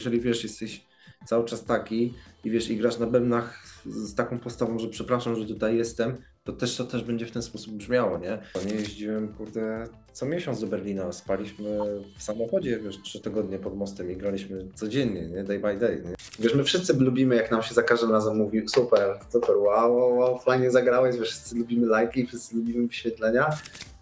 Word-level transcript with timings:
Jeżeli 0.00 0.20
wiesz, 0.20 0.42
jesteś 0.42 0.86
cały 1.24 1.44
czas 1.44 1.64
taki 1.64 2.14
i 2.44 2.50
wiesz, 2.50 2.70
i 2.70 2.76
grasz 2.76 2.98
na 2.98 3.06
bębnach 3.06 3.62
z 3.86 4.14
taką 4.14 4.38
postawą, 4.38 4.78
że 4.78 4.88
przepraszam, 4.88 5.36
że 5.36 5.46
tutaj 5.46 5.76
jestem, 5.76 6.16
to 6.44 6.52
też 6.52 6.76
to 6.76 6.84
też 6.84 7.04
będzie 7.04 7.26
w 7.26 7.30
ten 7.30 7.42
sposób 7.42 7.74
brzmiało, 7.74 8.18
nie? 8.18 8.38
Nie 8.66 8.74
jeździłem, 8.74 9.34
kurde, 9.34 9.84
co 10.12 10.26
miesiąc 10.26 10.60
do 10.60 10.66
Berlina, 10.66 11.12
spaliśmy 11.12 11.78
w 12.18 12.22
samochodzie, 12.22 12.78
wiesz, 12.78 13.02
trzy 13.02 13.20
tygodnie 13.20 13.58
pod 13.58 13.76
mostem 13.76 14.10
i 14.10 14.16
graliśmy 14.16 14.68
codziennie, 14.74 15.26
nie? 15.26 15.44
Day 15.44 15.58
by 15.58 15.76
day, 15.76 16.02
nie? 16.04 16.14
Wiesz, 16.38 16.54
my 16.54 16.64
wszyscy 16.64 16.94
lubimy, 16.94 17.36
jak 17.36 17.50
nam 17.50 17.62
się 17.62 17.74
za 17.74 17.82
każdym 17.82 18.12
razem 18.12 18.36
mówi 18.36 18.68
super, 18.68 19.18
super, 19.32 19.56
wow, 19.56 19.96
wow, 19.96 20.18
wow 20.18 20.38
fajnie 20.38 20.70
zagrałeś, 20.70 21.16
wiesz, 21.16 21.28
wszyscy 21.28 21.56
lubimy 21.56 21.86
lajki, 21.86 22.26
wszyscy 22.26 22.56
lubimy 22.56 22.86
wyświetlenia. 22.86 23.50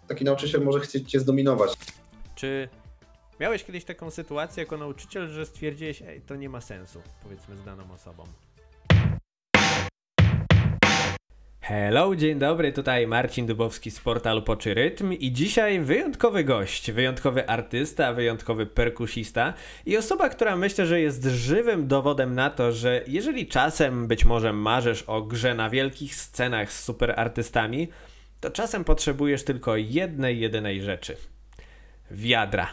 Taki 0.07 0.25
nauczyciel 0.25 0.61
może 0.61 0.79
chcieć 0.79 1.11
cię 1.11 1.19
zdominować. 1.19 1.73
Czy 2.35 2.69
miałeś 3.39 3.63
kiedyś 3.63 3.85
taką 3.85 4.11
sytuację 4.11 4.63
jako 4.63 4.77
nauczyciel, 4.77 5.27
że 5.27 5.45
stwierdziłeś, 5.45 6.01
ej, 6.01 6.21
to 6.21 6.35
nie 6.35 6.49
ma 6.49 6.61
sensu, 6.61 7.01
powiedzmy 7.23 7.57
z 7.57 7.63
daną 7.63 7.91
osobą? 7.93 8.23
Hello, 11.61 12.15
dzień 12.15 12.39
dobry, 12.39 12.73
tutaj 12.73 13.07
Marcin 13.07 13.45
Dubowski 13.45 13.91
z 13.91 13.99
portalu 13.99 14.41
Poczy 14.41 14.73
Rytm 14.73 15.13
i 15.13 15.31
dzisiaj 15.31 15.79
wyjątkowy 15.79 16.43
gość, 16.43 16.91
wyjątkowy 16.91 17.49
artysta, 17.49 18.13
wyjątkowy 18.13 18.65
perkusista 18.65 19.53
i 19.85 19.97
osoba, 19.97 20.29
która 20.29 20.55
myślę, 20.55 20.85
że 20.85 21.01
jest 21.01 21.23
żywym 21.23 21.87
dowodem 21.87 22.35
na 22.35 22.49
to, 22.49 22.71
że 22.71 23.03
jeżeli 23.07 23.47
czasem 23.47 24.07
być 24.07 24.25
może 24.25 24.53
marzysz 24.53 25.03
o 25.03 25.21
grze 25.21 25.55
na 25.55 25.69
wielkich 25.69 26.15
scenach 26.15 26.71
z 26.71 26.83
super 26.83 27.13
artystami, 27.19 27.87
to 28.39 28.51
czasem 28.51 28.83
potrzebujesz 28.83 29.43
tylko 29.43 29.75
jednej, 29.75 30.39
jedynej 30.39 30.81
rzeczy. 30.81 31.17
Wiadra 32.11 32.69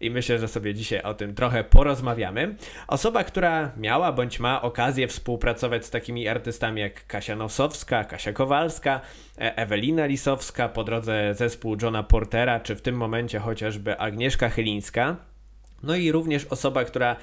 i 0.00 0.10
myślę, 0.10 0.38
że 0.38 0.48
sobie 0.48 0.74
dzisiaj 0.74 1.02
o 1.02 1.14
tym 1.14 1.34
trochę 1.34 1.64
porozmawiamy. 1.64 2.54
Osoba, 2.86 3.24
która 3.24 3.72
miała 3.76 4.12
bądź 4.12 4.40
ma 4.40 4.62
okazję 4.62 5.08
współpracować 5.08 5.86
z 5.86 5.90
takimi 5.90 6.28
artystami 6.28 6.80
jak 6.80 7.06
Kasia 7.06 7.36
Nosowska, 7.36 8.04
Kasia 8.04 8.32
Kowalska, 8.32 9.00
e, 9.38 9.56
Ewelina 9.56 10.06
Lisowska, 10.06 10.68
po 10.68 10.84
drodze 10.84 11.34
zespół 11.34 11.76
Johna 11.82 12.02
Portera, 12.02 12.60
czy 12.60 12.76
w 12.76 12.82
tym 12.82 12.96
momencie 12.96 13.38
chociażby 13.38 13.98
Agnieszka 13.98 14.48
Chylińska. 14.48 15.16
No 15.82 15.96
i 15.96 16.12
również 16.12 16.44
osoba, 16.44 16.84
która 16.84 17.16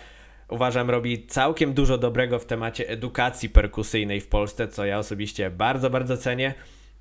uważam 0.50 0.89
robi 0.89 1.25
całkiem 1.28 1.73
dużo 1.73 1.97
dobrego 1.97 2.39
w 2.39 2.45
temacie 2.45 2.89
edukacji 2.89 3.50
perkusyjnej 3.50 4.22
w 4.22 4.28
Polsce, 4.28 4.67
co 4.67 4.85
ja 4.85 5.00
osobiście 5.00 5.50
bardzo, 5.50 5.89
bardzo 5.89 6.17
cenię. 6.17 6.53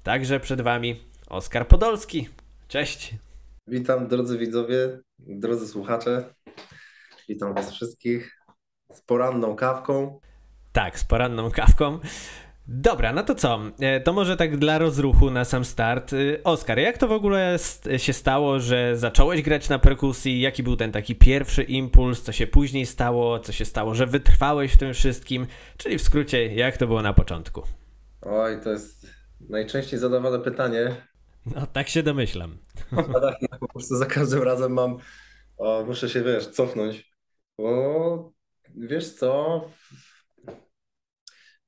Także 0.02 0.40
przed 0.40 0.60
Wami 0.60 1.00
Oskar 1.28 1.68
Podolski. 1.68 2.28
Cześć! 2.68 3.23
Witam 3.66 4.08
drodzy 4.08 4.38
widzowie, 4.38 4.98
drodzy 5.18 5.68
słuchacze. 5.68 6.34
Witam 7.28 7.54
Was 7.54 7.72
wszystkich 7.72 8.40
z 8.92 9.00
poranną 9.00 9.56
kawką. 9.56 10.20
Tak, 10.72 10.98
z 10.98 11.04
poranną 11.04 11.50
kawką. 11.50 11.98
Dobra, 12.68 13.12
no 13.12 13.22
to 13.22 13.34
co? 13.34 13.60
E, 13.80 14.00
to 14.00 14.12
może 14.12 14.36
tak 14.36 14.56
dla 14.56 14.78
rozruchu 14.78 15.30
na 15.30 15.44
sam 15.44 15.64
start. 15.64 16.12
E, 16.12 16.16
Oskar, 16.44 16.78
jak 16.78 16.98
to 16.98 17.08
w 17.08 17.12
ogóle 17.12 17.56
się 17.96 18.12
stało, 18.12 18.60
że 18.60 18.96
zacząłeś 18.96 19.42
grać 19.42 19.68
na 19.68 19.78
perkusji? 19.78 20.40
Jaki 20.40 20.62
był 20.62 20.76
ten 20.76 20.92
taki 20.92 21.14
pierwszy 21.14 21.62
impuls? 21.62 22.22
Co 22.22 22.32
się 22.32 22.46
później 22.46 22.86
stało? 22.86 23.38
Co 23.38 23.52
się 23.52 23.64
stało, 23.64 23.94
że 23.94 24.06
wytrwałeś 24.06 24.72
w 24.72 24.76
tym 24.76 24.94
wszystkim? 24.94 25.46
Czyli 25.76 25.98
w 25.98 26.02
skrócie, 26.02 26.54
jak 26.54 26.76
to 26.76 26.86
było 26.86 27.02
na 27.02 27.12
początku? 27.12 27.62
Oj, 28.22 28.60
to 28.64 28.70
jest 28.70 29.06
najczęściej 29.48 29.98
zadawane 29.98 30.38
pytanie. 30.38 30.96
No, 31.46 31.66
tak 31.66 31.88
się 31.88 32.02
domyślam. 32.02 32.58
Tak, 33.22 33.58
po 33.60 33.68
prostu 33.68 33.96
za 33.96 34.06
każdym 34.06 34.42
razem 34.42 34.72
mam, 34.72 34.96
o, 35.56 35.84
muszę 35.86 36.08
się, 36.08 36.22
wiesz, 36.22 36.46
cofnąć, 36.46 37.12
bo 37.58 38.32
wiesz 38.76 39.12
co, 39.12 39.60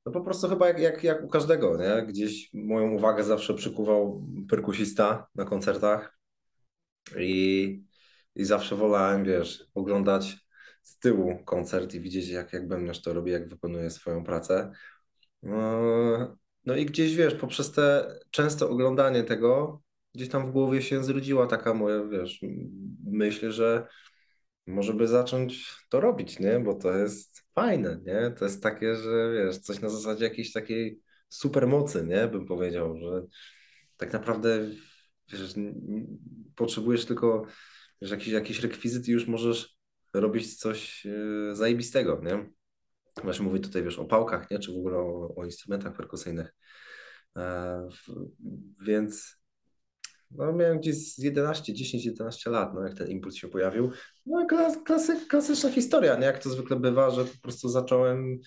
no 0.06 0.12
po 0.12 0.20
prostu 0.20 0.48
chyba 0.48 0.68
jak, 0.68 0.78
jak, 0.78 1.04
jak 1.04 1.24
u 1.24 1.28
każdego, 1.28 1.76
nie? 1.76 2.06
Gdzieś 2.06 2.50
moją 2.54 2.90
uwagę 2.90 3.24
zawsze 3.24 3.54
przykuwał 3.54 4.26
perkusista 4.50 5.26
na 5.34 5.44
koncertach 5.44 6.18
i, 7.18 7.84
i 8.34 8.44
zawsze 8.44 8.76
wolałem, 8.76 9.24
wiesz, 9.24 9.64
oglądać 9.74 10.36
z 10.82 10.98
tyłu 10.98 11.38
koncert 11.44 11.94
i 11.94 12.00
widzieć, 12.00 12.28
jak, 12.28 12.52
jak 12.52 12.68
bębniarz 12.68 13.02
to 13.02 13.12
robi, 13.14 13.30
jak 13.32 13.48
wykonuje 13.48 13.90
swoją 13.90 14.24
pracę. 14.24 14.72
No, 15.42 16.36
no 16.66 16.76
i 16.76 16.86
gdzieś, 16.86 17.16
wiesz, 17.16 17.34
poprzez 17.34 17.72
te 17.72 18.18
częste 18.30 18.68
oglądanie 18.68 19.24
tego, 19.24 19.82
gdzieś 20.14 20.28
tam 20.28 20.46
w 20.46 20.52
głowie 20.52 20.82
się 20.82 21.04
zrodziła 21.04 21.46
taka 21.46 21.74
moja, 21.74 22.04
wiesz, 22.04 22.40
myśl, 23.04 23.50
że 23.50 23.86
może 24.66 24.94
by 24.94 25.08
zacząć 25.08 25.76
to 25.88 26.00
robić, 26.00 26.38
nie? 26.38 26.60
Bo 26.60 26.74
to 26.74 26.92
jest 26.98 27.42
fajne, 27.54 28.00
nie? 28.04 28.30
To 28.38 28.44
jest 28.44 28.62
takie, 28.62 28.96
że 28.96 29.32
wiesz, 29.34 29.58
coś 29.58 29.80
na 29.80 29.88
zasadzie 29.88 30.24
jakiejś 30.24 30.52
takiej 30.52 31.00
supermocy, 31.28 32.06
nie? 32.06 32.28
Bym 32.28 32.46
powiedział, 32.46 32.96
że 32.98 33.22
tak 33.96 34.12
naprawdę 34.12 34.70
wiesz, 35.32 35.54
potrzebujesz 36.56 37.04
tylko 37.06 37.46
wiesz, 38.02 38.10
jakiś, 38.10 38.28
jakiś 38.28 38.60
rekwizyt 38.60 39.08
i 39.08 39.12
już 39.12 39.26
możesz 39.26 39.76
robić 40.14 40.56
coś 40.56 41.04
yy, 41.04 41.56
zajebistego, 41.56 42.20
nie? 42.24 42.55
Właśnie 43.22 43.44
mówię 43.44 43.60
tutaj, 43.60 43.82
wiesz, 43.82 43.98
o 43.98 44.04
pałkach, 44.04 44.50
nie? 44.50 44.58
Czy 44.58 44.72
w 44.72 44.76
ogóle 44.76 44.96
o, 44.98 45.34
o 45.36 45.44
instrumentach 45.44 45.96
perkusyjnych. 45.96 46.54
E, 47.36 47.88
więc 48.86 49.36
no, 50.30 50.52
miałem 50.52 50.78
gdzieś 50.78 51.14
z 51.14 51.18
11, 51.18 51.74
10, 51.74 52.04
11 52.04 52.50
lat, 52.50 52.74
no, 52.74 52.82
jak 52.82 52.94
ten 52.94 53.08
impuls 53.08 53.34
się 53.34 53.48
pojawił. 53.48 53.90
No, 54.26 54.46
klas, 54.46 54.78
klasy, 54.84 55.26
klasyczna 55.28 55.70
historia, 55.70 56.16
nie? 56.16 56.26
Jak 56.26 56.38
to 56.38 56.50
zwykle 56.50 56.76
bywa, 56.76 57.10
że 57.10 57.24
po 57.24 57.38
prostu 57.42 57.68
zacząłem 57.68 58.38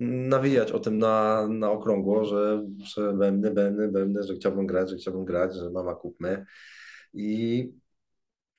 nawijać 0.00 0.72
o 0.72 0.78
tym 0.78 0.98
na, 0.98 1.48
na 1.48 1.70
okrągło, 1.70 2.24
że, 2.24 2.66
że 2.94 3.12
bębny, 3.12 3.50
bębny, 3.50 3.88
bębny, 3.88 4.22
że 4.22 4.34
chciałbym 4.34 4.66
grać, 4.66 4.90
że 4.90 4.96
chciałbym 4.96 5.24
grać, 5.24 5.54
że 5.54 5.70
mama 5.70 5.94
kupmy. 5.94 6.46
I 7.14 7.72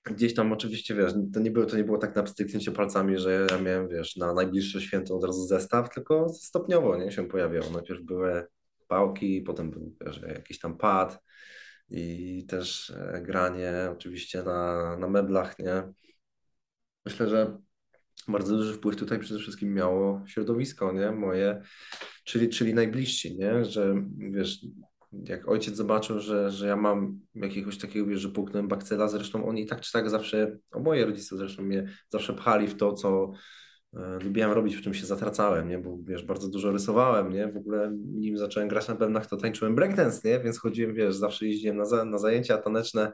gdzieś 0.03 0.33
tam 0.33 0.51
oczywiście, 0.51 0.95
wiesz, 0.95 1.13
to 1.33 1.39
nie 1.39 1.51
było, 1.51 1.65
to 1.65 1.77
nie 1.77 1.83
było 1.83 1.97
tak 1.97 2.15
na 2.15 2.23
pstryknięcie 2.23 2.71
palcami, 2.71 3.17
że 3.17 3.47
ja 3.51 3.59
miałem, 3.59 3.89
wiesz, 3.89 4.15
na 4.15 4.33
najbliższe 4.33 4.81
święto 4.81 5.15
od 5.15 5.23
razu 5.23 5.45
zestaw, 5.45 5.93
tylko 5.93 6.29
stopniowo, 6.29 6.97
nie, 6.97 7.11
się 7.11 7.27
pojawiało. 7.27 7.69
Najpierw 7.69 8.01
były 8.01 8.45
pałki, 8.87 9.41
potem 9.41 9.71
był, 9.71 9.95
wiesz, 10.05 10.21
jakiś 10.21 10.59
tam 10.59 10.77
pad 10.77 11.19
i 11.89 12.45
też 12.47 12.89
e, 12.89 13.21
granie 13.21 13.73
oczywiście 13.91 14.43
na, 14.43 14.97
na 14.97 15.07
meblach, 15.07 15.59
nie. 15.59 15.93
Myślę, 17.05 17.29
że 17.29 17.57
bardzo 18.27 18.57
duży 18.57 18.73
wpływ 18.73 18.95
tutaj 18.95 19.19
przede 19.19 19.39
wszystkim 19.39 19.73
miało 19.73 20.23
środowisko, 20.27 20.91
nie, 20.91 21.11
moje, 21.11 21.61
czyli, 22.23 22.49
czyli 22.49 22.73
najbliżsi, 22.73 23.37
nie, 23.37 23.65
że 23.65 23.95
wiesz, 24.17 24.65
jak 25.23 25.49
ojciec 25.49 25.75
zobaczył, 25.75 26.19
że, 26.19 26.51
że 26.51 26.67
ja 26.67 26.75
mam 26.75 27.19
jakiegoś 27.35 27.77
takiego, 27.77 28.05
wiesz, 28.05 28.21
że 28.21 28.29
puknąłem 28.29 28.67
bakcyla, 28.67 29.07
zresztą 29.07 29.45
oni 29.45 29.65
tak 29.65 29.81
czy 29.81 29.91
tak 29.91 30.09
zawsze, 30.09 30.57
o 30.71 30.79
moje 30.79 31.05
rodzice 31.05 31.37
zresztą 31.37 31.63
mnie 31.63 31.87
zawsze 32.09 32.33
pchali 32.33 32.67
w 32.67 32.77
to, 32.77 32.93
co 32.93 33.31
e, 33.93 34.19
lubiłem 34.23 34.51
robić, 34.51 34.75
w 34.75 34.81
czym 34.81 34.93
się 34.93 35.05
zatracałem, 35.05 35.69
nie, 35.69 35.79
bo 35.79 35.97
wiesz, 36.03 36.23
bardzo 36.23 36.49
dużo 36.49 36.71
rysowałem, 36.71 37.33
nie, 37.33 37.47
w 37.47 37.57
ogóle 37.57 37.91
nim 37.95 38.37
zacząłem 38.37 38.69
grać 38.69 38.87
na 38.87 38.95
pewnach, 38.95 39.27
to 39.27 39.37
tańczyłem 39.37 39.75
breakdance, 39.75 40.29
nie, 40.29 40.39
więc 40.39 40.59
chodziłem, 40.59 40.95
wiesz, 40.95 41.15
zawsze 41.15 41.45
jeździłem 41.45 41.77
na, 41.77 41.85
za, 41.85 42.05
na 42.05 42.17
zajęcia 42.17 42.57
taneczne, 42.57 43.11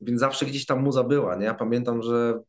więc 0.00 0.20
zawsze 0.20 0.46
gdzieś 0.46 0.66
tam 0.66 0.82
muza 0.82 1.04
była, 1.04 1.36
nie, 1.36 1.44
ja 1.44 1.54
pamiętam, 1.54 2.02
że 2.02 2.40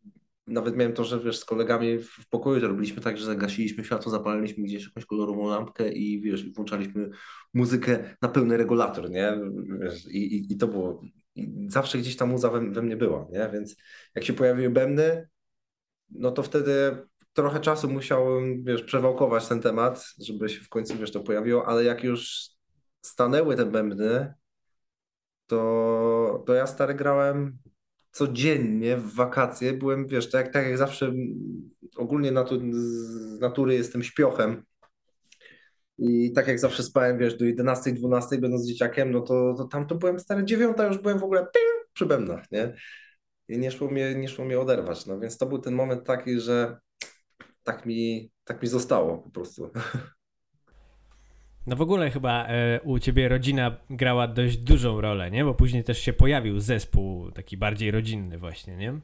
nawet 0.47 0.75
miałem 0.75 0.93
to, 0.93 1.03
że 1.03 1.19
wiesz, 1.19 1.39
z 1.39 1.45
kolegami 1.45 1.99
w 1.99 2.29
pokoju 2.29 2.61
to 2.61 2.67
robiliśmy 2.67 3.01
tak, 3.01 3.17
że 3.17 3.25
zagasiliśmy 3.25 3.83
światło, 3.83 4.11
zapaliliśmy 4.11 4.63
gdzieś 4.63 4.85
jakąś 4.85 5.05
kolorową 5.05 5.49
lampkę 5.49 5.91
i 5.91 6.21
wiesz, 6.21 6.53
włączaliśmy 6.53 7.09
muzykę 7.53 8.15
na 8.21 8.29
pełny 8.29 8.57
regulator, 8.57 9.09
nie? 9.09 9.39
Wiesz, 9.81 10.05
i, 10.05 10.35
i, 10.35 10.53
i 10.53 10.57
to 10.57 10.67
było, 10.67 11.01
i 11.35 11.67
zawsze 11.69 11.97
gdzieś 11.97 12.15
ta 12.15 12.25
muza 12.25 12.49
we, 12.49 12.71
we 12.71 12.81
mnie 12.81 12.97
była, 12.97 13.27
nie? 13.31 13.49
Więc 13.53 13.75
jak 14.15 14.23
się 14.23 14.33
pojawiły 14.33 14.69
bębny, 14.69 15.27
no 16.09 16.31
to 16.31 16.43
wtedy 16.43 16.97
trochę 17.33 17.59
czasu 17.59 17.89
musiałem, 17.89 18.63
wiesz, 18.63 18.83
przewałkować 18.83 19.47
ten 19.47 19.61
temat, 19.61 20.05
żeby 20.19 20.49
się 20.49 20.61
w 20.61 20.69
końcu, 20.69 20.97
wiesz, 20.97 21.11
to 21.11 21.19
pojawiło, 21.19 21.67
ale 21.67 21.83
jak 21.83 22.03
już 22.03 22.49
stanęły 23.01 23.55
te 23.55 23.65
bębny, 23.65 24.33
to, 25.47 26.43
to 26.47 26.53
ja 26.53 26.67
stary 26.67 26.93
grałem 26.93 27.57
codziennie 28.11 28.97
w 28.97 29.15
wakacje 29.15 29.73
byłem, 29.73 30.07
wiesz, 30.07 30.29
tak, 30.29 30.53
tak 30.53 30.65
jak 30.65 30.77
zawsze 30.77 31.13
ogólnie 31.97 32.31
natu 32.31 32.59
z 32.71 33.39
natury 33.39 33.73
jestem 33.73 34.03
śpiochem 34.03 34.63
i 35.97 36.31
tak 36.33 36.47
jak 36.47 36.59
zawsze 36.59 36.83
spałem, 36.83 37.17
wiesz, 37.17 37.37
do 37.37 37.45
11, 37.45 37.91
12 37.91 38.37
będąc 38.37 38.67
dzieciakiem, 38.67 39.11
no 39.11 39.21
to, 39.21 39.53
to 39.57 39.65
tam 39.65 39.87
to 39.87 39.95
byłem 39.95 40.19
stary 40.19 40.45
dziewiąta, 40.45 40.87
już 40.87 40.97
byłem 40.97 41.19
w 41.19 41.23
ogóle 41.23 41.41
ping, 41.41 41.89
przy 41.93 42.05
bębnach, 42.05 42.51
nie? 42.51 42.75
I 43.47 43.57
nie 43.57 43.71
szło, 43.71 43.91
mnie, 43.91 44.15
nie 44.15 44.27
szło 44.27 44.45
mnie 44.45 44.59
oderwać, 44.59 45.05
no 45.05 45.19
więc 45.19 45.37
to 45.37 45.45
był 45.45 45.59
ten 45.59 45.73
moment 45.73 46.03
taki, 46.03 46.39
że 46.39 46.77
tak 47.63 47.85
mi, 47.85 48.31
tak 48.43 48.61
mi 48.61 48.67
zostało 48.67 49.17
po 49.17 49.29
prostu. 49.29 49.69
No 51.67 51.75
w 51.75 51.81
ogóle 51.81 52.11
chyba 52.11 52.47
e, 52.47 52.81
u 52.81 52.99
ciebie 52.99 53.29
rodzina 53.29 53.77
grała 53.89 54.27
dość 54.27 54.57
dużą 54.57 55.01
rolę, 55.01 55.31
nie? 55.31 55.45
Bo 55.45 55.53
później 55.53 55.83
też 55.83 55.97
się 55.99 56.13
pojawił 56.13 56.59
zespół 56.59 57.31
taki 57.31 57.57
bardziej 57.57 57.91
rodzinny 57.91 58.37
właśnie, 58.37 58.77
nie? 58.77 58.99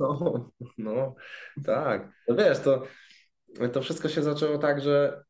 No, 0.00 0.50
no 0.78 1.14
tak. 1.64 2.12
No 2.28 2.34
wiesz, 2.36 2.60
to, 2.60 2.86
to 3.72 3.82
wszystko 3.82 4.08
się 4.08 4.22
zaczęło 4.22 4.58
tak, 4.58 4.80
że 4.80 5.24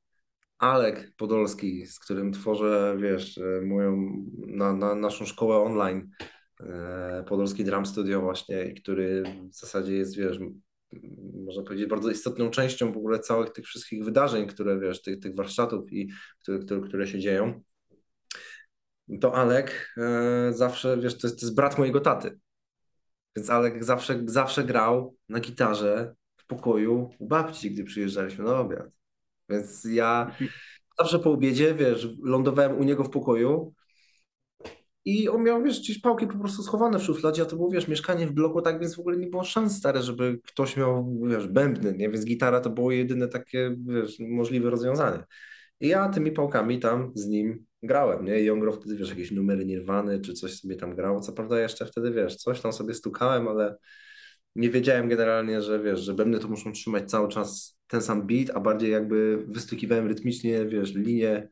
Alek 0.59 1.13
Podolski, 1.17 1.87
z 1.87 1.99
którym 1.99 2.33
tworzę, 2.33 2.97
wiesz, 2.99 3.41
moją, 3.63 4.13
na, 4.47 4.73
na 4.73 4.95
naszą 4.95 5.25
szkołę 5.25 5.57
online, 5.57 6.11
e, 6.61 7.25
Podolski 7.29 7.65
Drum 7.65 7.87
Studio 7.87 8.21
właśnie, 8.21 8.75
który 8.75 9.23
w 9.51 9.55
zasadzie 9.55 9.93
jest, 9.93 10.17
wiesz, 10.17 10.39
można 11.45 11.63
powiedzieć, 11.63 11.89
bardzo 11.89 12.11
istotną 12.11 12.51
częścią 12.51 12.93
w 12.93 12.97
ogóle 12.97 13.19
całych 13.19 13.51
tych 13.51 13.65
wszystkich 13.65 14.05
wydarzeń, 14.05 14.47
które, 14.47 14.81
wiesz, 14.81 15.03
tych, 15.03 15.21
tych 15.21 15.35
warsztatów 15.35 15.93
i 15.93 16.11
które, 16.43 16.59
które, 16.59 16.81
które 16.81 17.07
się 17.07 17.19
dzieją. 17.19 17.63
To 19.21 19.35
Alek 19.35 19.95
e, 19.97 20.53
zawsze, 20.53 20.99
wiesz, 21.01 21.19
to 21.19 21.27
jest, 21.27 21.41
to 21.41 21.47
jest 21.47 21.57
brat 21.57 21.79
mojego 21.79 22.01
taty. 22.01 22.39
Więc 23.37 23.51
Alek 23.51 23.85
zawsze, 23.85 24.23
zawsze 24.27 24.65
grał 24.65 25.17
na 25.29 25.41
gitarze 25.41 26.15
w 26.37 26.47
pokoju 26.47 27.11
u 27.19 27.27
babci, 27.27 27.71
gdy 27.71 27.85
przyjeżdżaliśmy 27.85 28.45
na 28.45 28.59
obiad. 28.59 28.89
Więc 29.49 29.85
ja 29.85 30.37
zawsze 30.99 31.19
po 31.19 31.31
obiedzie, 31.31 31.75
wiesz, 31.75 32.09
lądowałem 32.23 32.79
u 32.79 32.85
niego 32.85 33.05
w 33.05 33.11
pokoju 33.11 33.75
i 35.05 35.29
on 35.29 35.43
miał, 35.43 35.63
wiesz, 35.63 35.81
gdzieś 35.81 36.01
pałki 36.01 36.27
po 36.27 36.39
prostu 36.39 36.63
schowane 36.63 36.99
w 36.99 37.03
szufladzie, 37.03 37.43
a 37.43 37.45
to 37.45 37.57
było, 37.57 37.71
wiesz, 37.71 37.89
mieszkanie 37.89 38.27
w 38.27 38.33
bloku, 38.33 38.63
tak 38.63 38.81
więc 38.81 38.97
w 38.97 39.01
ogóle 39.01 39.17
nie 39.17 39.27
było 39.27 39.45
szans 39.45 39.77
stare, 39.77 40.03
żeby 40.03 40.41
ktoś 40.47 40.77
miał, 40.77 41.19
wiesz, 41.29 41.49
bębny, 41.49 41.93
nie? 41.93 42.11
Więc 42.11 42.25
gitara 42.25 42.61
to 42.61 42.71
było 42.71 42.93
jedyne 42.93 43.29
takie, 43.29 43.77
wiesz, 43.87 44.17
możliwe 44.19 44.71
rozwiązanie. 44.71 45.25
I 45.81 45.89
ja 45.89 46.09
tymi 46.09 46.33
pałkami 46.33 46.81
tam 46.81 47.13
z 47.15 47.27
nim 47.27 47.65
grałem, 47.83 48.25
nie? 48.25 48.41
I 48.41 48.51
on 48.51 48.61
grał 48.61 48.73
wtedy, 48.73 48.97
wiesz, 48.97 49.11
jakieś 49.11 49.31
numery 49.31 49.65
Nirwany, 49.65 50.21
czy 50.21 50.33
coś 50.33 50.61
sobie 50.61 50.77
tam 50.77 50.95
grał. 50.95 51.21
Co 51.21 51.33
prawda 51.33 51.61
jeszcze 51.61 51.87
wtedy, 51.87 52.11
wiesz, 52.11 52.37
coś 52.37 52.61
tam 52.61 52.73
sobie 52.73 52.95
stukałem, 52.95 53.49
ale 53.49 53.77
nie 54.57 54.71
wiedziałem 54.71 55.09
generalnie, 55.09 55.63
że 55.63 55.83
wiesz, 55.83 56.01
że 56.01 56.15
bębny 56.15 56.39
to 56.39 56.49
muszą 56.49 56.73
trzymać 56.73 57.11
cały 57.11 57.29
czas 57.29 57.79
ten 57.87 58.03
sam 58.03 58.27
beat, 58.27 58.51
a 58.55 58.61
bardziej 58.61 58.91
jakby 58.91 59.45
wystukiwałem 59.49 60.07
rytmicznie, 60.07 60.67
wiesz, 60.67 60.95
linię, 60.95 61.49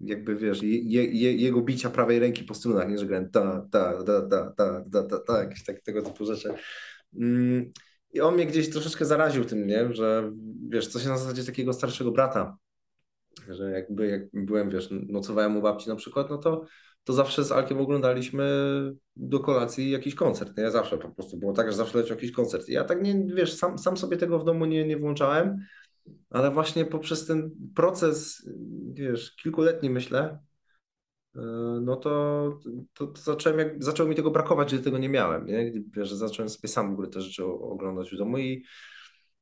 jakby, 0.00 0.36
wiesz, 0.36 0.62
je, 0.62 1.04
je, 1.04 1.32
jego 1.32 1.62
bicia 1.62 1.90
prawej 1.90 2.18
ręki 2.18 2.44
po 2.44 2.54
strunach, 2.54 2.88
nie, 2.88 2.98
że 2.98 3.06
grałem 3.06 3.30
ta, 3.30 3.66
ta, 3.70 4.04
ta, 4.04 4.22
ta, 4.22 4.52
ta, 4.56 4.84
ta, 4.92 5.02
ta, 5.02 5.18
ta 5.18 5.38
jakieś 5.38 5.64
tak, 5.64 5.80
tego 5.80 6.02
typu 6.02 6.26
rzeczy. 6.26 6.54
Mm, 7.20 7.72
I 8.12 8.20
on 8.20 8.34
mnie 8.34 8.46
gdzieś 8.46 8.70
troszeczkę 8.70 9.04
zaraził 9.04 9.44
tym, 9.44 9.66
nie, 9.66 9.94
że 9.94 10.32
wiesz, 10.68 10.86
coś 10.86 11.04
na 11.04 11.18
zasadzie 11.18 11.44
takiego 11.44 11.72
starszego 11.72 12.10
brata, 12.10 12.56
że 13.48 13.70
jakby 13.70 14.06
jak 14.06 14.22
byłem, 14.32 14.70
wiesz, 14.70 14.88
nocowałem 14.90 15.56
u 15.56 15.62
babci 15.62 15.88
na 15.88 15.96
przykład, 15.96 16.30
no 16.30 16.38
to, 16.38 16.64
to 17.04 17.12
zawsze 17.12 17.44
z 17.44 17.52
Alkiem 17.52 17.80
oglądaliśmy 17.80 18.44
do 19.16 19.40
kolacji 19.40 19.90
jakiś 19.90 20.14
koncert, 20.14 20.56
nie? 20.58 20.70
Zawsze 20.70 20.98
po 20.98 21.08
prostu 21.08 21.36
było 21.36 21.52
tak, 21.52 21.70
że 21.70 21.76
zawsze 21.76 21.98
leciał 21.98 22.16
jakiś 22.16 22.32
koncert. 22.32 22.68
I 22.68 22.72
ja 22.72 22.84
tak 22.84 23.02
nie, 23.02 23.26
wiesz, 23.34 23.56
sam, 23.56 23.78
sam 23.78 23.96
sobie 23.96 24.16
tego 24.16 24.38
w 24.38 24.44
domu 24.44 24.64
nie, 24.64 24.86
nie 24.86 24.96
włączałem, 24.96 25.58
ale 26.30 26.50
właśnie 26.50 26.84
poprzez 26.84 27.26
ten 27.26 27.50
proces, 27.74 28.48
wiesz, 28.92 29.36
kilkuletni 29.36 29.90
myślę, 29.90 30.38
e, 31.36 31.40
no 31.82 31.96
to, 31.96 32.60
to, 32.94 33.06
to, 33.06 33.20
zacząłem, 33.20 33.58
jak, 33.58 33.84
zaczęło 33.84 34.08
mi 34.08 34.14
tego 34.14 34.30
brakować, 34.30 34.70
że 34.70 34.78
tego 34.78 34.98
nie 34.98 35.08
miałem, 35.08 35.46
nie? 35.46 35.72
Wiesz, 35.96 36.08
że 36.08 36.16
zacząłem 36.16 36.48
sobie 36.48 36.68
sam 36.68 36.90
w 36.90 36.92
ogóle 36.92 37.08
te 37.08 37.20
rzeczy 37.20 37.44
oglądać 37.44 38.10
w 38.10 38.16
domu 38.16 38.38
i, 38.38 38.64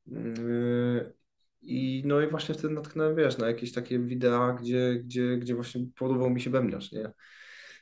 yy, 0.07 1.15
i 1.63 2.03
no 2.07 2.21
i 2.21 2.31
właśnie 2.31 2.55
wtedy 2.55 2.75
natknąłem, 2.75 3.17
wiesz, 3.17 3.39
na 3.39 3.47
jakieś 3.47 3.73
takie 3.73 3.99
wideo, 3.99 4.55
gdzie, 4.55 4.95
gdzie, 5.05 5.37
gdzie 5.37 5.55
właśnie 5.55 5.87
podobał 5.97 6.31
mi 6.31 6.41
się 6.41 6.51
bębniarz, 6.51 6.93
nie? 6.93 7.13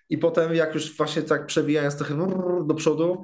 I 0.09 0.19
potem 0.19 0.55
jak 0.55 0.75
już 0.75 0.97
właśnie 0.97 1.23
tak 1.23 1.47
przewijając 1.47 1.97
trochę 1.97 2.17
do 2.67 2.75
przodu, 2.75 3.23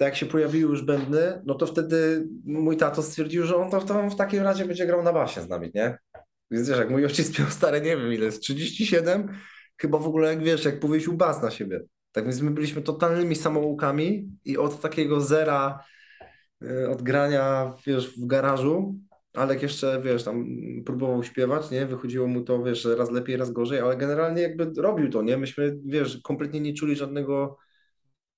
tak 0.00 0.06
jak 0.06 0.16
się 0.16 0.26
pojawiły 0.26 0.70
już 0.70 0.82
bębny, 0.82 1.42
no 1.46 1.54
to 1.54 1.66
wtedy 1.66 2.28
mój 2.44 2.76
tato 2.76 3.02
stwierdził, 3.02 3.46
że 3.46 3.56
on 3.56 3.70
to 3.70 3.80
to 3.80 4.10
w 4.10 4.16
takim 4.16 4.42
razie 4.42 4.64
będzie 4.64 4.86
grał 4.86 5.02
na 5.02 5.12
basie 5.12 5.40
z 5.40 5.48
nami, 5.48 5.70
nie? 5.74 5.98
Więc 6.50 6.68
wiesz, 6.68 6.78
jak 6.78 6.90
mój 6.90 7.04
ojciec 7.04 7.38
miał 7.38 7.50
stare, 7.50 7.80
nie 7.80 7.96
wiem 7.96 8.12
ile 8.12 8.24
jest, 8.26 8.42
37, 8.42 9.28
chyba 9.80 9.98
w 9.98 10.06
ogóle 10.06 10.28
jak 10.28 10.44
wiesz, 10.44 10.64
jak 10.64 10.80
powiesił 10.80 11.12
bas 11.12 11.42
na 11.42 11.50
siebie. 11.50 11.80
Tak 12.12 12.24
więc 12.24 12.40
my 12.40 12.50
byliśmy 12.50 12.82
totalnymi 12.82 13.36
samoukami 13.36 14.28
i 14.44 14.58
od 14.58 14.80
takiego 14.80 15.20
zera, 15.20 15.84
y, 16.62 16.66
grania, 17.02 17.74
wiesz, 17.86 18.20
w 18.20 18.26
garażu, 18.26 18.94
Alek 19.34 19.62
jeszcze, 19.62 20.00
wiesz, 20.04 20.24
tam 20.24 20.46
próbował 20.86 21.22
śpiewać, 21.22 21.70
nie? 21.70 21.86
Wychodziło 21.86 22.26
mu 22.26 22.40
to, 22.42 22.62
wiesz, 22.62 22.88
raz 22.98 23.10
lepiej, 23.10 23.36
raz 23.36 23.50
gorzej, 23.50 23.80
ale 23.80 23.96
generalnie 23.96 24.42
jakby 24.42 24.82
robił 24.82 25.10
to, 25.10 25.22
nie? 25.22 25.36
Myśmy, 25.36 25.78
wiesz, 25.84 26.20
kompletnie 26.22 26.60
nie 26.60 26.74
czuli 26.74 26.96
żadnego... 26.96 27.58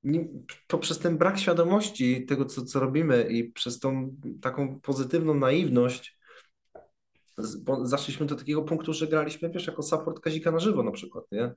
Nie, 0.05 0.29
poprzez 0.67 0.99
ten 0.99 1.19
brak 1.19 1.39
świadomości 1.39 2.27
tego, 2.27 2.45
co, 2.45 2.65
co 2.65 2.81
robimy 2.81 3.23
i 3.31 3.53
przez 3.53 3.79
tą 3.79 4.17
taką 4.41 4.81
pozytywną 4.81 5.35
naiwność 5.35 6.19
zaszliśmy 7.83 8.27
do 8.27 8.35
takiego 8.35 8.63
punktu, 8.63 8.93
że 8.93 9.07
graliśmy, 9.07 9.51
wiesz, 9.51 9.67
jako 9.67 9.83
support 9.83 10.21
Kazika 10.21 10.51
na 10.51 10.59
żywo 10.59 10.83
na 10.83 10.91
przykład, 10.91 11.25
nie? 11.33 11.53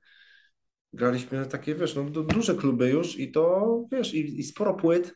Graliśmy 0.92 1.46
takie, 1.46 1.74
wiesz, 1.74 1.94
no, 1.94 2.04
duże 2.04 2.54
kluby 2.54 2.90
już 2.90 3.18
i 3.18 3.32
to, 3.32 3.84
wiesz, 3.92 4.14
i, 4.14 4.40
i 4.40 4.42
sporo 4.42 4.74
płyt 4.74 5.14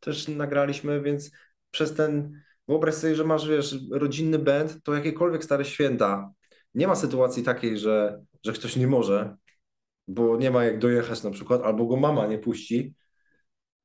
też 0.00 0.28
nagraliśmy, 0.28 1.02
więc 1.02 1.30
przez 1.70 1.94
ten 1.94 2.40
Wyobraź 2.68 2.94
sobie, 2.94 3.14
że 3.14 3.24
masz, 3.24 3.48
wiesz, 3.48 3.76
rodzinny 3.90 4.38
band, 4.38 4.82
to 4.82 4.94
jakiekolwiek 4.94 5.44
stare 5.44 5.64
święta, 5.64 6.30
nie 6.74 6.86
ma 6.86 6.94
sytuacji 6.94 7.42
takiej, 7.42 7.78
że, 7.78 8.20
że 8.44 8.52
ktoś 8.52 8.76
nie 8.76 8.86
może, 8.86 9.36
bo 10.08 10.36
nie 10.36 10.50
ma 10.50 10.64
jak 10.64 10.78
dojechać 10.78 11.22
na 11.22 11.30
przykład, 11.30 11.62
albo 11.62 11.86
go 11.86 11.96
mama 11.96 12.26
nie 12.26 12.38
puści, 12.38 12.94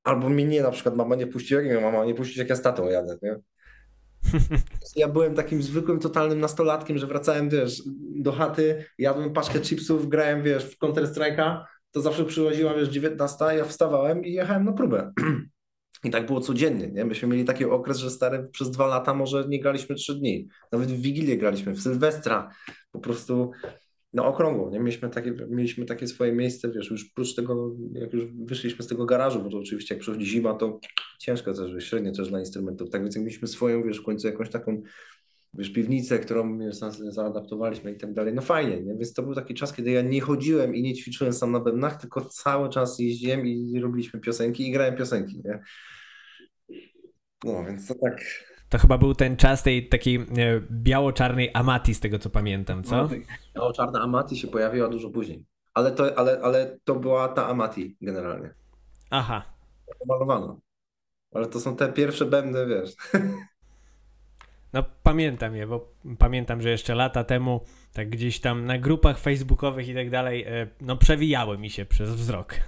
albo 0.03 0.29
mnie 0.29 0.62
na 0.62 0.71
przykład 0.71 0.95
mama 0.95 1.15
nie 1.15 1.27
puści, 1.27 1.53
jak 1.53 1.65
mnie 1.65 1.81
mama 1.81 2.06
nie 2.06 2.15
puści, 2.15 2.39
jak 2.39 2.50
ja 2.50 2.56
z 2.56 2.62
tatą 2.62 2.89
jadę, 2.89 3.17
nie? 3.21 3.35
Ja 4.95 5.07
byłem 5.07 5.35
takim 5.35 5.63
zwykłym, 5.63 6.00
totalnym 6.00 6.39
nastolatkiem, 6.39 6.97
że 6.97 7.07
wracałem, 7.07 7.50
wiesz, 7.50 7.83
do 8.15 8.31
chaty, 8.31 8.85
jadłem 8.97 9.33
paczkę 9.33 9.59
chipsów, 9.59 10.09
grałem, 10.09 10.44
wiesz, 10.44 10.65
w 10.65 10.77
Counter 10.77 11.03
Strike'a, 11.06 11.63
to 11.91 12.01
zawsze 12.01 12.25
przychodziła, 12.25 12.73
wiesz, 12.73 12.89
19, 12.89 13.45
ja 13.45 13.65
wstawałem 13.65 14.25
i 14.25 14.33
jechałem 14.33 14.65
na 14.65 14.73
próbę. 14.73 15.13
I 16.03 16.09
tak 16.09 16.25
było 16.25 16.41
codziennie, 16.41 16.88
nie? 16.88 17.06
Myśmy 17.06 17.27
mieli 17.27 17.45
taki 17.45 17.65
okres, 17.65 17.97
że 17.97 18.09
stary 18.09 18.47
przez 18.51 18.71
dwa 18.71 18.88
lata 18.88 19.13
może 19.13 19.45
nie 19.47 19.59
graliśmy 19.59 19.95
trzy 19.95 20.15
dni. 20.15 20.47
Nawet 20.71 20.91
w 20.91 21.01
Wigilię 21.01 21.38
graliśmy, 21.38 21.73
w 21.73 21.81
Sylwestra. 21.81 22.50
Po 22.91 23.00
prostu 23.00 23.51
na 24.15 24.25
okrągło, 24.25 24.69
nie? 24.69 24.79
Mieliśmy 24.79 25.09
takie, 25.09 25.33
mieliśmy 25.50 25.85
takie 25.85 26.07
swoje 26.07 26.31
miejsce, 26.31 26.71
wiesz, 26.71 26.89
już 26.89 27.06
prócz 27.06 27.35
tego, 27.35 27.75
jak 27.94 28.13
już 28.13 28.25
wyszliśmy 28.25 28.83
z 28.83 28.88
tego 28.88 29.06
garażu, 29.06 29.44
bo 29.44 29.50
to 29.50 29.57
oczywiście 29.57 29.95
jak 29.95 30.01
przychodzi 30.01 30.25
zima, 30.25 30.53
to 30.53 30.79
ciężko 31.19 31.53
też, 31.53 31.85
średnio 31.89 32.12
też 32.12 32.29
dla 32.29 32.39
instrumentów. 32.39 32.89
Tak 32.89 33.01
więc 33.01 33.15
jak 33.15 33.25
mieliśmy 33.25 33.47
swoją, 33.47 33.83
wiesz, 33.83 34.00
w 34.00 34.03
końcu 34.03 34.27
jakąś 34.27 34.50
taką 34.50 34.81
wiesz, 35.53 35.69
piwnicę, 35.69 36.19
którą 36.19 36.60
wiesz, 36.60 36.75
zaadaptowaliśmy 37.10 37.91
i 37.91 37.98
tak 37.98 38.13
dalej. 38.13 38.34
No 38.34 38.41
fajnie, 38.41 38.81
nie? 38.81 38.95
Więc 38.95 39.13
to 39.13 39.24
był 39.24 39.36
taki 39.36 39.53
czas, 39.53 39.74
kiedy 39.74 39.91
ja 39.91 40.01
nie 40.01 40.22
chodziłem 40.22 40.75
i 40.75 40.81
nie 40.81 40.93
ćwiczyłem 40.93 41.34
sam 41.34 41.51
na 41.51 41.60
bębnach, 41.60 42.01
tylko 42.01 42.22
cały 42.22 42.69
czas 42.69 43.00
jeździłem 43.00 43.48
i 43.48 43.79
robiliśmy 43.79 44.19
piosenki 44.19 44.67
i 44.67 44.72
grałem 44.72 44.95
piosenki, 44.95 45.41
nie? 45.45 45.60
No, 47.43 47.65
więc 47.65 47.88
to 47.88 47.95
tak... 47.95 48.22
To 48.75 48.79
chyba 48.79 48.98
był 48.98 49.15
ten 49.15 49.38
czas 49.38 49.63
tej 49.63 49.89
takiej 49.89 50.15
e, 50.15 50.25
biało-czarnej 50.72 51.51
Amati, 51.53 51.96
z 51.96 52.00
tego 52.00 52.20
co 52.20 52.29
pamiętam, 52.29 52.84
co? 52.84 52.96
No, 52.96 53.10
biało-czarna 53.55 54.01
Amati 54.01 54.38
się 54.38 54.48
pojawiła 54.48 54.88
dużo 54.88 55.10
później. 55.10 55.46
Ale 55.74 55.91
to, 55.91 56.17
ale, 56.20 56.41
ale 56.41 56.77
to 56.84 56.96
była 56.96 57.27
ta 57.27 57.48
Amati 57.48 57.98
generalnie. 58.01 58.53
Aha. 59.10 59.44
Pomalowano. 60.00 60.60
Ale 61.34 61.48
to 61.48 61.60
są 61.60 61.75
te 61.75 61.94
pierwsze 61.94 62.25
bębny, 62.25 62.65
wiesz. 62.65 62.96
No 64.74 64.84
pamiętam 65.03 65.55
je, 65.55 65.67
bo 65.67 65.94
pamiętam, 66.20 66.62
że 66.62 66.70
jeszcze 66.70 66.96
lata 66.96 67.24
temu 67.24 67.62
tak 67.94 68.10
gdzieś 68.10 68.39
tam 68.39 68.65
na 68.65 68.77
grupach 68.77 69.17
facebookowych 69.17 69.88
i 69.88 69.96
tak 69.96 70.10
dalej, 70.10 70.44
e, 70.44 70.67
no 70.82 70.98
przewijały 70.98 71.58
mi 71.58 71.70
się 71.70 71.86
przez 71.86 72.10
wzrok. 72.10 72.55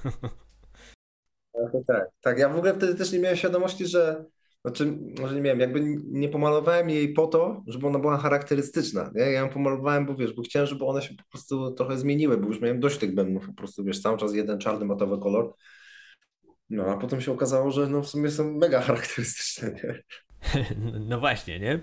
Tak, 1.53 1.85
tak, 1.87 2.09
tak. 2.21 2.37
Ja 2.39 2.49
w 2.49 2.57
ogóle 2.57 2.73
wtedy 2.73 2.95
też 2.95 3.11
nie 3.11 3.19
miałem 3.19 3.37
świadomości, 3.37 3.87
że 3.87 4.25
znaczy, 4.67 4.97
może 5.19 5.35
nie 5.35 5.41
miałem, 5.41 5.59
jakby 5.59 5.81
nie 6.07 6.29
pomalowałem 6.29 6.89
jej 6.89 7.13
po 7.13 7.27
to, 7.27 7.63
żeby 7.67 7.87
ona 7.87 7.99
była 7.99 8.17
charakterystyczna. 8.17 9.11
Nie? 9.15 9.21
Ja 9.21 9.39
ją 9.39 9.49
pomalowałem, 9.49 10.05
bo 10.05 10.15
wiesz, 10.15 10.33
bo 10.33 10.41
chciałem, 10.41 10.67
żeby 10.67 10.85
one 10.85 11.01
się 11.01 11.15
po 11.15 11.23
prostu 11.29 11.71
trochę 11.71 11.97
zmieniły, 11.97 12.37
bo 12.37 12.47
już 12.47 12.61
miałem 12.61 12.79
dość 12.79 12.97
tych 12.97 13.15
bębnów, 13.15 13.47
po 13.47 13.53
prostu 13.53 13.83
wiesz, 13.83 14.01
cały 14.01 14.17
czas 14.17 14.33
jeden 14.33 14.59
czarny 14.59 14.85
matowy 14.85 15.17
kolor. 15.19 15.53
No 16.69 16.85
a 16.85 16.97
potem 16.97 17.21
się 17.21 17.31
okazało, 17.31 17.71
że 17.71 17.87
no 17.87 18.01
w 18.01 18.07
sumie 18.07 18.31
są 18.31 18.53
mega 18.53 18.81
charakterystyczne. 18.87 19.71
Nie? 19.71 20.03
No 21.09 21.19
właśnie, 21.19 21.59
nie? 21.59 21.79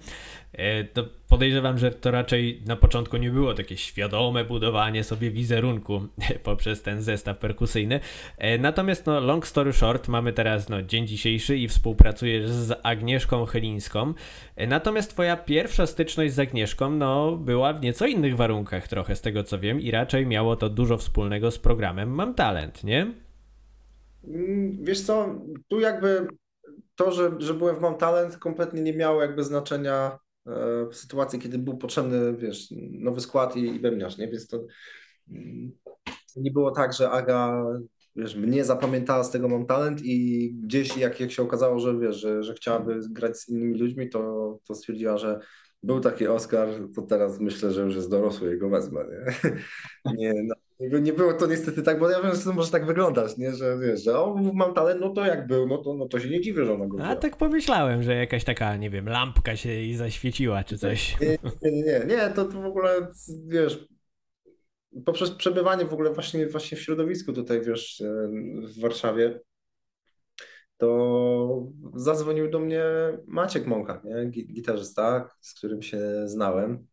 E, 0.53 0.85
to 0.85 1.05
podejrzewam, 1.29 1.79
że 1.79 1.91
to 1.91 2.11
raczej 2.11 2.63
na 2.67 2.77
początku 2.77 3.17
nie 3.17 3.31
było 3.31 3.55
takie 3.55 3.77
świadome 3.77 4.45
budowanie 4.45 5.05
sobie 5.05 5.31
wizerunku 5.31 6.07
poprzez 6.43 6.83
ten 6.83 7.03
zestaw 7.03 7.39
perkusyjny. 7.39 8.01
E, 8.39 8.59
natomiast, 8.59 9.07
no, 9.07 9.21
long 9.21 9.47
story 9.47 9.73
short, 9.73 10.09
mamy 10.09 10.33
teraz 10.33 10.69
no, 10.69 10.83
dzień 10.83 11.07
dzisiejszy 11.07 11.57
i 11.57 11.69
współpracujesz 11.69 12.51
z 12.51 12.81
Agnieszką 12.83 13.47
Chylińską. 13.47 14.15
E, 14.57 14.67
natomiast 14.67 15.11
twoja 15.11 15.37
pierwsza 15.37 15.87
styczność 15.87 16.35
z 16.35 16.39
Agnieszką, 16.39 16.91
no, 16.91 17.37
była 17.37 17.73
w 17.73 17.81
nieco 17.81 18.07
innych 18.07 18.37
warunkach 18.37 18.89
trochę, 18.89 19.17
z 19.17 19.21
tego 19.21 19.43
co 19.43 19.59
wiem, 19.59 19.81
i 19.81 19.91
raczej 19.91 20.27
miało 20.27 20.57
to 20.57 20.69
dużo 20.69 20.99
wspólnego 20.99 21.51
z 21.51 21.59
programem 21.59 22.11
Mam 22.11 22.35
Talent, 22.35 22.85
nie? 22.85 23.13
Mm, 24.29 24.85
wiesz 24.85 25.01
co, 25.01 25.35
tu 25.69 25.81
jakby 25.81 26.29
to, 26.95 27.13
że, 27.13 27.31
że 27.39 27.55
byłem 27.55 27.77
w 27.77 27.81
Mam 27.81 27.97
Talent 27.97 28.37
kompletnie 28.37 28.83
nie 28.83 28.97
miało 28.97 29.23
jakby 29.23 29.45
znaczenia 29.45 30.19
e, 30.47 30.87
w 30.91 30.97
sytuacji, 30.97 31.39
kiedy 31.39 31.59
był 31.59 31.77
potrzebny, 31.77 32.37
wiesz, 32.37 32.69
nowy 32.91 33.21
skład 33.21 33.57
i, 33.57 33.61
i 33.61 33.81
nie? 34.19 34.29
Więc 34.29 34.49
to 34.49 34.65
mm, 35.31 35.73
nie 36.37 36.51
było 36.51 36.71
tak, 36.71 36.93
że 36.93 37.11
Aga 37.11 37.65
wiesz, 38.17 38.37
mnie 38.37 38.65
zapamiętała 38.65 39.25
z 39.25 39.31
tego 39.31 39.49
Mam 39.49 39.67
Talent 39.67 40.01
i 40.05 40.51
gdzieś 40.63 40.97
jak, 40.97 41.21
jak 41.21 41.31
się 41.31 41.43
okazało, 41.43 41.79
że 41.79 41.99
wiesz, 41.99 42.17
że, 42.17 42.43
że 42.43 42.55
chciałaby 42.55 43.01
grać 43.11 43.39
z 43.39 43.49
innymi 43.49 43.79
ludźmi, 43.79 44.11
to, 44.11 44.59
to 44.69 44.75
stwierdziła, 44.75 45.19
że 45.19 45.41
był 45.83 46.01
taki 46.01 46.27
Oscar, 46.27 46.69
to 46.95 47.03
teraz 47.03 47.41
myślę, 47.41 47.73
że 47.73 47.83
już 47.83 47.95
jest 47.97 48.11
dorosły 48.11 48.55
i 48.57 48.59
go 48.59 48.69
wezmę, 48.69 49.05
nie? 49.05 49.53
nie, 50.19 50.43
no, 50.43 50.55
nie 50.81 51.13
było 51.13 51.33
to 51.33 51.47
niestety 51.47 51.83
tak, 51.83 51.99
bo 51.99 52.11
ja 52.11 52.23
wiem, 52.23 52.35
że 52.35 52.43
to 52.43 52.53
może 52.53 52.71
tak 52.71 52.87
wyglądać, 52.87 53.37
nie? 53.37 53.55
że 53.55 53.79
wiesz, 53.79 54.05
że 54.05 54.19
o, 54.19 54.35
mam 54.55 54.75
talent, 54.75 55.01
no 55.01 55.11
to 55.11 55.27
jak 55.27 55.47
był, 55.47 55.67
no 55.67 55.79
to, 55.79 55.95
no 55.95 56.09
to 56.09 56.21
się 56.21 56.31
nie 56.31 56.41
dziwię, 56.41 56.65
że 56.65 56.75
ona 56.75 56.87
go 56.87 57.05
A 57.05 57.17
tak 57.17 57.37
pomyślałem, 57.37 58.03
że 58.03 58.15
jakaś 58.15 58.45
taka, 58.45 58.77
nie 58.77 58.91
wiem, 58.91 59.09
lampka 59.09 59.57
się 59.57 59.69
jej 59.69 59.95
zaświeciła 59.95 60.65
czy 60.65 60.79
coś. 60.79 61.21
Nie, 61.21 61.39
nie, 61.63 61.83
nie, 61.83 62.07
nie 62.07 62.31
to, 62.31 62.45
to 62.45 62.63
w 62.63 62.67
ogóle, 62.67 63.07
wiesz, 63.47 63.89
poprzez 65.05 65.31
przebywanie 65.31 65.85
w 65.85 65.93
ogóle 65.93 66.13
właśnie, 66.13 66.47
właśnie 66.47 66.79
w 66.79 66.83
środowisku 66.83 67.33
tutaj, 67.33 67.61
wiesz, 67.61 68.03
w 68.77 68.81
Warszawie, 68.81 69.41
to 70.77 71.67
zadzwonił 71.95 72.51
do 72.51 72.61
mnie 72.61 72.85
Maciek 73.27 73.67
Mąka, 73.67 74.03
nie? 74.05 74.31
gitarzysta, 74.31 75.31
z 75.41 75.55
którym 75.55 75.83
się 75.83 75.99
znałem, 76.25 76.87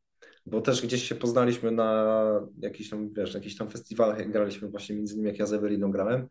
bo 0.46 0.62
też 0.62 0.82
gdzieś 0.82 1.04
się 1.04 1.16
poznaliśmy 1.16 1.72
na 1.72 2.22
jakichś 2.58 2.90
tam, 2.90 3.14
wiesz, 3.14 3.34
jakichś 3.34 3.56
tam 3.56 3.70
festiwalach, 3.70 4.20
jak 4.20 4.32
graliśmy 4.32 4.70
właśnie 4.70 4.96
między 4.96 5.14
innymi, 5.14 5.30
jak 5.30 5.40
ja 5.40 5.46
z 5.46 5.54
Eweliną 5.54 5.92
grałem. 5.92 6.28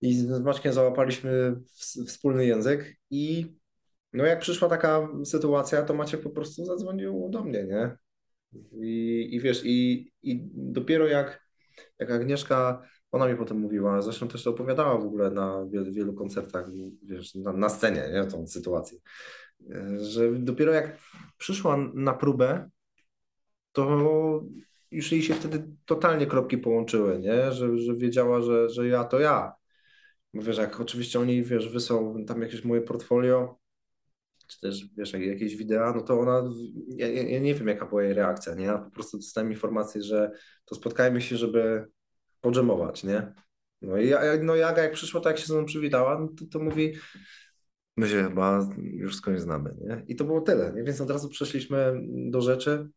I 0.00 0.14
z 0.14 0.40
Maćkiem 0.40 0.72
załapaliśmy 0.72 1.56
wspólny 2.06 2.46
język 2.46 2.96
i 3.10 3.54
no 4.12 4.24
jak 4.24 4.40
przyszła 4.40 4.68
taka 4.68 5.08
sytuacja, 5.24 5.82
to 5.82 5.94
Maciek 5.94 6.20
po 6.20 6.30
prostu 6.30 6.64
zadzwonił 6.64 7.28
do 7.30 7.44
mnie, 7.44 7.64
nie? 7.64 7.96
I, 8.72 9.28
i 9.32 9.40
wiesz, 9.40 9.62
i, 9.64 10.10
i 10.22 10.40
dopiero 10.54 11.06
jak, 11.06 11.46
jak 11.98 12.10
Agnieszka 12.10 12.82
ona 13.12 13.28
mi 13.28 13.36
potem 13.36 13.58
mówiła, 13.58 14.02
zresztą 14.02 14.28
też 14.28 14.44
to 14.44 14.50
opowiadała 14.50 14.98
w 14.98 15.06
ogóle 15.06 15.30
na 15.30 15.66
wielu, 15.70 15.92
wielu 15.92 16.14
koncertach, 16.14 16.66
wiesz, 17.02 17.34
na, 17.34 17.52
na 17.52 17.68
scenie, 17.68 18.10
nie, 18.12 18.24
tą 18.24 18.46
sytuację, 18.46 18.98
że 20.00 20.32
dopiero 20.32 20.72
jak 20.72 20.98
przyszła 21.38 21.76
na 21.94 22.14
próbę, 22.14 22.70
to 23.72 24.44
już 24.90 25.12
jej 25.12 25.22
się 25.22 25.34
wtedy 25.34 25.64
totalnie 25.84 26.26
kropki 26.26 26.58
połączyły, 26.58 27.18
nie, 27.18 27.52
że, 27.52 27.78
że 27.78 27.96
wiedziała, 27.96 28.42
że, 28.42 28.70
że 28.70 28.88
ja 28.88 29.04
to 29.04 29.20
ja. 29.20 29.52
Wiesz, 30.34 30.58
jak 30.58 30.80
oczywiście 30.80 31.20
oni, 31.20 31.42
wiesz, 31.42 31.68
wysłał 31.68 32.24
tam 32.24 32.42
jakieś 32.42 32.64
moje 32.64 32.80
portfolio, 32.80 33.58
czy 34.46 34.60
też, 34.60 34.94
wiesz, 34.96 35.12
jakieś 35.12 35.56
wideo, 35.56 35.94
no 35.94 36.00
to 36.00 36.20
ona, 36.20 36.42
ja, 36.88 37.08
ja 37.08 37.40
nie 37.40 37.54
wiem, 37.54 37.68
jaka 37.68 37.86
była 37.86 38.02
jej 38.02 38.14
reakcja, 38.14 38.54
nie, 38.54 38.64
ja 38.64 38.78
po 38.78 38.90
prostu 38.90 39.16
dostałem 39.16 39.52
informację, 39.52 40.02
że 40.02 40.30
to 40.64 40.74
spotkajmy 40.74 41.20
się, 41.20 41.36
żeby 41.36 41.86
podżemować, 42.40 43.04
nie? 43.04 43.32
No 43.82 43.98
i 43.98 44.10
no 44.42 44.56
Jaga 44.56 44.82
jak 44.82 44.92
przyszła, 44.92 45.20
tak 45.20 45.38
się 45.38 45.46
ze 45.46 45.54
mną 45.54 45.64
przywitała, 45.64 46.18
no 46.18 46.28
to, 46.28 46.44
to 46.50 46.58
mówi, 46.58 46.94
my 47.96 48.08
się 48.08 48.22
chyba 48.22 48.68
już 48.76 49.16
skądś 49.16 49.40
znamy, 49.40 49.74
nie? 49.80 50.04
I 50.08 50.16
to 50.16 50.24
było 50.24 50.40
tyle, 50.40 50.72
nie? 50.72 50.82
Więc 50.82 51.00
od 51.00 51.10
razu 51.10 51.28
przeszliśmy 51.28 52.00
do 52.30 52.40
rzeczy 52.40 52.88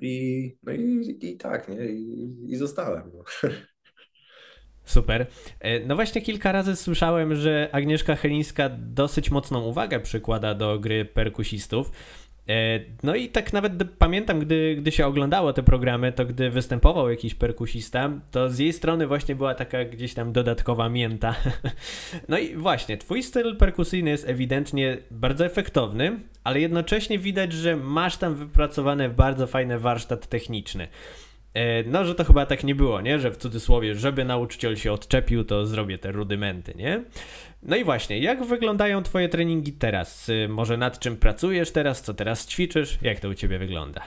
i, 0.00 0.56
no 0.62 0.72
i, 0.72 1.18
i 1.22 1.36
tak, 1.36 1.68
nie? 1.68 1.86
I, 1.86 2.36
i 2.48 2.56
zostałem. 2.56 3.10
No. 3.14 3.24
Super. 4.86 5.26
E, 5.60 5.80
no 5.80 5.94
właśnie 5.94 6.22
kilka 6.22 6.52
razy 6.52 6.76
słyszałem, 6.76 7.34
że 7.34 7.68
Agnieszka 7.72 8.16
Chelińska 8.16 8.68
dosyć 8.68 9.30
mocną 9.30 9.62
uwagę 9.64 10.00
przykłada 10.00 10.54
do 10.54 10.78
gry 10.78 11.04
perkusistów. 11.04 11.90
E, 12.48 12.80
no 13.02 13.14
i 13.14 13.28
tak 13.28 13.52
nawet 13.52 13.72
pamiętam, 13.98 14.40
gdy, 14.40 14.76
gdy 14.78 14.92
się 14.92 15.06
oglądało 15.06 15.52
te 15.52 15.62
programy, 15.62 16.12
to 16.12 16.24
gdy 16.24 16.50
występował 16.50 17.10
jakiś 17.10 17.34
perkusista, 17.34 18.10
to 18.30 18.50
z 18.50 18.58
jej 18.58 18.72
strony 18.72 19.06
właśnie 19.06 19.34
była 19.34 19.54
taka 19.54 19.84
gdzieś 19.84 20.14
tam 20.14 20.32
dodatkowa 20.32 20.88
mięta. 20.88 21.34
No 22.28 22.38
i 22.38 22.56
właśnie, 22.56 22.96
twój 22.96 23.22
styl 23.22 23.56
perkusyjny 23.56 24.10
jest 24.10 24.28
ewidentnie 24.28 24.98
bardzo 25.10 25.46
efektowny, 25.46 26.20
ale 26.44 26.60
jednocześnie 26.60 27.18
widać, 27.18 27.52
że 27.52 27.76
masz 27.76 28.16
tam 28.16 28.34
wypracowany 28.34 29.08
bardzo 29.08 29.46
fajny 29.46 29.78
warsztat 29.78 30.26
techniczny. 30.26 30.88
E, 31.56 31.82
no, 31.82 32.04
że 32.04 32.14
to 32.14 32.24
chyba 32.24 32.46
tak 32.46 32.64
nie 32.64 32.74
było, 32.74 33.00
nie? 33.00 33.18
Że 33.18 33.30
w 33.30 33.36
cudzysłowie, 33.36 33.94
żeby 33.94 34.24
nauczyciel 34.24 34.76
się 34.76 34.92
odczepił, 34.92 35.44
to 35.44 35.66
zrobię 35.66 35.98
te 35.98 36.12
rudymenty, 36.12 36.74
nie? 36.74 37.04
No 37.62 37.76
i 37.76 37.84
właśnie, 37.84 38.18
jak 38.18 38.44
wyglądają 38.44 39.02
Twoje 39.02 39.28
treningi 39.28 39.72
teraz? 39.72 40.28
Y, 40.28 40.48
może 40.48 40.76
nad 40.76 40.98
czym 40.98 41.16
pracujesz 41.16 41.70
teraz? 41.70 42.02
Co 42.02 42.14
teraz 42.14 42.46
ćwiczysz? 42.46 42.98
Jak 43.02 43.20
to 43.20 43.28
u 43.28 43.34
Ciebie 43.34 43.58
wygląda? 43.58 44.02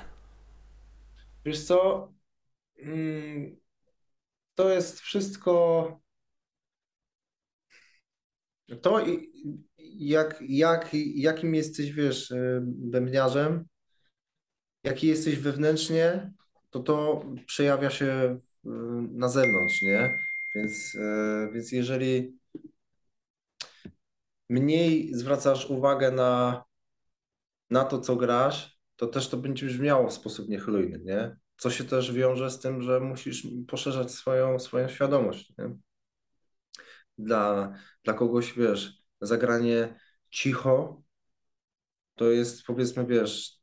Wiesz 1.46 1.64
co? 1.64 2.12
Mm, 2.80 3.56
to 4.56 4.70
jest 4.70 5.00
wszystko. 5.00 6.02
To, 8.82 9.06
jak, 10.00 10.44
jak, 10.50 10.90
jakim 11.16 11.56
jesteś, 11.56 11.92
wiesz, 11.92 12.32
y, 12.32 12.62
bębniarzem, 12.64 13.66
jaki 14.84 15.08
jesteś 15.08 15.36
wewnętrznie, 15.36 16.32
to 16.70 16.80
to 16.80 17.26
przejawia 17.46 17.90
się 17.90 18.40
y, 18.66 18.70
na 19.12 19.30
zewnątrz, 19.30 19.82
nie? 19.82 20.20
Więc, 20.56 20.98
więc 21.54 21.72
jeżeli 21.72 22.40
mniej 24.50 25.14
zwracasz 25.14 25.70
uwagę 25.70 26.12
na, 26.12 26.64
na 27.70 27.84
to, 27.84 28.00
co 28.00 28.16
grasz, 28.16 28.80
to 28.96 29.08
też 29.08 29.30
to 29.30 29.38
będzie 29.38 29.66
brzmiało 29.66 30.10
w 30.10 30.14
sposób 30.14 30.50
niechlujny, 30.50 31.00
nie? 31.00 31.38
Co 31.58 31.70
się 31.70 31.84
też 31.84 32.12
wiąże 32.12 32.52
z 32.52 32.60
tym, 32.60 32.82
że 32.82 33.00
musisz 33.00 33.48
poszerzać 33.68 34.12
swoją, 34.12 34.60
swoją 34.60 34.88
świadomość, 34.88 35.54
nie? 35.58 35.76
Dla, 37.18 37.74
dla 38.04 38.14
kogoś, 38.14 38.54
wiesz, 38.54 39.04
zagranie 39.22 40.00
cicho 40.30 41.04
to 42.16 42.32
jest, 42.32 42.64
powiedzmy, 42.64 43.06
wiesz, 43.06 43.60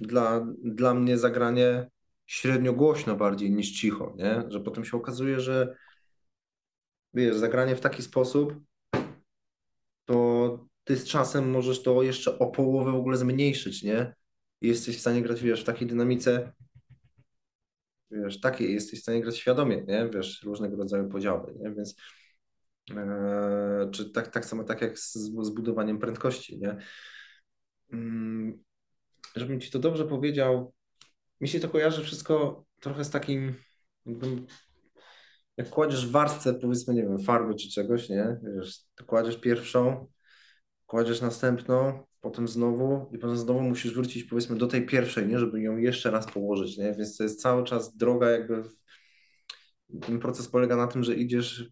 dla, 0.00 0.46
dla 0.64 0.94
mnie 0.94 1.18
zagranie 1.18 1.90
średnio 2.30 2.72
głośno 2.72 3.16
bardziej 3.16 3.50
niż 3.50 3.70
cicho, 3.70 4.14
nie? 4.16 4.42
Że 4.48 4.60
potem 4.60 4.84
się 4.84 4.96
okazuje, 4.96 5.40
że 5.40 5.76
wiesz, 7.14 7.36
zagranie 7.36 7.76
w 7.76 7.80
taki 7.80 8.02
sposób 8.02 8.54
to 10.04 10.66
ty 10.84 10.96
z 10.96 11.04
czasem 11.04 11.50
możesz 11.50 11.82
to 11.82 12.02
jeszcze 12.02 12.38
o 12.38 12.46
połowę 12.46 12.92
w 12.92 12.94
ogóle 12.94 13.16
zmniejszyć, 13.16 13.82
nie? 13.82 14.14
I 14.60 14.68
jesteś 14.68 14.96
w 14.96 15.00
stanie 15.00 15.22
grać, 15.22 15.42
wiesz, 15.42 15.62
w 15.62 15.64
takiej 15.64 15.88
dynamice, 15.88 16.52
wiesz, 18.10 18.40
takiej, 18.40 18.72
jesteś 18.72 18.98
w 18.98 19.02
stanie 19.02 19.20
grać 19.20 19.38
świadomie, 19.38 19.84
nie? 19.88 20.10
Wiesz, 20.14 20.42
różnego 20.42 20.76
rodzaju 20.76 21.08
podziały, 21.08 21.54
nie? 21.58 21.70
Więc 21.70 21.96
e, 22.90 23.90
czy 23.92 24.10
tak, 24.10 24.28
tak 24.28 24.44
samo 24.44 24.64
tak 24.64 24.80
jak 24.80 24.98
z, 24.98 25.12
z 25.42 25.50
budowaniem 25.50 25.98
prędkości, 25.98 26.58
nie? 26.58 26.76
Mm, 27.92 28.64
żebym 29.36 29.60
ci 29.60 29.70
to 29.70 29.78
dobrze 29.78 30.04
powiedział, 30.04 30.72
mi 31.40 31.48
się 31.48 31.60
to 31.60 31.68
kojarzy 31.68 32.02
wszystko 32.02 32.64
trochę 32.80 33.04
z 33.04 33.10
takim, 33.10 33.54
jakbym 34.06 34.46
jak 35.56 35.70
kładziesz 35.70 36.10
warstwę, 36.10 36.54
powiedzmy, 36.54 36.94
nie 36.94 37.02
wiem, 37.02 37.18
farby 37.18 37.54
czy 37.54 37.70
czegoś, 37.70 38.08
nie? 38.08 38.40
Wiesz, 38.42 38.78
to 38.94 39.04
kładziesz 39.04 39.36
pierwszą, 39.36 40.06
kładziesz 40.86 41.20
następną, 41.20 42.06
potem 42.20 42.48
znowu 42.48 43.10
i 43.12 43.18
potem 43.18 43.36
znowu 43.36 43.60
musisz 43.60 43.94
wrócić, 43.94 44.24
powiedzmy, 44.24 44.56
do 44.56 44.66
tej 44.66 44.86
pierwszej, 44.86 45.26
nie? 45.26 45.38
Żeby 45.38 45.60
ją 45.60 45.76
jeszcze 45.76 46.10
raz 46.10 46.32
położyć, 46.32 46.78
nie? 46.78 46.94
Więc 46.94 47.16
to 47.16 47.22
jest 47.22 47.42
cały 47.42 47.64
czas 47.64 47.96
droga 47.96 48.30
jakby... 48.30 48.62
W... 48.62 48.80
Ten 50.06 50.18
proces 50.18 50.48
polega 50.48 50.76
na 50.76 50.86
tym, 50.86 51.04
że 51.04 51.14
idziesz 51.14 51.70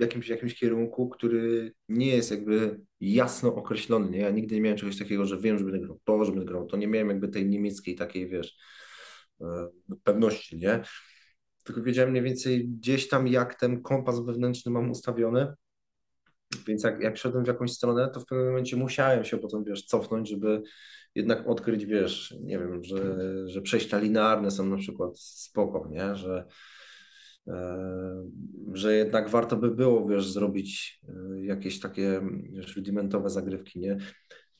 w 0.00 0.02
jakimś, 0.02 0.28
jakimś 0.28 0.54
kierunku, 0.54 1.08
który 1.08 1.72
nie 1.88 2.16
jest 2.16 2.30
jakby 2.30 2.80
jasno 3.00 3.54
określony, 3.54 4.10
nie? 4.10 4.18
Ja 4.18 4.30
nigdy 4.30 4.54
nie 4.54 4.60
miałem 4.60 4.78
czegoś 4.78 4.98
takiego, 4.98 5.24
że 5.24 5.38
wiem, 5.38 5.58
że 5.58 5.64
będę 5.64 5.80
grał 5.80 6.00
to, 6.04 6.24
że 6.24 6.32
będę 6.32 6.46
grał 6.46 6.66
to. 6.66 6.76
Nie 6.76 6.86
miałem 6.86 7.08
jakby 7.08 7.28
tej 7.28 7.46
niemieckiej 7.46 7.94
takiej, 7.94 8.28
wiesz, 8.28 8.56
e, 9.40 9.68
pewności, 10.04 10.58
nie? 10.58 10.82
tylko 11.64 11.82
wiedziałem 11.82 12.10
mniej 12.10 12.22
więcej 12.22 12.68
gdzieś 12.68 13.08
tam, 13.08 13.28
jak 13.28 13.54
ten 13.54 13.82
kompas 13.82 14.20
wewnętrzny 14.20 14.72
mam 14.72 14.90
ustawiony. 14.90 15.54
Więc 16.66 16.84
jak, 16.84 17.00
jak 17.00 17.16
szedłem 17.16 17.44
w 17.44 17.48
jakąś 17.48 17.72
stronę, 17.72 18.10
to 18.14 18.20
w 18.20 18.26
pewnym 18.26 18.46
momencie 18.46 18.76
musiałem 18.76 19.24
się 19.24 19.38
potem, 19.38 19.64
wiesz, 19.64 19.84
cofnąć, 19.84 20.28
żeby 20.28 20.62
jednak 21.14 21.48
odkryć, 21.48 21.86
wiesz, 21.86 22.34
nie 22.40 22.58
wiem, 22.58 22.84
że, 22.84 23.16
że 23.48 23.62
przejścia 23.62 23.98
linearne 23.98 24.50
są 24.50 24.66
na 24.66 24.76
przykład 24.76 25.20
spoko, 25.20 25.88
nie? 25.90 26.14
Że, 26.16 26.46
że 28.72 28.96
jednak 28.96 29.28
warto 29.28 29.56
by 29.56 29.70
było, 29.70 30.08
wiesz, 30.08 30.32
zrobić 30.32 31.00
e, 31.08 31.44
jakieś 31.44 31.80
takie 31.80 32.20
wiesz, 32.52 32.76
rudimentowe 32.76 33.30
zagrywki, 33.30 33.80
nie? 33.80 33.96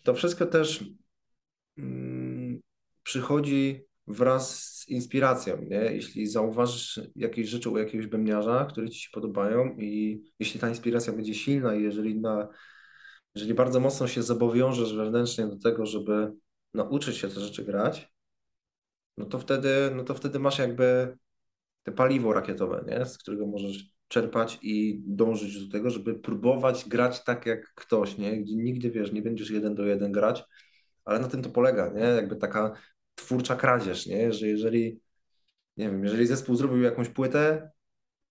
To 0.03 0.15
wszystko 0.15 0.47
też 0.47 0.85
mm, 1.79 2.61
przychodzi 3.03 3.85
wraz 4.07 4.65
z 4.65 4.89
inspiracją, 4.89 5.63
nie? 5.63 5.77
Jeśli 5.77 6.27
zauważysz 6.27 7.01
jakieś 7.17 7.49
rzeczy 7.49 7.71
u 7.71 7.79
jakiegoś 7.79 8.07
bębniarza, 8.07 8.65
które 8.65 8.91
ci 8.91 9.01
się 9.01 9.09
podobają 9.13 9.77
i 9.79 10.23
jeśli 10.39 10.61
ta 10.61 10.69
inspiracja 10.69 11.13
będzie 11.13 11.35
silna 11.35 11.75
i 11.75 11.83
jeżeli 11.83 12.21
na, 12.21 12.49
jeżeli 13.35 13.55
bardzo 13.55 13.81
mocno 13.81 14.09
się 14.09 14.23
zobowiążesz 14.23 14.95
wewnętrznie 14.95 15.47
do 15.47 15.57
tego, 15.57 15.87
żeby 15.87 16.33
nauczyć 16.75 17.17
się 17.17 17.29
te 17.29 17.41
rzeczy 17.41 17.65
grać, 17.65 18.13
no 19.17 19.27
to 19.27 19.39
wtedy, 19.39 19.91
no 19.95 20.05
to 20.05 20.15
wtedy 20.15 20.39
masz 20.39 20.59
jakby 20.59 21.17
te 21.83 21.93
paliwo 21.93 22.33
rakietowe, 22.33 22.85
nie? 22.87 23.07
z 23.07 23.19
którego 23.19 23.47
możesz 23.47 23.91
czerpać 24.09 24.59
i 24.63 25.03
dążyć 25.07 25.67
do 25.67 25.73
tego, 25.73 25.91
żeby 25.91 26.15
próbować 26.15 26.89
grać 26.89 27.25
tak 27.25 27.47
jak 27.47 27.75
ktoś, 27.75 28.19
nie? 28.19 28.43
Gdzie 28.43 28.57
nigdy, 28.57 28.91
wiesz, 28.91 29.13
nie 29.13 29.23
będziesz 29.23 29.51
jeden 29.51 29.75
do 29.75 29.85
jeden 29.85 30.13
grać, 30.13 30.45
ale 31.05 31.19
na 31.19 31.29
tym 31.29 31.43
to 31.43 31.51
polega, 31.51 31.93
nie? 31.95 32.01
Jakby 32.01 32.37
taka 32.37 32.73
twórcza 33.15 33.57
kradzież, 33.57 34.07
nie? 34.07 34.33
Że 34.33 34.47
jeżeli, 34.47 35.01
nie 35.77 35.91
wiem, 35.91 36.05
jeżeli 36.05 36.27
zespół 36.27 36.57
zrobił 36.57 36.83
jakąś 36.83 37.09
płytę 37.09 37.71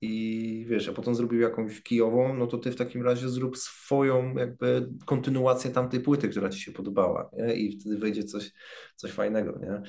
i 0.01 0.65
wiesz, 0.69 0.89
a 0.89 0.93
potem 0.93 1.15
zrobił 1.15 1.39
jakąś 1.39 1.83
kijową, 1.83 2.33
no 2.33 2.47
to 2.47 2.57
ty 2.57 2.71
w 2.71 2.75
takim 2.75 3.03
razie 3.03 3.29
zrób 3.29 3.57
swoją 3.57 4.37
jakby 4.37 4.89
kontynuację 5.05 5.71
tamtej 5.71 5.99
płyty, 5.99 6.29
która 6.29 6.49
ci 6.49 6.59
się 6.59 6.71
podobała, 6.71 7.29
nie? 7.33 7.53
I 7.53 7.79
wtedy 7.79 7.97
wyjdzie 7.97 8.23
coś, 8.23 8.51
coś 8.95 9.11
fajnego, 9.11 9.59
nie? 9.59 9.81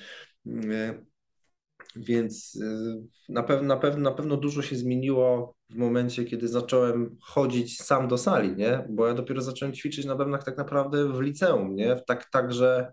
Więc 1.96 2.54
y, 2.54 3.02
na 3.28 3.42
pewno, 3.42 3.68
na, 3.68 3.76
pewno, 3.76 4.10
na 4.10 4.16
pewno 4.16 4.36
dużo 4.36 4.62
się 4.62 4.76
zmieniło 4.76 5.54
w 5.70 5.76
momencie, 5.76 6.24
kiedy 6.24 6.48
zacząłem 6.48 7.16
chodzić 7.20 7.82
sam 7.82 8.08
do 8.08 8.18
sali, 8.18 8.56
nie? 8.56 8.84
Bo 8.90 9.06
ja 9.06 9.14
dopiero 9.14 9.42
zacząłem 9.42 9.74
ćwiczyć 9.74 10.04
na 10.04 10.16
bębnach 10.16 10.44
tak 10.44 10.56
naprawdę 10.56 11.12
w 11.12 11.20
liceum, 11.20 11.74
nie? 11.74 11.96
Tak, 12.06 12.30
tak 12.30 12.52
że, 12.52 12.92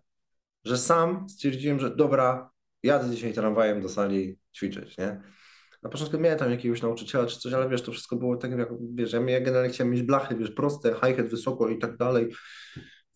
że 0.66 0.78
sam 0.78 1.30
stwierdziłem, 1.30 1.80
że 1.80 1.96
dobra, 1.96 2.50
jadę 2.84 3.10
dzisiaj 3.10 3.34
tramwajem 3.34 3.82
do 3.82 3.90
sali 3.90 4.40
ćwiczyć, 4.56 4.98
nie? 4.98 5.22
Na 5.84 5.90
początku 5.90 6.20
miałem 6.20 6.40
tam 6.40 6.52
jakiegoś 6.52 6.82
nauczyciela 6.82 7.26
czy 7.26 7.40
coś, 7.40 7.54
ale 7.54 7.70
wiesz, 7.70 7.82
to 7.82 7.92
wszystko 7.92 8.16
było 8.16 8.38
tak, 8.38 8.52
jak 8.52 8.70
wiesz, 8.94 9.14
ja 9.14 9.42
generalnie 9.42 9.70
chciałem 9.70 9.94
mieć 9.94 10.04
blachy, 10.04 10.36
wiesz, 10.36 10.52
proste, 10.52 10.94
hi-hat 10.94 11.28
wysoko 11.28 11.70
i 11.70 11.78
tak 11.78 11.98
dalej. 11.98 12.30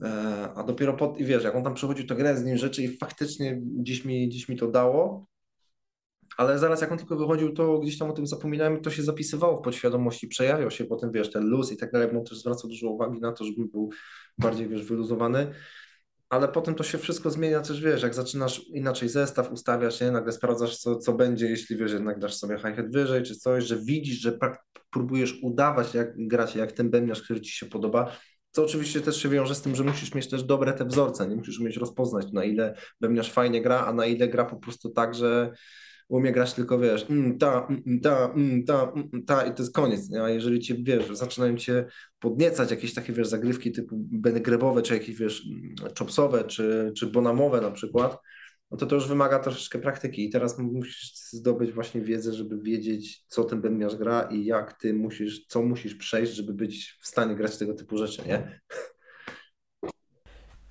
E, 0.03 0.49
a 0.55 0.63
dopiero 0.63 0.93
pod, 0.93 1.19
i 1.19 1.25
wiesz, 1.25 1.43
jak 1.43 1.55
on 1.55 1.63
tam 1.63 1.73
przychodził, 1.73 2.07
to 2.07 2.15
grałem 2.15 2.37
z 2.37 2.43
nim 2.43 2.57
rzeczy 2.57 2.83
i 2.83 2.97
faktycznie 2.97 3.61
gdzieś 3.61 4.05
mi, 4.05 4.27
gdzieś 4.27 4.49
mi 4.49 4.55
to 4.57 4.67
dało 4.67 5.30
ale 6.37 6.59
zaraz 6.59 6.81
jak 6.81 6.91
on 6.91 6.97
tylko 6.97 7.15
wychodził, 7.15 7.53
to 7.53 7.79
gdzieś 7.79 7.97
tam 7.97 8.09
o 8.09 8.13
tym 8.13 8.27
zapominałem, 8.27 8.81
to 8.81 8.89
się 8.89 9.03
zapisywało 9.03 9.57
w 9.57 9.61
podświadomości, 9.61 10.27
przejawiał 10.27 10.71
się 10.71 10.85
potem, 10.85 11.11
wiesz, 11.11 11.31
ten 11.31 11.43
luz 11.43 11.71
i 11.71 11.77
tak 11.77 11.91
dalej, 11.91 12.07
bo 12.13 12.21
też 12.21 12.37
zwracał 12.37 12.69
dużo 12.69 12.87
uwagi 12.87 13.19
na 13.19 13.31
to, 13.31 13.45
żeby 13.45 13.65
był 13.65 13.89
bardziej, 14.37 14.67
wiesz, 14.67 14.83
wyluzowany, 14.83 15.53
ale 16.29 16.47
potem 16.47 16.75
to 16.75 16.83
się 16.83 16.97
wszystko 16.97 17.29
zmienia 17.29 17.61
też, 17.61 17.81
wiesz, 17.81 18.03
jak 18.03 18.13
zaczynasz 18.13 18.67
inaczej 18.67 19.09
zestaw 19.09 19.51
ustawiać, 19.51 20.01
nie, 20.01 20.11
nagle 20.11 20.31
sprawdzasz, 20.31 20.77
co, 20.77 20.95
co 20.95 21.13
będzie, 21.13 21.49
jeśli, 21.49 21.77
wiesz, 21.77 21.91
jednak 21.91 22.19
dasz 22.19 22.35
sobie 22.35 22.57
hi-hat 22.57 22.91
wyżej, 22.91 23.23
czy 23.23 23.35
coś, 23.35 23.63
że 23.63 23.77
widzisz, 23.77 24.19
że 24.19 24.37
próbujesz 24.91 25.39
udawać, 25.41 25.93
jak 25.93 26.27
grać, 26.27 26.55
jak 26.55 26.71
ten 26.71 26.89
bębniarz, 26.89 27.21
który 27.21 27.41
ci 27.41 27.51
się 27.51 27.65
podoba, 27.65 28.11
co 28.51 28.63
oczywiście 28.63 29.01
też 29.01 29.21
się 29.21 29.29
wiąże 29.29 29.55
z 29.55 29.61
tym, 29.61 29.75
że 29.75 29.83
musisz 29.83 30.15
mieć 30.15 30.29
też 30.29 30.43
dobre 30.43 30.73
te 30.73 30.85
wzorce, 30.85 31.27
nie? 31.27 31.35
Musisz 31.35 31.59
umieć 31.59 31.77
rozpoznać, 31.77 32.31
na 32.31 32.43
ile 32.43 32.75
bębniarz 33.01 33.31
fajnie 33.31 33.61
gra, 33.61 33.85
a 33.85 33.93
na 33.93 34.05
ile 34.05 34.27
gra 34.27 34.45
po 34.45 34.55
prostu 34.55 34.89
tak, 34.89 35.15
że 35.15 35.51
umie 36.11 36.31
grać 36.31 36.53
tylko, 36.53 36.79
wiesz, 36.79 37.05
mm, 37.09 37.37
ta, 37.37 37.67
mm, 37.69 37.83
mm 37.87 37.99
ta, 38.01 38.31
mm, 38.35 38.63
ta, 38.65 38.83
mm, 38.83 39.09
mm, 39.13 39.25
ta 39.25 39.45
i 39.45 39.53
to 39.53 39.63
jest 39.63 39.73
koniec, 39.73 40.09
nie? 40.09 40.23
a 40.23 40.29
jeżeli 40.29 40.59
cię, 40.59 40.75
wiesz, 40.79 41.17
zaczynają 41.17 41.57
cię 41.57 41.85
podniecać 42.19 42.71
jakieś 42.71 42.93
takie, 42.93 43.13
wiesz, 43.13 43.27
zagrywki 43.27 43.71
typu 43.71 43.95
benegrebowe, 43.97 44.81
czy 44.81 44.93
jakieś, 44.93 45.15
wiesz, 45.15 45.47
chopsowe, 45.99 46.43
czy, 46.43 46.93
czy 46.97 47.07
bonamowe 47.07 47.61
na 47.61 47.71
przykład, 47.71 48.17
no 48.71 48.77
to 48.77 48.85
to 48.85 48.95
już 48.95 49.07
wymaga 49.07 49.39
troszeczkę 49.39 49.79
praktyki 49.79 50.25
i 50.25 50.29
teraz 50.29 50.59
musisz 50.59 51.13
zdobyć 51.13 51.71
właśnie 51.71 52.01
wiedzę, 52.01 52.33
żeby 52.33 52.57
wiedzieć, 52.57 53.23
co 53.27 53.43
ten 53.43 53.61
bębniarz 53.61 53.95
gra 53.95 54.21
i 54.21 54.45
jak 54.45 54.73
ty 54.73 54.93
musisz, 54.93 55.45
co 55.45 55.61
musisz 55.61 55.95
przejść, 55.95 56.33
żeby 56.33 56.53
być 56.53 56.97
w 57.01 57.07
stanie 57.07 57.35
grać 57.35 57.57
tego 57.57 57.73
typu 57.73 57.97
rzeczy, 57.97 58.21
nie? 58.27 58.59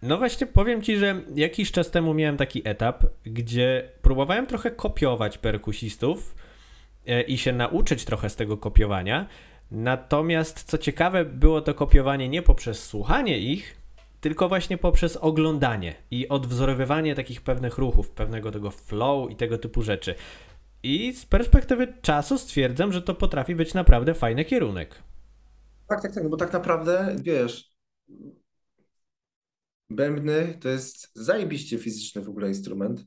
No 0.02 0.18
właśnie 0.18 0.46
powiem 0.46 0.82
ci, 0.82 0.96
że 0.96 1.22
jakiś 1.34 1.72
czas 1.72 1.90
temu 1.90 2.14
miałem 2.14 2.36
taki 2.36 2.68
etap, 2.68 3.04
gdzie 3.24 3.88
próbowałem 4.02 4.46
trochę 4.46 4.70
kopiować 4.70 5.38
perkusistów 5.38 6.34
e, 7.06 7.22
i 7.22 7.38
się 7.38 7.52
nauczyć 7.52 8.04
trochę 8.04 8.30
z 8.30 8.36
tego 8.36 8.56
kopiowania. 8.56 9.26
Natomiast 9.70 10.64
co 10.64 10.78
ciekawe, 10.78 11.24
było 11.24 11.60
to 11.60 11.74
kopiowanie 11.74 12.28
nie 12.28 12.42
poprzez 12.42 12.84
słuchanie 12.84 13.38
ich, 13.38 13.76
tylko 14.20 14.48
właśnie 14.48 14.78
poprzez 14.78 15.16
oglądanie 15.16 15.94
i 16.10 16.28
odwzorowywanie 16.28 17.14
takich 17.14 17.40
pewnych 17.40 17.78
ruchów, 17.78 18.10
pewnego 18.10 18.52
tego 18.52 18.70
flow 18.70 19.30
i 19.30 19.36
tego 19.36 19.58
typu 19.58 19.82
rzeczy. 19.82 20.14
I 20.82 21.12
z 21.12 21.26
perspektywy 21.26 21.94
czasu 22.02 22.38
stwierdzam, 22.38 22.92
że 22.92 23.02
to 23.02 23.14
potrafi 23.14 23.54
być 23.54 23.74
naprawdę 23.74 24.14
fajny 24.14 24.44
kierunek. 24.44 25.02
Tak, 25.88 26.02
tak, 26.02 26.14
tak, 26.14 26.28
bo 26.28 26.36
tak 26.36 26.52
naprawdę, 26.52 27.16
wiesz, 27.22 27.70
Bębny 29.90 30.58
to 30.60 30.68
jest 30.68 31.10
zajebiście 31.14 31.78
fizyczny 31.78 32.22
w 32.22 32.28
ogóle 32.28 32.48
instrument 32.48 33.04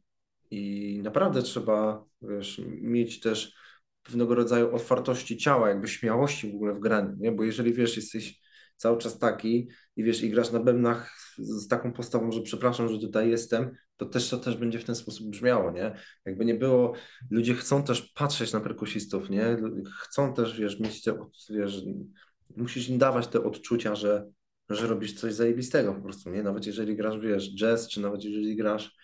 i 0.51 0.99
naprawdę 1.03 1.41
trzeba 1.41 2.05
wiesz, 2.21 2.61
mieć 2.67 3.19
też 3.19 3.55
pewnego 4.03 4.35
rodzaju 4.35 4.75
otwartości 4.75 5.37
ciała, 5.37 5.69
jakby 5.69 5.87
śmiałości 5.87 6.51
w 6.51 6.55
ogóle 6.55 6.73
w 6.73 6.79
graniu, 6.79 7.15
nie? 7.19 7.31
Bo 7.31 7.43
jeżeli 7.43 7.73
wiesz, 7.73 7.95
jesteś 7.95 8.39
cały 8.77 8.97
czas 8.97 9.19
taki 9.19 9.69
i 9.95 10.03
wiesz, 10.03 10.23
i 10.23 10.29
grasz 10.29 10.51
na 10.51 10.59
bębnach 10.59 11.17
z 11.37 11.67
taką 11.67 11.93
postawą, 11.93 12.31
że 12.31 12.41
przepraszam, 12.41 12.89
że 12.89 12.99
tutaj 12.99 13.29
jestem, 13.29 13.71
to 13.97 14.05
też 14.05 14.29
to 14.29 14.37
też 14.37 14.57
będzie 14.57 14.79
w 14.79 14.83
ten 14.83 14.95
sposób 14.95 15.29
brzmiało, 15.29 15.71
nie? 15.71 15.95
Jakby 16.25 16.45
nie 16.45 16.55
było, 16.55 16.93
ludzie 17.31 17.53
chcą 17.53 17.83
też 17.83 18.01
patrzeć 18.01 18.53
na 18.53 18.59
perkusistów, 18.59 19.29
nie? 19.29 19.57
Chcą 20.01 20.33
też, 20.33 20.59
wiesz, 20.59 20.79
mieć 20.79 21.03
te, 21.03 21.19
wiesz, 21.49 21.83
musisz 22.57 22.89
im 22.89 22.97
dawać 22.97 23.27
te 23.27 23.43
odczucia, 23.43 23.95
że 23.95 24.31
że 24.69 24.87
robisz 24.87 25.13
coś 25.13 25.33
zajebistego 25.33 25.93
po 25.93 26.01
prostu, 26.01 26.29
nie? 26.29 26.43
Nawet 26.43 26.65
jeżeli 26.65 26.95
grasz, 26.95 27.19
wiesz, 27.19 27.55
jazz, 27.55 27.89
czy 27.89 28.01
nawet 28.01 28.23
jeżeli 28.23 28.55
grasz, 28.55 28.97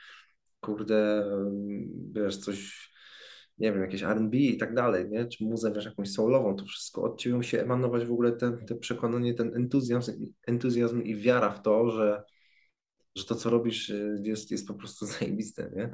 kurde, 0.59 1.25
wiesz, 2.11 2.37
coś, 2.37 2.89
nie 3.57 3.71
wiem, 3.71 3.81
jakieś 3.81 4.03
R&B 4.03 4.37
i 4.37 4.57
tak 4.57 4.75
dalej, 4.75 5.09
nie? 5.09 5.25
Czy 5.25 5.43
muzę, 5.43 5.73
wiesz, 5.73 5.85
jakąś 5.85 6.11
soulową, 6.11 6.55
to 6.55 6.65
wszystko 6.65 7.03
od 7.03 7.19
ciebie 7.19 7.43
się 7.43 7.61
emanować 7.61 8.05
w 8.05 8.11
ogóle 8.11 8.31
ten, 8.31 8.65
te 8.65 8.75
przekonanie, 8.75 9.33
ten 9.33 9.55
entuzjazm, 9.55 10.11
entuzjazm 10.47 11.01
i 11.01 11.15
wiara 11.15 11.49
w 11.51 11.61
to, 11.61 11.89
że, 11.89 12.23
że 13.15 13.25
to, 13.25 13.35
co 13.35 13.49
robisz 13.49 13.89
y, 13.89 14.21
jest, 14.23 14.51
jest 14.51 14.67
po 14.67 14.73
prostu 14.73 15.05
zajebiste, 15.19 15.71
nie? 15.75 15.91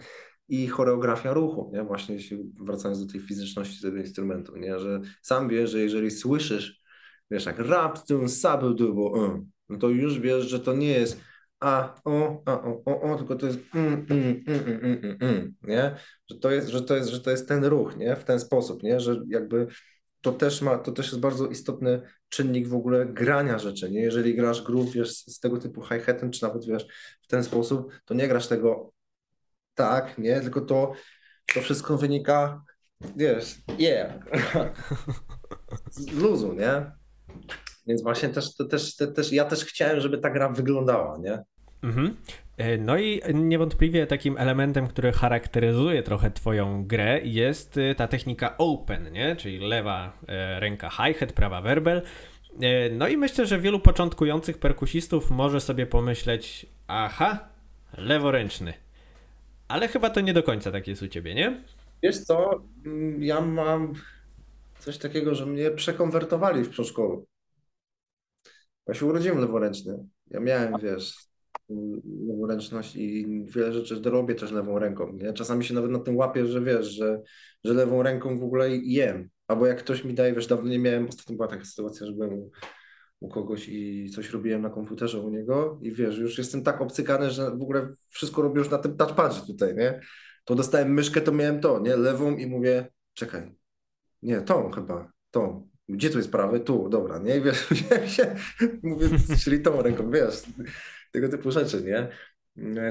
I 0.47 0.67
choreografia 0.67 1.34
ruchu, 1.34 1.71
nie? 1.73 1.84
Właśnie 1.84 2.17
wracając 2.65 3.06
do 3.06 3.12
tej 3.12 3.21
fizyczności 3.21 3.82
tego 3.82 3.97
instrumentu, 3.97 4.58
nie? 4.58 4.80
Że 4.80 5.01
sam 5.21 5.49
wiesz, 5.49 5.71
że 5.71 5.80
jeżeli 5.80 6.12
słyszysz, 6.12 6.84
wiesz, 7.32 7.45
jak 7.45 7.60
rap, 7.60 8.08
tu, 8.08 8.28
sabu, 8.28 8.73
dubu, 8.73 9.15
no 9.69 9.78
to 9.78 9.89
już 9.89 10.19
wiesz, 10.19 10.45
że 10.45 10.60
to 10.60 10.73
nie 10.73 10.91
jest 10.91 11.21
a, 11.60 11.95
o, 12.06 12.41
a, 12.45 12.62
o, 12.62 12.82
o, 12.86 13.01
o, 13.01 13.17
tylko 13.17 13.36
to 13.36 13.45
jest 13.45 13.60
mm, 13.75 14.06
mm, 14.10 14.43
mm, 14.47 14.80
mm, 14.84 15.17
mm, 15.21 15.56
nie? 15.63 15.95
Że 16.30 16.39
to 16.39 16.51
jest, 16.51 16.67
że 16.69 16.82
to 16.82 16.95
jest, 16.95 17.10
że 17.10 17.19
to 17.19 17.32
jest 17.32 17.47
ten 17.47 17.65
ruch, 17.65 17.97
nie? 17.97 18.15
W 18.15 18.23
ten 18.23 18.39
sposób, 18.39 18.84
nie? 18.84 18.99
Że 18.99 19.21
jakby 19.28 19.67
to 20.21 20.32
też 20.32 20.62
ma, 20.62 20.78
to 20.78 20.91
też 20.91 21.06
jest 21.06 21.19
bardzo 21.19 21.47
istotny 21.47 22.01
czynnik 22.30 22.67
w 22.67 22.75
ogóle 22.75 23.06
grania 23.06 23.60
rzeczy, 23.60 23.91
nie? 23.91 24.01
Jeżeli 24.01 24.36
grasz 24.36 24.62
groove, 24.62 24.91
wiesz, 24.91 25.15
z 25.15 25.39
tego 25.39 25.58
typu 25.58 25.82
hi-hatem, 25.82 26.32
czy 26.32 26.43
nawet, 26.43 26.65
wiesz, 26.65 26.88
w 27.21 27.28
ten 27.28 27.43
sposób, 27.43 27.93
to 28.06 28.13
nie 28.13 28.28
grasz 28.28 28.47
tego 28.47 28.91
tak, 29.73 30.17
nie? 30.17 30.41
Tylko 30.41 30.62
to, 30.62 30.93
to 31.54 31.62
wszystko 31.62 31.97
wynika, 31.97 32.63
wiesz, 33.15 33.56
yeah, 33.80 34.13
z 35.91 36.12
luzu, 36.12 36.54
nie? 36.54 36.91
Więc 37.88 38.04
właśnie 38.04 38.30
też, 38.30 38.56
to 38.56 38.65
też, 38.65 38.95
to 38.95 39.08
też 39.08 39.32
ja 39.32 39.45
też 39.45 39.65
chciałem, 39.65 40.00
żeby 40.00 40.17
ta 40.17 40.30
gra 40.30 40.50
wyglądała, 40.50 41.17
nie? 41.17 41.43
Mhm. 41.84 42.15
E, 42.58 42.78
no 42.78 42.98
i 42.98 43.21
niewątpliwie 43.34 44.08
takim 44.08 44.38
elementem, 44.38 44.88
który 44.88 45.12
charakteryzuje 45.12 46.04
trochę 46.04 46.32
twoją 46.32 46.86
grę 46.86 47.21
jest 47.24 47.78
e, 47.78 47.95
ta 47.95 48.08
technika 48.08 48.58
open, 48.58 49.12
nie? 49.12 49.36
Czyli 49.36 49.60
lewa 49.60 50.17
e, 50.28 50.60
ręka 50.60 50.89
hi-hat, 50.89 51.34
prawa 51.34 51.62
werbel. 51.62 52.02
No 52.91 53.08
i 53.08 53.17
myślę, 53.17 53.45
że 53.45 53.60
wielu 53.60 53.80
początkujących 53.80 54.58
perkusistów 54.58 55.32
może 55.32 55.62
sobie 55.62 55.86
pomyśleć, 55.86 56.65
aha, 56.88 57.48
leworęczny. 57.98 58.74
Ale 59.67 59.88
chyba 59.88 60.10
to 60.10 60.21
nie 60.21 60.34
do 60.34 60.43
końca 60.43 60.71
tak 60.71 60.88
jest 60.88 61.02
u 61.02 61.08
ciebie, 61.08 61.36
nie? 61.36 61.63
Wiesz 62.04 62.17
co, 62.17 62.62
mm, 62.86 63.24
ja 63.24 63.41
mam 63.41 63.93
coś 64.80 64.98
takiego, 64.98 65.36
że 65.36 65.45
mnie 65.45 65.71
przekonwertowali 65.71 66.63
w 66.63 66.69
przedszkolu. 66.69 67.26
Ja 68.88 68.93
się 68.93 69.06
urodziłem 69.06 69.39
leworęczny. 69.39 70.06
Ja 70.28 70.39
miałem, 70.39 70.80
wiesz, 70.80 71.15
leworęczność 72.28 72.95
i 72.95 73.26
wiele 73.45 73.74
rzeczy 73.74 74.02
robię 74.04 74.36
też 74.36 74.52
lewą 74.52 74.80
ręką. 74.80 75.13
Nie? 75.13 75.34
Czasami 75.34 75.65
się 75.65 75.74
nawet 75.74 75.91
na 75.91 76.00
tym 76.00 76.17
łapię, 76.17 76.45
że 76.45 76.62
wiesz, 76.62 76.86
że, 76.88 77.21
że 77.63 77.74
lewą 77.74 78.04
ręką 78.04 78.39
w 78.39 78.43
ogóle 78.43 78.78
jem. 78.78 79.30
Albo 79.48 79.65
jak 79.65 79.80
ktoś 79.80 80.04
mi 80.04 80.13
daje, 80.13 80.34
wiesz, 80.34 80.48
dawno 80.48 80.69
nie 80.69 80.80
miałem, 80.80 81.08
ostatnio 81.08 81.36
była 81.36 81.48
taka 81.48 81.65
sytuacja, 81.65 82.08
że 82.08 82.13
byłem 82.13 82.34
u, 82.34 82.52
u 83.19 83.30
kogoś 83.30 83.69
i 83.69 84.10
coś 84.10 84.30
robiłem 84.30 84.62
na 84.62 84.69
komputerze 84.69 85.19
u 85.19 85.30
niego 85.30 85.80
i 85.82 85.91
wiesz, 85.91 86.17
już 86.17 86.38
jestem 86.38 86.63
tak 86.63 86.82
obcykany, 86.82 87.30
że 87.30 87.52
w 87.52 87.62
ogóle 87.62 87.93
wszystko 88.10 88.41
robię 88.41 88.60
już 88.60 88.69
na 88.69 88.78
tym 88.78 88.98
touchpadzie 88.98 89.41
tutaj, 89.48 89.76
nie? 89.76 90.02
To 90.45 90.56
dostałem 90.56 90.93
myszkę, 90.93 91.21
to 91.21 91.32
miałem 91.32 91.60
to, 91.60 91.80
nie? 91.80 91.95
Lewą 91.95 92.36
i 92.38 92.48
mówię, 92.48 92.88
czekaj, 93.13 93.56
nie, 94.21 94.41
tą 94.41 94.71
chyba, 94.71 95.12
tą 95.32 95.69
Gdzie 95.89 96.10
tu 96.10 96.17
jest 96.17 96.32
prawy? 96.32 96.60
Tu, 96.60 96.89
dobra, 96.89 97.19
nie? 97.19 97.38
I 97.38 97.41
wiesz, 97.41 97.69
się, 98.15 98.36
mówię, 98.84 99.10
czyli 99.43 99.62
tą 99.62 99.82
ręką, 99.82 100.12
wiesz, 100.12 100.43
tego 101.12 101.30
typu 101.30 101.52
rzeczy, 101.52 101.84
nie? 101.84 102.10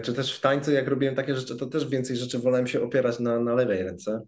Czy 0.02 0.14
też 0.14 0.38
w 0.38 0.40
tańcu, 0.40 0.72
jak 0.72 0.88
robiłem 0.88 1.14
takie 1.14 1.36
rzeczy, 1.36 1.56
to 1.56 1.66
też 1.66 1.88
więcej 1.88 2.16
rzeczy 2.16 2.38
wolałem 2.38 2.66
się 2.66 2.82
opierać 2.82 3.20
na, 3.20 3.40
na 3.40 3.54
lewej 3.54 3.82
ręce. 3.82 4.22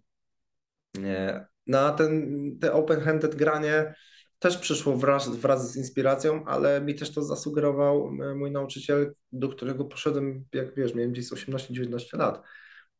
Nie. 0.93 1.45
Na 1.67 1.91
ten, 1.91 2.57
te 2.61 2.73
open-handed 2.73 3.35
granie 3.35 3.95
też 4.39 4.57
przyszło 4.57 4.97
wraz, 4.97 5.35
wraz 5.35 5.71
z 5.71 5.75
inspiracją, 5.75 6.45
ale 6.45 6.81
mi 6.81 6.95
też 6.95 7.13
to 7.13 7.23
zasugerował 7.23 8.11
mój 8.35 8.51
nauczyciel, 8.51 9.13
do 9.31 9.49
którego 9.49 9.85
poszedłem, 9.85 10.45
jak 10.53 10.75
wiesz, 10.75 10.95
miałem 10.95 11.11
gdzieś 11.11 11.29
18-19 11.29 12.17
lat, 12.17 12.41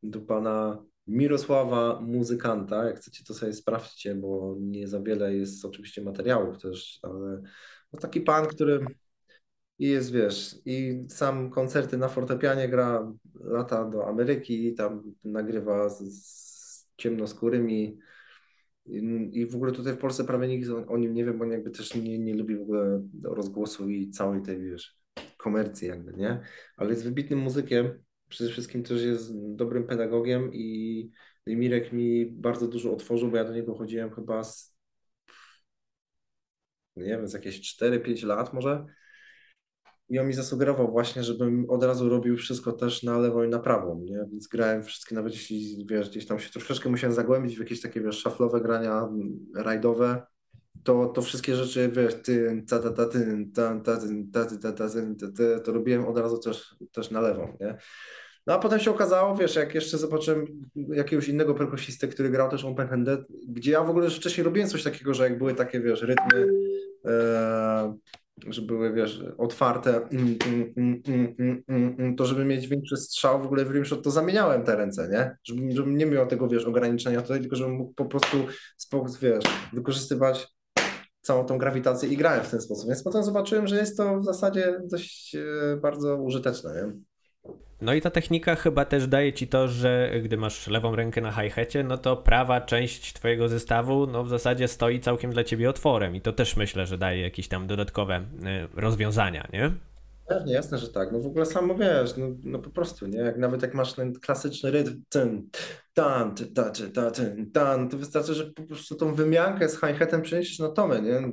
do 0.03 0.21
pana 0.21 0.83
Mirosława 1.07 2.01
Muzykanta. 2.01 2.85
Jak 2.85 2.97
chcecie, 2.97 3.23
to 3.23 3.33
sobie 3.33 3.53
sprawdźcie, 3.53 4.15
bo 4.15 4.55
nie 4.59 4.87
za 4.87 5.01
wiele 5.01 5.35
jest 5.35 5.65
oczywiście 5.65 6.01
materiałów 6.01 6.57
też, 6.57 6.99
ale 7.03 7.41
no 7.93 7.99
taki 7.99 8.21
pan, 8.21 8.47
który 8.47 8.85
jest, 9.79 10.11
wiesz, 10.11 10.55
i 10.65 11.05
sam 11.09 11.49
koncerty 11.49 11.97
na 11.97 12.07
fortepianie 12.07 12.69
gra, 12.69 13.13
lata 13.35 13.85
do 13.85 14.07
Ameryki, 14.07 14.73
tam 14.75 15.13
nagrywa 15.23 15.89
z, 15.89 16.03
z 16.03 16.87
ciemnoskórymi 16.97 17.99
i 19.31 19.45
w 19.45 19.55
ogóle 19.55 19.71
tutaj 19.71 19.93
w 19.93 19.97
Polsce 19.97 20.23
prawie 20.23 20.47
nikt 20.47 20.69
o 20.87 20.97
nim 20.97 21.13
nie 21.13 21.25
wie, 21.25 21.33
bo 21.33 21.43
on 21.43 21.51
jakby 21.51 21.71
też 21.71 21.95
nie, 21.95 22.19
nie 22.19 22.33
lubi 22.33 22.57
w 22.57 22.61
ogóle 22.61 23.01
rozgłosu 23.23 23.89
i 23.89 24.09
całej 24.09 24.41
tej, 24.41 24.61
wiesz, 24.61 24.97
komercji 25.37 25.87
jakby, 25.87 26.13
nie? 26.13 26.41
Ale 26.77 26.89
jest 26.89 27.03
wybitnym 27.03 27.39
muzykiem, 27.39 28.03
przede 28.29 28.49
wszystkim 28.49 28.83
też 28.83 29.03
jest 29.03 29.31
dobrym 29.55 29.87
pedagogiem 29.87 30.49
i, 30.53 31.11
Mirek 31.47 31.93
mi 31.93 32.25
bardzo 32.25 32.67
dużo 32.67 32.93
otworzył, 32.93 33.31
bo 33.31 33.37
ja 33.37 33.43
do 33.43 33.53
niego 33.53 33.75
chodziłem 33.75 34.11
chyba 34.11 34.43
z, 34.43 34.77
nie 36.95 37.05
wiem, 37.05 37.27
z 37.27 37.33
jakieś 37.33 37.61
4-5 37.61 38.25
lat 38.25 38.53
może 38.53 38.85
i 40.09 40.19
on 40.19 40.27
mi 40.27 40.33
zasugerował 40.33 40.91
właśnie, 40.91 41.23
żebym 41.23 41.65
od 41.69 41.83
razu 41.83 42.09
robił 42.09 42.37
wszystko 42.37 42.71
też 42.71 43.03
na 43.03 43.17
lewo 43.17 43.43
i 43.43 43.49
na 43.49 43.59
prawo, 43.59 43.99
nie? 44.01 44.25
Więc 44.31 44.47
grałem 44.47 44.83
wszystkie, 44.83 45.15
nawet 45.15 45.33
jeśli, 45.33 45.85
wiesz, 45.89 46.09
gdzieś 46.09 46.27
tam 46.27 46.39
się 46.39 46.49
troszeczkę 46.49 46.89
musiałem 46.89 47.13
zagłębić 47.15 47.55
w 47.55 47.59
jakieś 47.59 47.81
takie, 47.81 48.01
wiesz, 48.01 48.19
szaflowe 48.19 48.61
grania 48.61 49.09
rajdowe, 49.55 50.21
to, 50.83 51.05
to 51.05 51.21
wszystkie 51.21 51.55
rzeczy, 51.55 51.89
wiesz, 51.93 52.15
ty, 52.23 52.63
ta, 52.69 52.79
ta, 52.79 52.91
ta, 52.91 53.05
ty, 53.05 53.47
ta, 53.55 53.79
ta, 53.79 53.97
ta, 53.97 54.45
ta, 54.45 54.71
ta, 54.71 54.89
ta, 54.89 55.27
ta, 55.37 55.59
to 55.59 55.71
robiłem 55.71 56.05
od 56.05 56.17
razu 56.17 56.37
też, 56.37 56.75
też 56.91 57.11
na 57.11 57.21
lewą, 57.21 57.57
nie? 57.59 57.77
No 58.47 58.53
a 58.53 58.59
potem 58.59 58.79
się 58.79 58.91
okazało, 58.91 59.35
wiesz, 59.35 59.55
jak 59.55 59.75
jeszcze 59.75 59.97
zobaczyłem 59.97 60.45
jakiegoś 60.75 61.27
innego 61.27 61.53
perkusistę, 61.53 62.07
który 62.07 62.29
grał 62.29 62.49
też 62.49 62.65
open-handed, 62.65 63.23
gdzie 63.47 63.71
ja 63.71 63.83
w 63.83 63.89
ogóle 63.89 64.05
już 64.05 64.15
wcześniej 64.15 64.43
robiłem 64.43 64.69
coś 64.69 64.83
takiego, 64.83 65.13
że 65.13 65.23
jak 65.23 65.37
były 65.37 65.53
takie, 65.53 65.79
wiesz, 65.79 66.01
rytmy, 66.01 66.47
e, 67.05 67.97
że 68.47 68.61
były, 68.61 68.93
wiesz, 68.93 69.23
otwarte, 69.37 69.95
mm, 69.95 70.37
mm, 70.77 71.63
mm, 71.67 72.15
to 72.15 72.25
żeby 72.25 72.45
mieć 72.45 72.67
większy 72.67 72.97
strzał, 72.97 73.41
w 73.41 73.45
ogóle 73.45 73.65
w 73.65 73.71
rimshot, 73.71 74.03
to 74.03 74.11
zamieniałem 74.11 74.63
te 74.63 74.75
ręce, 74.75 75.09
nie? 75.09 75.37
Żebym, 75.43 75.71
żebym 75.71 75.97
nie 75.97 76.05
miał 76.05 76.27
tego, 76.27 76.47
wiesz, 76.47 76.65
ograniczenia 76.65 77.21
tutaj, 77.21 77.39
tylko 77.39 77.55
żebym 77.55 77.73
mógł 77.73 77.93
po 77.93 78.05
prostu, 78.05 78.37
wiesz, 79.21 79.43
wykorzystywać 79.73 80.56
całą 81.27 81.45
tą 81.45 81.57
grawitację 81.57 82.09
i 82.09 82.17
grałem 82.17 82.43
w 82.43 82.49
ten 82.49 82.61
sposób. 82.61 82.87
Więc 82.87 83.03
potem 83.03 83.23
zobaczyłem, 83.23 83.67
że 83.67 83.75
jest 83.75 83.97
to 83.97 84.19
w 84.19 84.25
zasadzie 84.25 84.79
dość 84.91 85.35
e, 85.35 85.77
bardzo 85.81 86.15
użyteczne, 86.15 86.73
nie? 86.75 86.93
No 87.81 87.93
i 87.93 88.01
ta 88.01 88.09
technika 88.09 88.55
chyba 88.55 88.85
też 88.85 89.07
daje 89.07 89.33
ci 89.33 89.47
to, 89.47 89.67
że 89.67 90.11
gdy 90.23 90.37
masz 90.37 90.67
lewą 90.67 90.95
rękę 90.95 91.21
na 91.21 91.31
hi-hacie, 91.31 91.83
no 91.83 91.97
to 91.97 92.17
prawa 92.17 92.61
część 92.61 93.13
twojego 93.13 93.49
zestawu 93.49 94.07
no 94.07 94.23
w 94.23 94.29
zasadzie 94.29 94.67
stoi 94.67 94.99
całkiem 94.99 95.31
dla 95.31 95.43
ciebie 95.43 95.69
otworem 95.69 96.15
i 96.15 96.21
to 96.21 96.33
też 96.33 96.57
myślę, 96.57 96.85
że 96.85 96.97
daje 96.97 97.21
jakieś 97.21 97.47
tam 97.47 97.67
dodatkowe 97.67 98.17
y, 98.17 98.81
rozwiązania, 98.81 99.47
nie? 99.53 99.71
Pewnie, 100.27 100.53
jasne, 100.53 100.77
że 100.77 100.89
tak. 100.89 101.11
No 101.11 101.19
w 101.19 101.25
ogóle 101.25 101.45
samo 101.45 101.75
wiesz, 101.75 102.17
no, 102.17 102.27
no 102.43 102.59
po 102.59 102.69
prostu, 102.69 103.07
nie? 103.07 103.19
Jak 103.19 103.37
nawet 103.37 103.61
jak 103.61 103.73
masz 103.73 103.93
ten 103.93 104.13
klasyczny 104.13 104.71
rytm, 104.71 105.01
ten, 105.09 105.49
tan, 105.97 106.35
ta, 106.55 106.71
ta, 106.93 107.11
tan, 107.53 107.89
to 107.89 107.97
wystarczy, 107.97 108.33
że 108.33 108.51
po 108.51 108.63
prostu 108.63 108.95
tą 108.95 109.13
wymiankę 109.13 109.69
z 109.69 109.79
hi-hatem 109.79 110.21
przeniesiesz 110.21 110.59
na 110.59 110.69
tomę, 110.69 111.01
nie? 111.01 111.31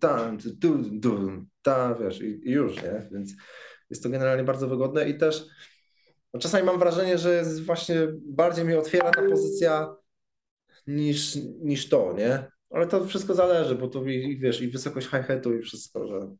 Tan, 0.00 0.38
tu, 0.38 1.00
tu, 1.02 1.30
ta, 1.62 1.94
wiesz, 1.94 2.20
i, 2.20 2.48
i 2.48 2.50
już, 2.50 2.76
nie? 2.76 3.08
Więc 3.12 3.32
jest 3.90 4.02
to 4.02 4.08
generalnie 4.08 4.44
bardzo 4.44 4.68
wygodne 4.68 5.08
i 5.08 5.18
też 5.18 5.46
no 6.34 6.40
czasami 6.40 6.66
mam 6.66 6.78
wrażenie, 6.78 7.18
że 7.18 7.34
jest 7.34 7.62
właśnie 7.62 7.96
bardziej 8.26 8.64
mi 8.64 8.74
otwiera 8.74 9.10
ta 9.10 9.22
pozycja 9.28 9.96
niż, 10.86 11.38
niż 11.60 11.88
to, 11.88 12.14
nie? 12.18 12.46
Ale 12.70 12.86
to 12.86 13.06
wszystko 13.06 13.34
zależy, 13.34 13.74
bo 13.74 13.88
to 13.88 14.04
i, 14.04 14.38
wiesz, 14.38 14.60
i 14.60 14.68
wysokość 14.68 15.06
hi-hatu 15.06 15.54
i 15.54 15.62
wszystko, 15.62 16.06
że... 16.06 16.36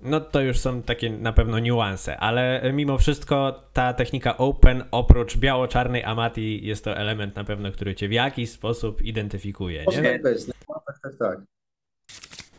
No 0.00 0.20
to 0.20 0.40
już 0.40 0.58
są 0.58 0.82
takie 0.82 1.10
na 1.10 1.32
pewno 1.32 1.58
niuanse, 1.58 2.16
ale 2.16 2.72
mimo 2.72 2.98
wszystko 2.98 3.62
ta 3.72 3.92
technika 3.92 4.36
open 4.36 4.84
oprócz 4.90 5.36
biało-czarnej 5.36 6.04
amati 6.04 6.66
jest 6.66 6.84
to 6.84 6.96
element 6.96 7.36
na 7.36 7.44
pewno, 7.44 7.72
który 7.72 7.94
cię 7.94 8.08
w 8.08 8.12
jakiś 8.12 8.50
sposób 8.50 9.02
identyfikuje. 9.02 9.84
Nie? 9.84 10.18
tak, 10.18 11.00
tak, 11.02 11.12
tak. 11.18 11.38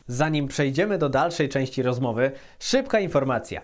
Zanim 0.07 0.47
przejdziemy 0.47 0.97
do 0.97 1.09
dalszej 1.09 1.49
części 1.49 1.81
rozmowy, 1.81 2.31
szybka 2.59 2.99
informacja. 2.99 3.61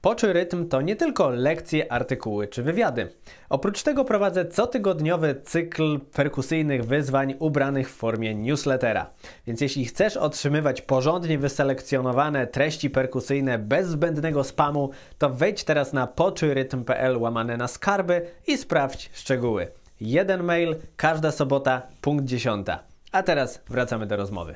Poczy 0.00 0.32
Rytm 0.32 0.68
to 0.68 0.80
nie 0.80 0.96
tylko 0.96 1.30
lekcje, 1.30 1.92
artykuły 1.92 2.48
czy 2.48 2.62
wywiady. 2.62 3.08
Oprócz 3.48 3.82
tego 3.82 4.04
prowadzę 4.04 4.44
cotygodniowy 4.44 5.40
cykl 5.44 6.00
perkusyjnych 6.00 6.84
wyzwań 6.84 7.34
ubranych 7.38 7.90
w 7.90 7.94
formie 7.94 8.34
newslettera. 8.34 9.10
Więc 9.46 9.60
jeśli 9.60 9.84
chcesz 9.84 10.16
otrzymywać 10.16 10.82
porządnie 10.82 11.38
wyselekcjonowane 11.38 12.46
treści 12.46 12.90
perkusyjne 12.90 13.58
bez 13.58 13.88
zbędnego 13.88 14.44
spamu, 14.44 14.90
to 15.18 15.30
wejdź 15.30 15.64
teraz 15.64 15.92
na 15.92 16.06
poczyrytm.pl 16.06 17.18
łamane 17.18 17.56
na 17.56 17.68
skarby 17.68 18.26
i 18.46 18.58
sprawdź 18.58 19.10
szczegóły. 19.12 19.68
Jeden 20.00 20.42
mail, 20.42 20.76
każda 20.96 21.32
sobota, 21.32 21.82
punkt 22.00 22.24
dziesiąta. 22.24 22.78
A 23.12 23.22
teraz 23.22 23.60
wracamy 23.68 24.06
do 24.06 24.16
rozmowy. 24.16 24.54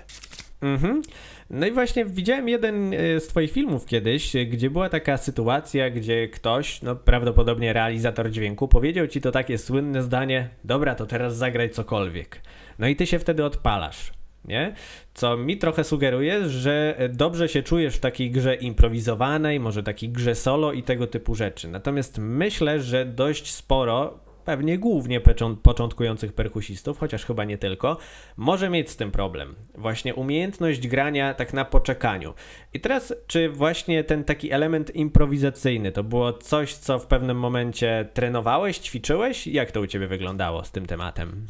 Mhm. 0.63 1.03
No 1.51 1.67
i 1.67 1.71
właśnie 1.71 2.05
widziałem 2.05 2.49
jeden 2.49 2.95
e, 2.95 3.21
z 3.21 3.27
Twoich 3.27 3.53
filmów 3.53 3.87
kiedyś, 3.87 4.33
gdzie 4.51 4.71
była 4.71 4.89
taka 4.89 5.17
sytuacja, 5.17 5.91
gdzie 5.91 6.29
ktoś, 6.29 6.83
no 6.83 6.97
prawdopodobnie 6.97 7.73
realizator 7.73 8.31
dźwięku, 8.31 8.69
powiedział 8.69 9.07
Ci 9.07 9.21
to 9.21 9.31
takie 9.33 9.59
słynne 9.59 10.03
zdanie: 10.03 10.49
Dobra, 10.65 10.95
to 10.95 11.07
teraz 11.07 11.37
zagraj 11.37 11.71
cokolwiek. 11.71 12.41
No 12.79 12.89
i 12.89 12.97
Ty 12.97 13.07
się 13.07 13.19
wtedy 13.19 13.45
odpalasz. 13.45 14.13
Nie? 14.45 14.75
Co 15.15 15.37
mi 15.37 15.59
trochę 15.59 15.85
sugeruje, 15.85 16.49
że 16.49 16.99
dobrze 17.13 17.49
się 17.49 17.63
czujesz 17.63 17.97
w 17.97 18.01
takiej 18.01 18.31
grze 18.31 18.55
improwizowanej, 18.55 19.61
może 19.61 19.83
takiej 19.83 20.09
grze 20.09 20.35
solo 20.35 20.73
i 20.73 20.83
tego 20.83 21.07
typu 21.07 21.35
rzeczy. 21.35 21.69
Natomiast 21.69 22.19
myślę, 22.19 22.81
że 22.81 23.05
dość 23.05 23.51
sporo 23.51 24.19
pewnie 24.45 24.79
głównie 24.79 25.21
początkujących 25.63 26.33
perkusistów, 26.33 26.99
chociaż 26.99 27.25
chyba 27.25 27.45
nie 27.45 27.59
tylko, 27.59 27.97
może 28.37 28.71
mieć 28.71 28.91
z 28.91 28.97
tym 28.97 29.11
problem. 29.11 29.55
Właśnie 29.75 30.15
umiejętność 30.15 30.89
grania 30.89 31.35
tak 31.35 31.55
na 31.55 31.65
poczekaniu. 31.65 32.35
I 32.75 32.81
teraz, 32.81 33.15
czy 33.27 33.49
właśnie 33.49 34.05
ten 34.05 34.25
taki 34.25 34.53
element 34.53 34.97
improwizacyjny 34.97 35.93
to 35.93 36.05
było 36.05 36.33
coś, 36.33 36.75
co 36.75 36.99
w 36.99 37.07
pewnym 37.07 37.39
momencie 37.39 38.09
trenowałeś, 38.15 38.79
ćwiczyłeś? 38.79 39.47
Jak 39.47 39.73
to 39.73 39.81
u 39.81 39.87
ciebie 39.87 40.07
wyglądało 40.07 40.65
z 40.65 40.71
tym 40.71 40.87
tematem? 40.87 41.47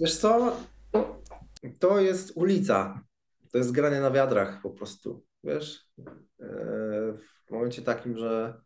Wiesz 0.00 0.16
co, 0.16 0.56
to 1.78 2.00
jest 2.00 2.32
ulica. 2.34 3.00
To 3.52 3.58
jest 3.58 3.72
granie 3.72 4.00
na 4.00 4.10
wiadrach 4.10 4.62
po 4.62 4.70
prostu. 4.70 5.22
Wiesz, 5.44 5.88
e, 6.40 6.46
w 7.46 7.50
momencie 7.50 7.82
takim, 7.82 8.18
że 8.18 8.60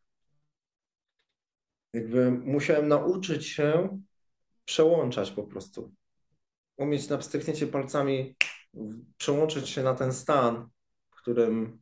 jakby 1.97 2.31
musiałem 2.31 2.89
nauczyć 2.89 3.47
się 3.47 3.99
przełączać 4.65 5.31
po 5.31 5.43
prostu. 5.43 5.93
Umieć 6.77 7.09
na 7.09 7.19
pstryknięcie 7.19 7.67
palcami 7.67 8.37
przełączyć 9.17 9.69
się 9.69 9.83
na 9.83 9.95
ten 9.95 10.13
stan, 10.13 10.69
w 11.11 11.17
którym 11.17 11.81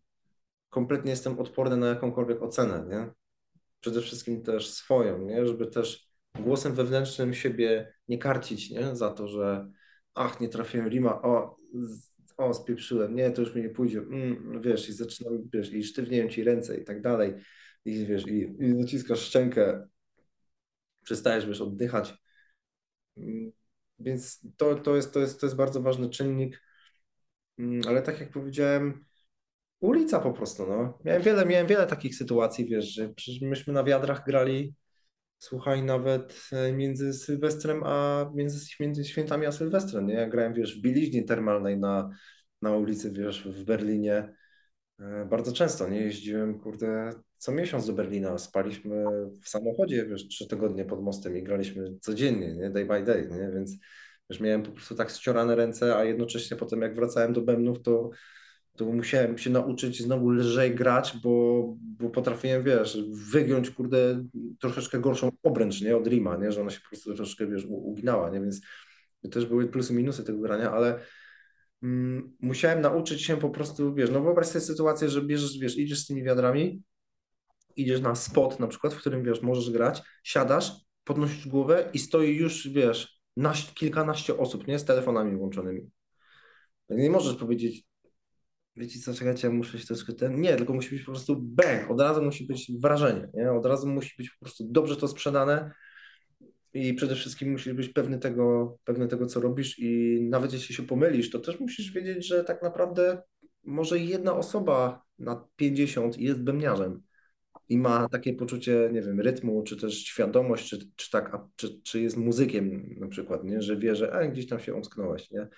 kompletnie 0.71 1.11
jestem 1.11 1.39
odporny 1.39 1.77
na 1.77 1.87
jakąkolwiek 1.87 2.43
ocenę, 2.43 2.87
nie? 2.89 3.13
Przede 3.81 4.01
wszystkim 4.01 4.43
też 4.43 4.71
swoją, 4.71 5.19
nie? 5.19 5.47
Żeby 5.47 5.67
też 5.67 6.09
głosem 6.41 6.75
wewnętrznym 6.75 7.35
siebie 7.35 7.95
nie 8.09 8.19
karcić, 8.19 8.71
nie? 8.71 8.97
Za 8.97 9.11
to, 9.11 9.29
że 9.29 9.71
ach, 10.15 10.41
nie 10.41 10.49
trafiłem 10.49 10.89
rima, 10.89 11.23
o, 11.23 11.57
o, 12.37 12.55
spieprzyłem, 12.55 13.15
nie, 13.15 13.31
to 13.31 13.43
już 13.43 13.55
mi 13.55 13.63
nie 13.63 13.71
pójdzie, 13.71 13.99
mm, 13.99 14.63
wiesz, 14.63 14.89
i 14.89 14.93
zaczynam, 14.93 15.49
wiesz, 15.53 15.73
i 15.73 15.85
sztywnieją 15.85 16.29
ci 16.29 16.45
ręce 16.45 16.77
i 16.77 16.85
tak 16.85 17.03
dalej, 17.03 17.35
i 17.85 18.07
wiesz, 18.07 18.27
i, 18.27 18.57
i 18.61 18.75
naciskasz 18.75 19.21
szczękę, 19.21 19.89
przestajesz, 21.05 21.47
wiesz, 21.47 21.61
oddychać. 21.61 22.15
Mm, 23.17 23.53
więc 23.99 24.41
to, 24.57 24.75
to, 24.75 24.97
jest, 24.97 25.15
to, 25.15 25.21
jest, 25.21 25.41
to 25.41 25.47
jest 25.47 25.57
bardzo 25.57 25.83
ważny 25.83 26.11
czynnik, 26.11 26.63
mm, 27.59 27.81
ale 27.89 28.03
tak 28.03 28.21
jak 28.21 28.31
powiedziałem, 28.31 29.05
ulica 29.81 30.21
po 30.21 30.33
prostu, 30.33 30.67
no. 30.67 30.99
Miałem 31.05 31.23
wiele, 31.23 31.47
miałem 31.47 31.67
wiele 31.67 31.87
takich 31.87 32.17
sytuacji, 32.17 32.65
wiesz, 32.67 32.95
że 32.95 33.15
myśmy 33.43 33.73
na 33.73 33.85
wiadrach 33.85 34.25
grali 34.25 34.75
słuchaj, 35.45 35.83
nawet 35.83 36.49
e, 36.53 36.73
między 36.73 37.13
Sylwestrem 37.13 37.83
a 37.85 38.25
między, 38.35 38.67
między 38.81 39.05
świętami 39.05 39.47
a 39.47 39.53
Sylwestrem, 39.53 40.07
nie? 40.07 40.15
Ja 40.15 40.29
grałem, 40.29 40.55
wiesz, 40.55 40.79
w 40.79 40.83
bieliźni 40.83 41.25
termalnej 41.25 41.79
na, 41.79 42.11
na 42.63 42.73
ulicy, 42.77 43.13
wiesz, 43.13 43.49
w 43.49 43.65
Berlinie. 43.65 44.35
E, 45.01 45.25
bardzo 45.31 45.53
często, 45.53 45.89
nie? 45.89 46.01
Jeździłem, 46.01 46.59
kurde, 46.59 47.11
co 47.39 47.53
miesiąc 47.53 47.87
do 47.87 47.93
Berlina. 47.93 48.39
Spaliśmy 48.39 49.05
w 49.43 49.49
samochodzie, 49.49 50.07
wiesz, 50.07 50.29
trzy 50.29 50.49
tygodnie 50.49 50.85
pod 50.85 51.03
mostem 51.03 51.37
i 51.37 51.43
graliśmy 51.43 51.99
codziennie, 52.01 52.55
nie? 52.55 52.71
Day 52.71 52.87
by 52.87 53.03
day, 53.03 53.29
nie? 53.31 53.51
Więc 53.55 53.77
wiesz, 54.31 54.41
miałem 54.41 54.63
po 54.63 54.71
prostu 54.71 54.95
tak 54.95 55.11
ściorane 55.11 55.57
ręce, 55.57 55.97
a 55.97 56.05
jednocześnie 56.05 56.57
potem 56.57 56.83
jak 56.83 56.95
wracałem 56.95 57.33
do 57.33 57.41
bębnów, 57.41 57.83
to 57.83 58.11
to 58.77 58.85
musiałem 58.85 59.39
się 59.39 59.51
nauczyć 59.51 60.03
znowu 60.03 60.31
lżej 60.31 60.75
grać, 60.75 61.17
bo, 61.23 61.65
bo 61.79 62.11
potrafiłem, 62.11 62.63
wiesz, 62.63 62.99
wygiąć, 63.33 63.71
kurde, 63.71 64.25
troszeczkę 64.61 65.01
gorszą 65.01 65.33
obręcz, 65.43 65.81
nie, 65.83 65.97
od 65.97 66.07
Rima, 66.07 66.37
nie, 66.37 66.53
że 66.53 66.61
ona 66.61 66.71
się 66.71 66.81
po 66.81 66.89
prostu 66.89 67.15
troszeczkę, 67.15 67.47
wiesz, 67.47 67.67
uginała, 67.69 68.31
nie, 68.31 68.41
więc 68.41 68.61
też 69.31 69.47
były 69.47 69.69
plusy, 69.69 69.93
minusy 69.93 70.25
tego 70.25 70.39
grania, 70.39 70.73
ale 70.73 70.99
musiałem 72.41 72.81
nauczyć 72.81 73.23
się 73.23 73.37
po 73.37 73.51
prostu, 73.51 73.95
wiesz, 73.95 74.11
no 74.11 74.23
wyobraź 74.23 74.47
sobie 74.47 74.65
sytuację, 74.65 75.09
że 75.09 75.23
bierzesz, 75.23 75.59
wiesz, 75.59 75.79
idziesz 75.79 75.99
z 75.99 76.07
tymi 76.07 76.25
wiadrami, 76.25 76.83
idziesz 77.77 78.01
na 78.01 78.15
spot 78.15 78.61
na 78.61 78.67
przykład, 78.67 78.95
w 78.95 78.99
którym, 78.99 79.25
wiesz, 79.25 79.43
możesz 79.43 79.71
grać, 79.71 80.03
siadasz, 80.23 80.73
podnosisz 81.05 81.49
głowę 81.49 81.91
i 81.93 81.99
stoi 81.99 82.37
już, 82.37 82.69
wiesz, 82.69 83.21
naś, 83.37 83.75
kilkanaście 83.75 84.39
osób, 84.39 84.67
nie, 84.67 84.79
z 84.79 84.85
telefonami 84.85 85.37
włączonymi. 85.37 85.91
Nie 86.89 87.11
możesz 87.11 87.37
powiedzieć, 87.37 87.85
wiecie 88.77 89.01
co, 89.01 89.15
czekajcie, 89.15 89.51
muszę 89.51 89.79
się 89.79 89.87
troszkę 89.87 90.13
ten... 90.13 90.41
Nie, 90.41 90.57
tylko 90.57 90.75
musi 90.75 90.91
być 90.91 91.05
po 91.05 91.13
prostu 91.13 91.37
bang, 91.41 91.91
od 91.91 92.01
razu 92.01 92.23
musi 92.23 92.47
być 92.47 92.73
wrażenie, 92.81 93.29
nie? 93.35 93.53
Od 93.53 93.67
razu 93.67 93.89
musi 93.89 94.15
być 94.19 94.31
po 94.31 94.45
prostu 94.45 94.65
dobrze 94.71 94.97
to 94.97 95.09
sprzedane 95.09 95.75
i 96.75 96.95
przede 96.95 97.15
wszystkim 97.15 97.51
musisz 97.51 97.73
być 97.73 97.89
pewny 97.89 98.19
tego, 98.19 98.77
pewny 98.85 99.09
tego, 99.09 99.27
co 99.27 99.41
robisz 99.41 99.79
i 99.79 100.21
nawet 100.31 100.53
jeśli 100.53 100.75
się 100.75 100.83
pomylisz, 100.83 101.31
to 101.31 101.39
też 101.39 101.61
musisz 101.61 101.93
wiedzieć, 101.93 102.27
że 102.27 102.45
tak 102.45 102.63
naprawdę 102.63 103.23
może 103.65 103.99
jedna 103.99 104.37
osoba 104.37 105.03
na 105.19 105.49
50 105.57 106.19
jest 106.19 106.43
bębniarzem 106.43 107.03
i 107.69 107.79
ma 107.79 108.09
takie 108.09 108.35
poczucie, 108.35 108.91
nie 108.93 109.03
wiem, 109.03 109.21
rytmu, 109.21 109.63
czy 109.63 109.77
też 109.77 110.05
świadomość, 110.05 110.71
czy, 110.71 110.79
czy 110.97 111.11
tak, 111.11 111.37
czy, 111.57 111.81
czy 111.83 112.01
jest 112.01 112.17
muzykiem 112.17 112.95
na 113.01 113.09
przykład, 113.09 113.45
nie? 113.45 113.63
że 113.63 113.77
wie, 113.77 113.97
że 113.97 114.13
e, 114.13 114.29
gdzieś 114.29 114.49
tam 114.49 114.61
się 114.61 114.75
omsknąłeś, 114.75 115.31
nie? 115.31 115.49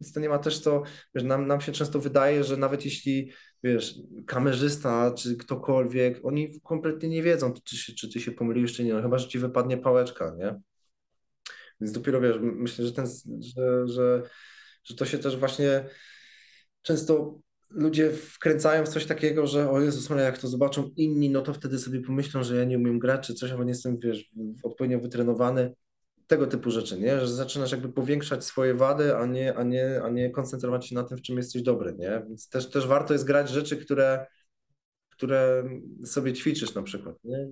Więc 0.00 0.12
to 0.12 0.20
nie 0.20 0.28
ma 0.28 0.38
też 0.38 0.60
co, 0.60 0.82
wiesz, 1.14 1.24
nam, 1.24 1.46
nam 1.46 1.60
się 1.60 1.72
często 1.72 2.00
wydaje, 2.00 2.44
że 2.44 2.56
nawet 2.56 2.84
jeśli, 2.84 3.32
wiesz, 3.62 3.94
kamerzysta 4.26 5.14
czy 5.14 5.36
ktokolwiek, 5.36 6.20
oni 6.22 6.60
kompletnie 6.60 7.08
nie 7.08 7.22
wiedzą, 7.22 7.52
czy, 7.52 7.76
czy, 7.76 7.94
czy 7.94 8.08
ty 8.12 8.20
się 8.20 8.32
pomyliłeś, 8.32 8.72
czy 8.72 8.84
nie, 8.84 8.94
no, 8.94 9.02
chyba, 9.02 9.18
że 9.18 9.28
ci 9.28 9.38
wypadnie 9.38 9.76
pałeczka, 9.76 10.34
nie? 10.38 10.60
Więc 11.80 11.92
dopiero, 11.92 12.20
wiesz, 12.20 12.36
myślę, 12.40 12.86
że, 12.86 12.92
ten, 12.92 13.06
że, 13.56 13.88
że, 13.88 14.22
że 14.84 14.94
to 14.94 15.04
się 15.04 15.18
też 15.18 15.36
właśnie 15.36 15.84
często 16.82 17.40
ludzie 17.70 18.10
wkręcają 18.10 18.86
w 18.86 18.88
coś 18.88 19.06
takiego, 19.06 19.46
że 19.46 19.70
o 19.70 19.80
Jezus 19.80 20.10
Maria, 20.10 20.24
jak 20.24 20.38
to 20.38 20.48
zobaczą 20.48 20.90
inni, 20.96 21.30
no 21.30 21.42
to 21.42 21.54
wtedy 21.54 21.78
sobie 21.78 22.00
pomyślą, 22.00 22.42
że 22.42 22.56
ja 22.56 22.64
nie 22.64 22.78
umiem 22.78 22.98
grać, 22.98 23.26
czy 23.26 23.34
coś, 23.34 23.50
albo 23.50 23.64
nie 23.64 23.70
jestem, 23.70 23.98
wiesz, 23.98 24.30
odpowiednio 24.62 25.00
wytrenowany 25.00 25.74
tego 26.28 26.46
typu 26.46 26.70
rzeczy, 26.70 27.00
nie? 27.00 27.20
Że 27.20 27.28
zaczynasz 27.28 27.72
jakby 27.72 27.88
powiększać 27.88 28.44
swoje 28.44 28.74
wady, 28.74 29.16
a 29.16 29.26
nie, 29.26 29.54
a 29.54 29.62
nie, 29.62 30.02
a 30.02 30.08
nie 30.08 30.30
koncentrować 30.30 30.86
się 30.86 30.94
na 30.94 31.04
tym, 31.04 31.18
w 31.18 31.22
czym 31.22 31.36
jesteś 31.36 31.62
dobry, 31.62 31.94
nie? 31.98 32.22
Więc 32.28 32.48
też, 32.48 32.70
też 32.70 32.86
warto 32.86 33.12
jest 33.12 33.26
grać 33.26 33.48
rzeczy, 33.48 33.76
które, 33.76 34.26
które 35.10 35.64
sobie 36.04 36.32
ćwiczysz 36.32 36.74
na 36.74 36.82
przykład, 36.82 37.16
nie? 37.24 37.48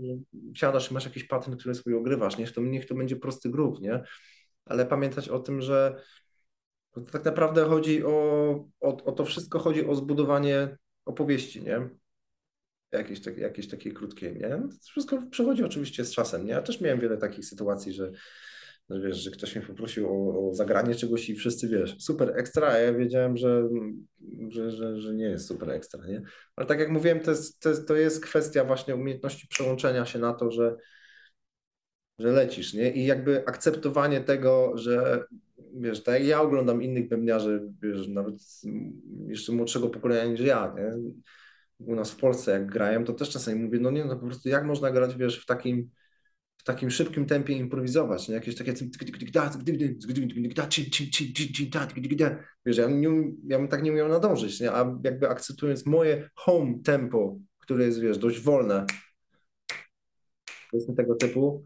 Siadasz 0.54 0.90
i 0.90 0.94
masz 0.94 1.04
jakiś 1.04 1.24
patent, 1.24 1.56
który 1.60 1.74
sobie 1.74 1.96
ogrywasz, 1.96 2.38
niech 2.38 2.52
to, 2.52 2.60
niech 2.60 2.86
to 2.86 2.94
będzie 2.94 3.16
prosty 3.16 3.50
groove, 3.50 3.80
nie? 3.80 4.02
Ale 4.64 4.86
pamiętać 4.86 5.28
o 5.28 5.38
tym, 5.38 5.60
że 5.60 6.02
tak 7.12 7.24
naprawdę 7.24 7.64
chodzi 7.64 8.04
o, 8.04 8.10
o, 8.80 9.04
o 9.04 9.12
to 9.12 9.24
wszystko 9.24 9.58
chodzi 9.58 9.86
o 9.86 9.94
zbudowanie 9.94 10.76
opowieści, 11.04 11.62
nie? 11.62 11.88
Jakieś, 12.92 13.20
tak, 13.20 13.38
jakieś 13.38 13.68
takie 13.68 13.92
krótkie, 13.92 14.32
nie? 14.32 14.48
No 14.48 14.68
to 14.68 14.74
wszystko 14.90 15.22
przychodzi 15.30 15.64
oczywiście 15.64 16.04
z 16.04 16.12
czasem, 16.12 16.46
nie? 16.46 16.52
Ja 16.52 16.62
też 16.62 16.80
miałem 16.80 17.00
wiele 17.00 17.16
takich 17.16 17.44
sytuacji, 17.44 17.92
że 17.92 18.12
że 18.90 19.00
wiesz, 19.00 19.16
że 19.16 19.30
ktoś 19.30 19.56
mnie 19.56 19.66
poprosił 19.66 20.08
o, 20.08 20.48
o, 20.48 20.54
zagranie 20.54 20.94
czegoś 20.94 21.28
i 21.30 21.34
wszyscy 21.34 21.68
wiesz, 21.68 21.96
super 21.98 22.32
ekstra, 22.36 22.68
a 22.68 22.78
ja 22.78 22.92
wiedziałem, 22.92 23.36
że, 23.36 23.68
że, 24.48 24.70
że, 24.70 25.00
że, 25.00 25.14
nie 25.14 25.24
jest 25.24 25.46
super 25.46 25.70
ekstra, 25.70 26.06
nie? 26.06 26.22
Ale 26.56 26.66
tak 26.66 26.78
jak 26.78 26.90
mówiłem, 26.90 27.20
to 27.20 27.30
jest, 27.30 27.60
to 27.60 27.68
jest, 27.68 27.88
to 27.88 27.96
jest 27.96 28.24
kwestia 28.24 28.64
właśnie 28.64 28.94
umiejętności 28.94 29.48
przełączenia 29.48 30.06
się 30.06 30.18
na 30.18 30.34
to, 30.34 30.50
że, 30.50 30.76
że 32.18 32.32
lecisz, 32.32 32.74
nie? 32.74 32.92
I 32.92 33.06
jakby 33.06 33.46
akceptowanie 33.46 34.20
tego, 34.20 34.72
że 34.78 35.24
wiesz, 35.74 36.02
tak 36.02 36.14
jak 36.14 36.24
ja 36.24 36.40
oglądam 36.40 36.82
innych 36.82 37.08
bębniarzy, 37.08 37.72
wiesz, 37.82 38.08
nawet 38.08 38.34
jeszcze 39.26 39.52
młodszego 39.52 39.88
pokolenia 39.88 40.24
niż 40.32 40.40
ja, 40.40 40.74
nie? 40.78 41.12
U 41.78 41.94
nas 41.94 42.10
w 42.10 42.16
Polsce 42.16 42.50
jak 42.50 42.66
grają, 42.66 43.04
to 43.04 43.12
też 43.12 43.30
czasami 43.30 43.62
mówię, 43.62 43.78
no 43.80 43.90
nie, 43.90 44.04
no 44.04 44.16
po 44.16 44.26
prostu 44.26 44.48
jak 44.48 44.64
można 44.64 44.90
grać, 44.90 45.16
wiesz, 45.16 45.42
w 45.42 45.46
takim 45.46 45.90
takim 46.66 46.90
szybkim 46.90 47.26
tempie 47.26 47.54
improwizować, 47.54 48.28
nie? 48.28 48.34
Jakieś 48.34 48.56
takie 48.56 48.74
wiesz, 52.66 52.76
ja, 52.76 52.88
nie, 52.88 53.08
ja 53.46 53.58
bym 53.58 53.68
tak 53.68 53.82
nie 53.82 53.92
umiał 53.92 54.08
nadążyć, 54.08 54.60
nie? 54.60 54.72
A 54.72 54.98
jakby 55.04 55.28
akceptując 55.28 55.86
moje 55.86 56.30
home 56.34 56.74
tempo, 56.84 57.38
które 57.58 57.84
jest, 57.84 58.00
wiesz, 58.00 58.18
dość 58.18 58.40
wolne, 58.40 58.86
jest 60.72 60.96
tego 60.96 61.14
typu, 61.14 61.64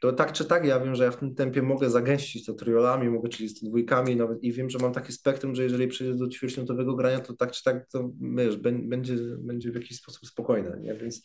to 0.00 0.12
tak 0.12 0.32
czy 0.32 0.44
tak 0.44 0.64
ja 0.64 0.80
wiem, 0.80 0.94
że 0.94 1.04
ja 1.04 1.10
w 1.10 1.16
tym 1.16 1.34
tempie 1.34 1.62
mogę 1.62 1.90
zagęścić 1.90 2.46
to 2.46 2.54
triolami, 2.54 3.10
mogę 3.10 3.28
32 3.28 4.02
nawet 4.16 4.42
i 4.42 4.52
wiem, 4.52 4.70
że 4.70 4.78
mam 4.78 4.92
takie 4.92 5.12
spektrum, 5.12 5.54
że 5.54 5.62
jeżeli 5.62 5.88
przejdę 5.88 6.16
do 6.16 6.28
ćwierćminutowego 6.28 6.96
grania, 6.96 7.20
to 7.20 7.36
tak 7.36 7.52
czy 7.52 7.64
tak 7.64 7.88
to 7.88 8.10
wiesz, 8.20 8.56
będzie, 8.56 9.16
będzie 9.38 9.70
w 9.70 9.74
jakiś 9.74 9.98
sposób 9.98 10.26
spokojne, 10.26 10.78
nie? 10.80 10.94
Więc 10.94 11.22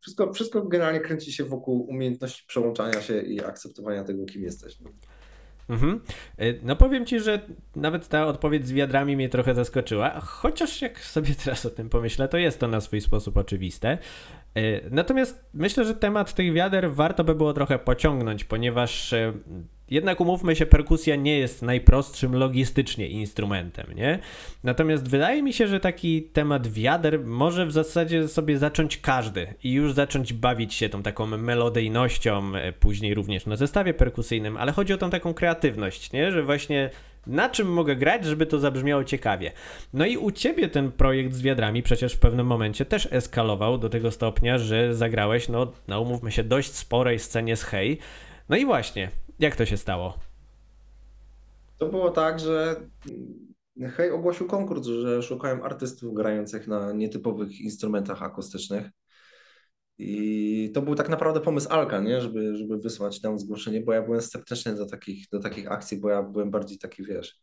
wszystko, 0.00 0.32
wszystko 0.32 0.62
generalnie 0.62 1.00
kręci 1.00 1.32
się 1.32 1.44
wokół 1.44 1.86
umiejętności 1.88 2.44
przełączania 2.46 3.02
się 3.02 3.22
i 3.22 3.44
akceptowania 3.44 4.04
tego, 4.04 4.24
kim 4.24 4.42
jesteś. 4.42 4.80
No. 4.80 4.90
Mhm. 5.70 6.00
E, 6.38 6.44
no 6.62 6.76
powiem 6.76 7.06
ci, 7.06 7.20
że 7.20 7.40
nawet 7.76 8.08
ta 8.08 8.26
odpowiedź 8.26 8.66
z 8.66 8.72
wiadrami 8.72 9.16
mnie 9.16 9.28
trochę 9.28 9.54
zaskoczyła, 9.54 10.20
chociaż 10.20 10.82
jak 10.82 11.00
sobie 11.00 11.34
teraz 11.44 11.66
o 11.66 11.70
tym 11.70 11.88
pomyślę, 11.88 12.28
to 12.28 12.38
jest 12.38 12.58
to 12.58 12.68
na 12.68 12.80
swój 12.80 13.00
sposób 13.00 13.36
oczywiste. 13.36 13.98
E, 14.54 14.90
natomiast 14.90 15.44
myślę, 15.54 15.84
że 15.84 15.94
temat 15.94 16.34
tych 16.34 16.52
wiader 16.52 16.92
warto 16.92 17.24
by 17.24 17.34
było 17.34 17.52
trochę 17.52 17.78
pociągnąć, 17.78 18.44
ponieważ 18.44 19.12
e, 19.12 19.32
jednak 19.90 20.20
umówmy 20.20 20.56
się, 20.56 20.66
perkusja 20.66 21.16
nie 21.16 21.38
jest 21.38 21.62
najprostszym 21.62 22.36
logistycznie 22.36 23.08
instrumentem, 23.08 23.86
nie? 23.96 24.18
Natomiast 24.64 25.08
wydaje 25.08 25.42
mi 25.42 25.52
się, 25.52 25.66
że 25.66 25.80
taki 25.80 26.22
temat 26.22 26.68
wiader 26.68 27.20
może 27.24 27.66
w 27.66 27.72
zasadzie 27.72 28.28
sobie 28.28 28.58
zacząć 28.58 28.98
każdy 28.98 29.54
i 29.64 29.72
już 29.72 29.92
zacząć 29.92 30.32
bawić 30.32 30.74
się 30.74 30.88
tą 30.88 31.02
taką 31.02 31.26
melodyjnością, 31.26 32.52
e, 32.54 32.72
później 32.72 33.14
również 33.14 33.46
na 33.46 33.56
zestawie 33.56 33.94
perkusyjnym, 33.94 34.56
ale 34.56 34.72
chodzi 34.72 34.92
o 34.92 34.98
tą 34.98 35.10
taką 35.10 35.34
kreatywność, 35.34 36.12
nie? 36.12 36.32
Że 36.32 36.42
właśnie 36.42 36.90
na 37.26 37.48
czym 37.48 37.72
mogę 37.72 37.96
grać, 37.96 38.24
żeby 38.24 38.46
to 38.46 38.58
zabrzmiało 38.58 39.04
ciekawie. 39.04 39.52
No 39.92 40.06
i 40.06 40.16
u 40.16 40.30
ciebie 40.30 40.68
ten 40.68 40.92
projekt 40.92 41.34
z 41.34 41.42
wiadrami 41.42 41.82
przecież 41.82 42.14
w 42.14 42.18
pewnym 42.18 42.46
momencie 42.46 42.84
też 42.84 43.08
eskalował 43.10 43.78
do 43.78 43.88
tego 43.88 44.10
stopnia, 44.10 44.58
że 44.58 44.94
zagrałeś, 44.94 45.48
no, 45.48 45.72
no 45.88 46.00
umówmy 46.00 46.32
się, 46.32 46.44
dość 46.44 46.72
sporej 46.74 47.18
scenie 47.18 47.56
z 47.56 47.62
Hej. 47.62 47.98
No 48.48 48.56
i 48.56 48.66
właśnie, 48.66 49.10
jak 49.38 49.56
to 49.56 49.66
się 49.66 49.76
stało? 49.76 50.18
To 51.78 51.86
było 51.86 52.10
tak, 52.10 52.40
że 52.40 52.76
Hej 53.96 54.10
ogłosił 54.10 54.46
konkurs, 54.46 54.86
że 54.86 55.22
szukają 55.22 55.62
artystów 55.62 56.14
grających 56.14 56.68
na 56.68 56.92
nietypowych 56.92 57.60
instrumentach 57.60 58.22
akustycznych. 58.22 58.90
I 60.02 60.70
to 60.74 60.82
był 60.82 60.94
tak 60.94 61.08
naprawdę 61.08 61.40
pomysł 61.40 61.68
Alka, 61.70 62.00
nie? 62.00 62.20
Żeby, 62.20 62.56
żeby 62.56 62.78
wysłać 62.78 63.20
tam 63.20 63.38
zgłoszenie, 63.38 63.80
bo 63.80 63.92
ja 63.92 64.02
byłem 64.02 64.20
sceptyczny 64.22 64.74
do 64.74 64.86
takich, 64.86 65.26
do 65.32 65.40
takich 65.40 65.72
akcji, 65.72 66.00
bo 66.00 66.10
ja 66.10 66.22
byłem 66.22 66.50
bardziej 66.50 66.78
taki, 66.78 67.04
wiesz, 67.04 67.40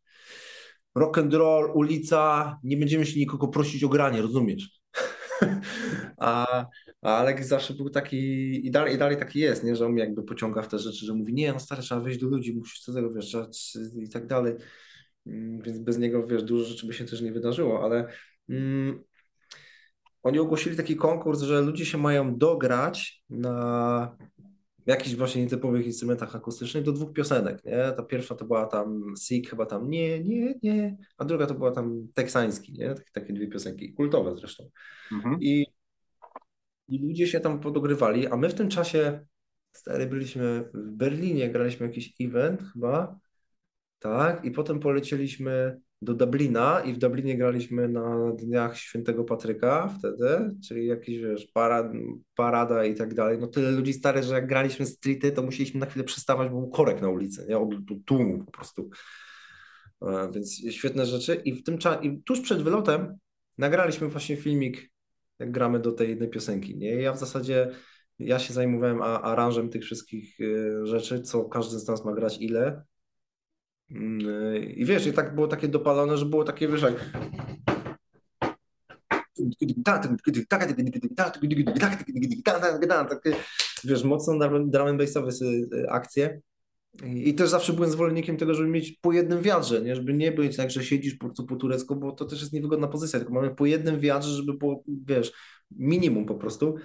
rock 0.95 1.17
and 1.17 1.33
roll, 1.33 1.71
ulica, 1.73 2.57
nie 2.63 2.77
będziemy 2.77 3.05
się 3.05 3.19
nikogo 3.19 3.47
prosić 3.47 3.83
o 3.83 3.89
granie, 3.89 4.21
rozumiesz? 4.21 4.81
a, 6.17 6.65
a 7.01 7.17
Alek 7.17 7.45
zawsze 7.45 7.73
był 7.73 7.89
taki 7.89 8.17
i 8.67 8.71
dalej, 8.71 8.95
i 8.95 8.97
dalej 8.97 9.17
taki 9.17 9.39
jest, 9.39 9.63
nie? 9.63 9.75
że 9.75 9.85
on 9.85 9.97
jakby 9.97 10.23
pociąga 10.23 10.61
w 10.61 10.67
te 10.67 10.79
rzeczy, 10.79 11.05
że 11.05 11.13
mówi, 11.13 11.33
nie, 11.33 11.53
no 11.53 11.59
stary, 11.59 11.81
trzeba 11.81 12.01
wejść 12.01 12.19
do 12.19 12.27
ludzi, 12.27 12.55
musisz 12.55 12.79
co 12.79 12.93
tego, 12.93 13.13
wiesz, 13.13 13.37
i 14.03 14.09
tak 14.09 14.27
dalej. 14.27 14.53
Mm, 15.27 15.61
więc 15.61 15.79
bez 15.79 15.97
niego, 15.97 16.27
wiesz, 16.27 16.43
dużo 16.43 16.65
rzeczy 16.65 16.87
by 16.87 16.93
się 16.93 17.05
też 17.05 17.21
nie 17.21 17.31
wydarzyło, 17.31 17.83
ale 17.83 18.07
mm, 18.49 19.03
oni 20.27 20.39
ogłosili 20.39 20.77
taki 20.77 20.95
konkurs, 20.95 21.41
że 21.41 21.61
ludzie 21.61 21.85
się 21.85 21.97
mają 21.97 22.37
dograć 22.37 23.23
na 23.29 24.17
jakichś 24.85 25.15
właśnie 25.15 25.41
nietypowych 25.41 25.85
instrumentach 25.85 26.35
akustycznych 26.35 26.83
do 26.83 26.91
dwóch 26.91 27.13
piosenek, 27.13 27.65
nie? 27.65 27.93
Ta 27.97 28.03
pierwsza 28.03 28.35
to 28.35 28.45
była 28.45 28.65
tam 28.65 29.13
Sick, 29.19 29.49
chyba 29.49 29.65
tam 29.65 29.89
nie, 29.89 30.23
nie, 30.23 30.55
nie, 30.63 30.97
a 31.17 31.25
druga 31.25 31.45
to 31.45 31.53
była 31.53 31.71
tam 31.71 32.07
teksański, 32.13 32.73
nie? 32.73 32.95
Takie, 32.95 33.11
takie 33.13 33.33
dwie 33.33 33.47
piosenki, 33.47 33.93
kultowe 33.93 34.35
zresztą. 34.35 34.69
Mhm. 35.11 35.37
I, 35.41 35.65
I 36.87 36.99
ludzie 37.07 37.27
się 37.27 37.39
tam 37.39 37.59
podogrywali, 37.59 38.27
a 38.27 38.37
my 38.37 38.49
w 38.49 38.53
tym 38.53 38.69
czasie 38.69 39.25
stary, 39.71 40.05
byliśmy 40.05 40.69
w 40.73 40.91
Berlinie, 40.91 41.49
graliśmy 41.49 41.87
jakiś 41.87 42.13
event 42.21 42.63
chyba, 42.73 43.19
tak, 43.99 44.45
i 44.45 44.51
potem 44.51 44.79
polecieliśmy 44.79 45.79
do 46.01 46.13
Dublina 46.13 46.81
i 46.85 46.93
w 46.93 46.97
Dublinie 46.97 47.37
graliśmy 47.37 47.87
na 47.87 48.31
Dniach 48.31 48.77
Świętego 48.77 49.23
Patryka 49.23 49.87
wtedy, 49.99 50.55
czyli 50.67 50.87
jakiś, 50.87 51.19
wiesz, 51.19 51.47
parad, 51.53 51.87
parada 52.35 52.85
i 52.85 52.95
tak 52.95 53.13
dalej. 53.13 53.37
No 53.39 53.47
tyle 53.47 53.71
ludzi 53.71 53.93
stary, 53.93 54.23
że 54.23 54.33
jak 54.33 54.47
graliśmy 54.47 54.85
streety, 54.85 55.31
to 55.31 55.43
musieliśmy 55.43 55.79
na 55.79 55.85
chwilę 55.85 56.05
przestawać, 56.05 56.49
bo 56.49 56.59
był 56.59 56.69
korek 56.69 57.01
na 57.01 57.09
ulicy, 57.09 57.45
nie? 57.49 57.57
Od 57.57 57.69
tłumu 58.05 58.43
po 58.43 58.51
prostu. 58.51 58.89
E, 60.01 60.31
więc 60.33 60.71
świetne 60.71 61.05
rzeczy. 61.05 61.35
I 61.35 61.53
w 61.53 61.63
tym 61.63 61.77
czasie, 61.77 62.19
tuż 62.25 62.41
przed 62.41 62.61
wylotem 62.61 63.17
nagraliśmy 63.57 64.07
właśnie 64.07 64.37
filmik, 64.37 64.91
jak 65.39 65.51
gramy 65.51 65.79
do 65.79 65.91
tej 65.91 66.09
jednej 66.09 66.29
piosenki, 66.29 66.77
nie? 66.77 66.95
Ja 66.95 67.13
w 67.13 67.19
zasadzie, 67.19 67.71
ja 68.19 68.39
się 68.39 68.53
zajmowałem 68.53 69.01
aranżem 69.01 69.69
tych 69.69 69.83
wszystkich 69.83 70.37
e, 70.41 70.85
rzeczy, 70.85 71.21
co 71.21 71.45
każdy 71.45 71.79
z 71.79 71.87
nas 71.87 72.05
ma 72.05 72.13
grać 72.13 72.37
ile, 72.41 72.83
i 74.75 74.85
wiesz, 74.85 75.07
i 75.07 75.13
tak 75.13 75.35
było 75.35 75.47
takie 75.47 75.67
dopalone, 75.67 76.17
że 76.17 76.25
było 76.25 76.43
takie, 76.43 76.67
wiesz, 76.67 76.81
jak... 76.81 76.93
Wiesz, 83.83 84.03
mocno 84.03 84.49
drum 84.65 84.87
and 84.87 84.99
bassowe 84.99 85.31
akcje. 85.89 86.41
I 87.05 87.35
też 87.35 87.49
zawsze 87.49 87.73
byłem 87.73 87.91
zwolennikiem 87.91 88.37
tego, 88.37 88.53
żeby 88.53 88.69
mieć 88.69 88.91
po 88.91 89.11
jednym 89.11 89.41
wiadrze, 89.41 89.81
nie? 89.81 89.95
żeby 89.95 90.13
nie 90.13 90.31
być 90.31 90.57
tak, 90.57 90.71
że 90.71 90.83
siedzisz 90.83 91.15
po 91.15 91.25
prostu 91.25 91.45
po 91.45 91.55
turecku, 91.55 91.95
bo 91.95 92.11
to 92.11 92.25
też 92.25 92.41
jest 92.41 92.53
niewygodna 92.53 92.87
pozycja, 92.87 93.19
tylko 93.19 93.33
mamy 93.33 93.55
po 93.55 93.65
jednym 93.65 93.99
wiadrze, 93.99 94.29
żeby 94.29 94.53
było, 94.53 94.83
wiesz, 95.05 95.33
minimum 95.71 96.25
po 96.25 96.35
prostu. 96.35 96.75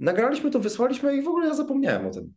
Nagraliśmy 0.00 0.50
to, 0.50 0.60
wysłaliśmy 0.60 1.16
i 1.16 1.22
w 1.22 1.28
ogóle 1.28 1.48
ja 1.48 1.54
zapomniałem 1.54 2.06
o 2.06 2.10
tym. 2.10 2.34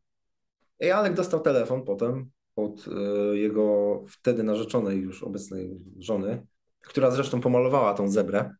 I 0.80 0.90
Alek 0.90 1.14
dostał 1.14 1.40
telefon 1.40 1.86
potem, 1.86 2.30
od 2.56 2.88
e, 2.88 3.38
jego 3.38 4.00
wtedy 4.08 4.44
narzeczonej, 4.44 5.00
już 5.00 5.24
obecnej 5.24 5.80
żony, 6.00 6.46
która 6.82 7.12
zresztą 7.12 7.42
pomalowała 7.42 7.94
tą 7.94 8.08
zebrę. 8.08 8.56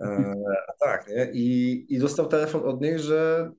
E, 0.00 0.34
tak, 0.80 1.08
nie? 1.08 1.30
I, 1.32 1.86
I 1.94 1.98
dostał 1.98 2.28
telefon 2.28 2.62
od 2.64 2.80
niej, 2.80 2.98
że, 2.98 3.52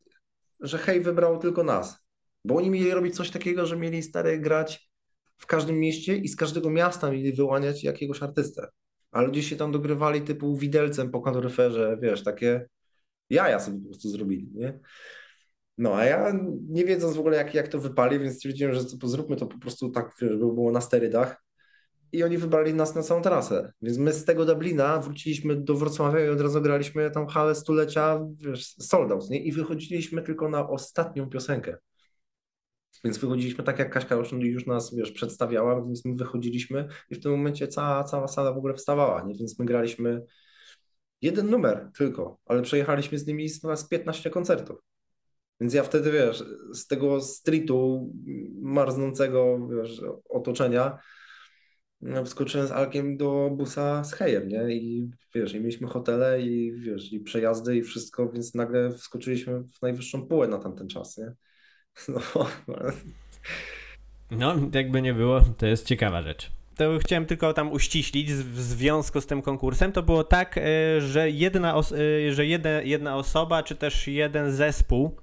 że 0.60 0.78
hej, 0.78 1.02
wybrał 1.02 1.40
tylko 1.40 1.64
nas. 1.64 1.98
Bo 2.46 2.56
oni 2.56 2.70
mieli 2.70 2.92
robić 2.92 3.16
coś 3.16 3.32
takiego, 3.32 3.66
że 3.66 3.78
mieli 3.78 4.04
stary 4.04 4.40
grać 4.40 4.92
w 5.38 5.46
każdym 5.46 5.80
mieście 5.80 6.18
i 6.18 6.28
z 6.28 6.36
każdego 6.36 6.70
miasta 6.70 7.12
mieli 7.12 7.34
wyłaniać 7.34 7.84
jakiegoś 7.84 8.24
artystę. 8.24 8.68
A 9.12 9.22
ludzie 9.22 9.44
się 9.44 9.56
tam 9.56 9.72
dogrywali 9.72 10.22
typu 10.22 10.58
widelcem 10.58 11.12
po 11.12 11.22
kaloryferze, 11.22 11.98
wiesz, 12.02 12.24
takie 12.24 12.68
jaja 13.30 13.60
sobie 13.60 13.80
po 13.80 13.86
prostu 13.86 14.10
zrobili, 14.10 14.50
nie? 14.54 14.80
No, 15.78 15.96
a 15.96 16.06
ja 16.06 16.34
nie 16.70 16.86
wiedząc 16.86 17.16
w 17.16 17.20
ogóle, 17.20 17.38
jak, 17.38 17.54
jak 17.54 17.68
to 17.68 17.80
wypali, 17.80 18.20
więc 18.20 18.36
stwierdziłem, 18.36 18.74
że 18.74 18.86
to, 18.86 19.08
zróbmy 19.08 19.36
to 19.36 19.46
po 19.46 19.60
prostu 19.60 19.90
tak, 19.90 20.16
żeby 20.22 20.38
było 20.38 20.72
na 20.72 20.82
sterydach. 20.82 21.46
I 22.12 22.24
oni 22.24 22.38
wybrali 22.38 22.74
nas 22.74 22.96
na 22.96 23.04
całą 23.04 23.22
trasę. 23.22 23.74
Więc 23.82 23.98
my 23.98 24.14
z 24.14 24.26
tego 24.26 24.46
Dublina 24.46 25.00
wróciliśmy 25.00 25.56
do 25.56 25.76
Wrocławia 25.76 26.26
i 26.26 26.30
od 26.30 26.42
razu 26.42 26.62
graliśmy 26.62 27.12
tam 27.12 27.28
halę 27.28 27.56
stulecia, 27.56 28.20
wiesz, 28.38 28.76
sold 28.80 29.12
out, 29.12 29.30
nie? 29.30 29.40
I 29.40 29.52
wychodziliśmy 29.52 30.22
tylko 30.22 30.50
na 30.50 30.70
ostatnią 30.70 31.30
piosenkę. 31.30 31.78
Więc 33.04 33.18
wychodziliśmy 33.18 33.64
tak, 33.64 33.80
jak 33.80 33.94
Kaśka 33.94 34.16
już, 34.16 34.68
nas, 34.68 34.96
wiesz, 34.96 35.12
przedstawiała, 35.12 35.86
więc 35.86 36.06
my 36.06 36.16
wychodziliśmy 36.16 36.88
i 37.10 37.16
w 37.16 37.24
tym 37.24 37.32
momencie 37.32 37.68
cała, 37.68 38.04
cała 38.04 38.28
sala 38.28 38.54
w 38.54 38.58
ogóle 38.58 38.74
wstawała, 38.74 39.24
nie? 39.24 39.36
Więc 39.36 39.60
my 39.60 39.66
graliśmy 39.66 40.22
jeden 41.22 41.50
numer 41.50 41.90
tylko, 41.98 42.38
ale 42.46 42.62
przejechaliśmy 42.62 43.18
z 43.18 43.28
nimi 43.28 43.50
z 43.50 43.88
15 43.90 44.30
koncertów. 44.30 44.95
Więc 45.60 45.74
ja 45.74 45.84
wtedy, 45.84 46.12
wiesz, 46.12 46.44
z 46.74 46.88
tego 46.88 47.22
streetu 47.22 48.10
marznącego, 48.62 49.68
wiesz, 49.68 50.02
otoczenia 50.30 51.00
no, 52.02 52.26
wskoczyłem 52.26 52.68
z 52.68 52.72
Alkiem 52.72 53.18
do 53.18 53.50
busa 53.58 54.04
z 54.04 54.14
Hejem, 54.14 54.48
nie? 54.48 54.76
I 54.76 55.10
wiesz, 55.36 55.54
i 55.54 55.60
mieliśmy 55.60 55.88
hotele 55.88 56.42
i 56.42 56.72
wiesz, 56.72 57.14
i 57.14 57.20
przejazdy 57.20 57.78
i 57.78 57.82
wszystko, 57.82 58.30
więc 58.30 58.56
nagle 58.56 58.92
wskoczyliśmy 58.92 59.64
w 59.64 59.82
najwyższą 59.82 60.28
półę 60.28 60.48
na 60.48 60.58
tamten 60.58 60.88
czas, 60.88 61.18
nie? 61.18 61.34
No, 64.32 64.56
no 64.56 64.56
jakby 64.74 65.02
nie 65.02 65.14
było, 65.14 65.42
to 65.58 65.66
jest 65.66 65.86
ciekawa 65.86 66.22
rzecz. 66.22 66.52
To 66.76 66.98
chciałem 67.00 67.26
tylko 67.26 67.54
tam 67.54 67.72
uściślić 67.72 68.34
w 68.34 68.62
związku 68.62 69.22
z 69.22 69.26
tym 69.26 69.42
konkursem. 69.42 69.92
To 69.92 70.04
było 70.04 70.24
tak, 70.24 70.58
e, 70.58 70.62
że 71.02 71.30
jedna, 71.30 71.80
e, 72.28 72.34
że 72.34 72.46
jedna, 72.46 72.70
jedna 72.70 73.18
osoba, 73.18 73.64
czy 73.64 73.76
też 73.76 74.08
jeden 74.08 74.52
zespół 74.52 75.16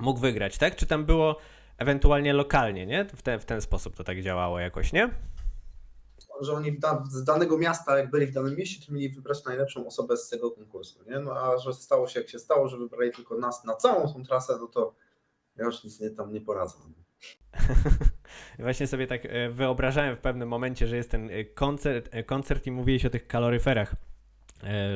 mógł 0.00 0.20
wygrać, 0.20 0.58
tak? 0.58 0.76
Czy 0.76 0.86
tam 0.86 1.04
było 1.04 1.36
ewentualnie 1.78 2.32
lokalnie, 2.32 2.86
nie? 2.86 3.04
W, 3.04 3.22
te, 3.22 3.38
w 3.38 3.44
ten 3.44 3.60
sposób 3.60 3.96
to 3.96 4.04
tak 4.04 4.22
działało 4.22 4.60
jakoś, 4.60 4.92
nie? 4.92 5.10
Że 6.40 6.52
oni 6.52 6.78
da, 6.78 7.04
z 7.10 7.24
danego 7.24 7.58
miasta, 7.58 7.98
jak 7.98 8.10
byli 8.10 8.26
w 8.26 8.32
danym 8.32 8.56
mieście, 8.56 8.86
to 8.86 8.92
mieli 8.92 9.08
wybrać 9.08 9.44
najlepszą 9.44 9.86
osobę 9.86 10.16
z 10.16 10.28
tego 10.28 10.50
konkursu, 10.50 11.04
nie? 11.10 11.18
No 11.18 11.32
a 11.32 11.58
że 11.58 11.74
stało 11.74 12.08
się 12.08 12.20
jak 12.20 12.28
się 12.28 12.38
stało, 12.38 12.68
że 12.68 12.78
wybrali 12.78 13.12
tylko 13.12 13.38
nas 13.38 13.64
na 13.64 13.76
całą 13.76 14.12
tą 14.12 14.24
trasę, 14.24 14.56
no 14.60 14.66
to 14.66 14.94
ja 15.56 15.64
już 15.64 15.84
nic 15.84 16.00
nie, 16.00 16.10
tam 16.10 16.32
nie 16.32 16.40
poradzę. 16.40 16.78
Właśnie 18.58 18.86
sobie 18.86 19.06
tak 19.06 19.26
e, 19.26 19.50
wyobrażałem 19.50 20.16
w 20.16 20.20
pewnym 20.20 20.48
momencie, 20.48 20.86
że 20.86 20.96
jest 20.96 21.10
ten 21.10 21.30
e, 21.30 21.44
koncert, 21.44 22.08
e, 22.12 22.24
koncert 22.24 22.66
i 22.66 22.70
mówiłeś 22.70 23.04
o 23.06 23.10
tych 23.10 23.26
kaloryferach 23.26 23.94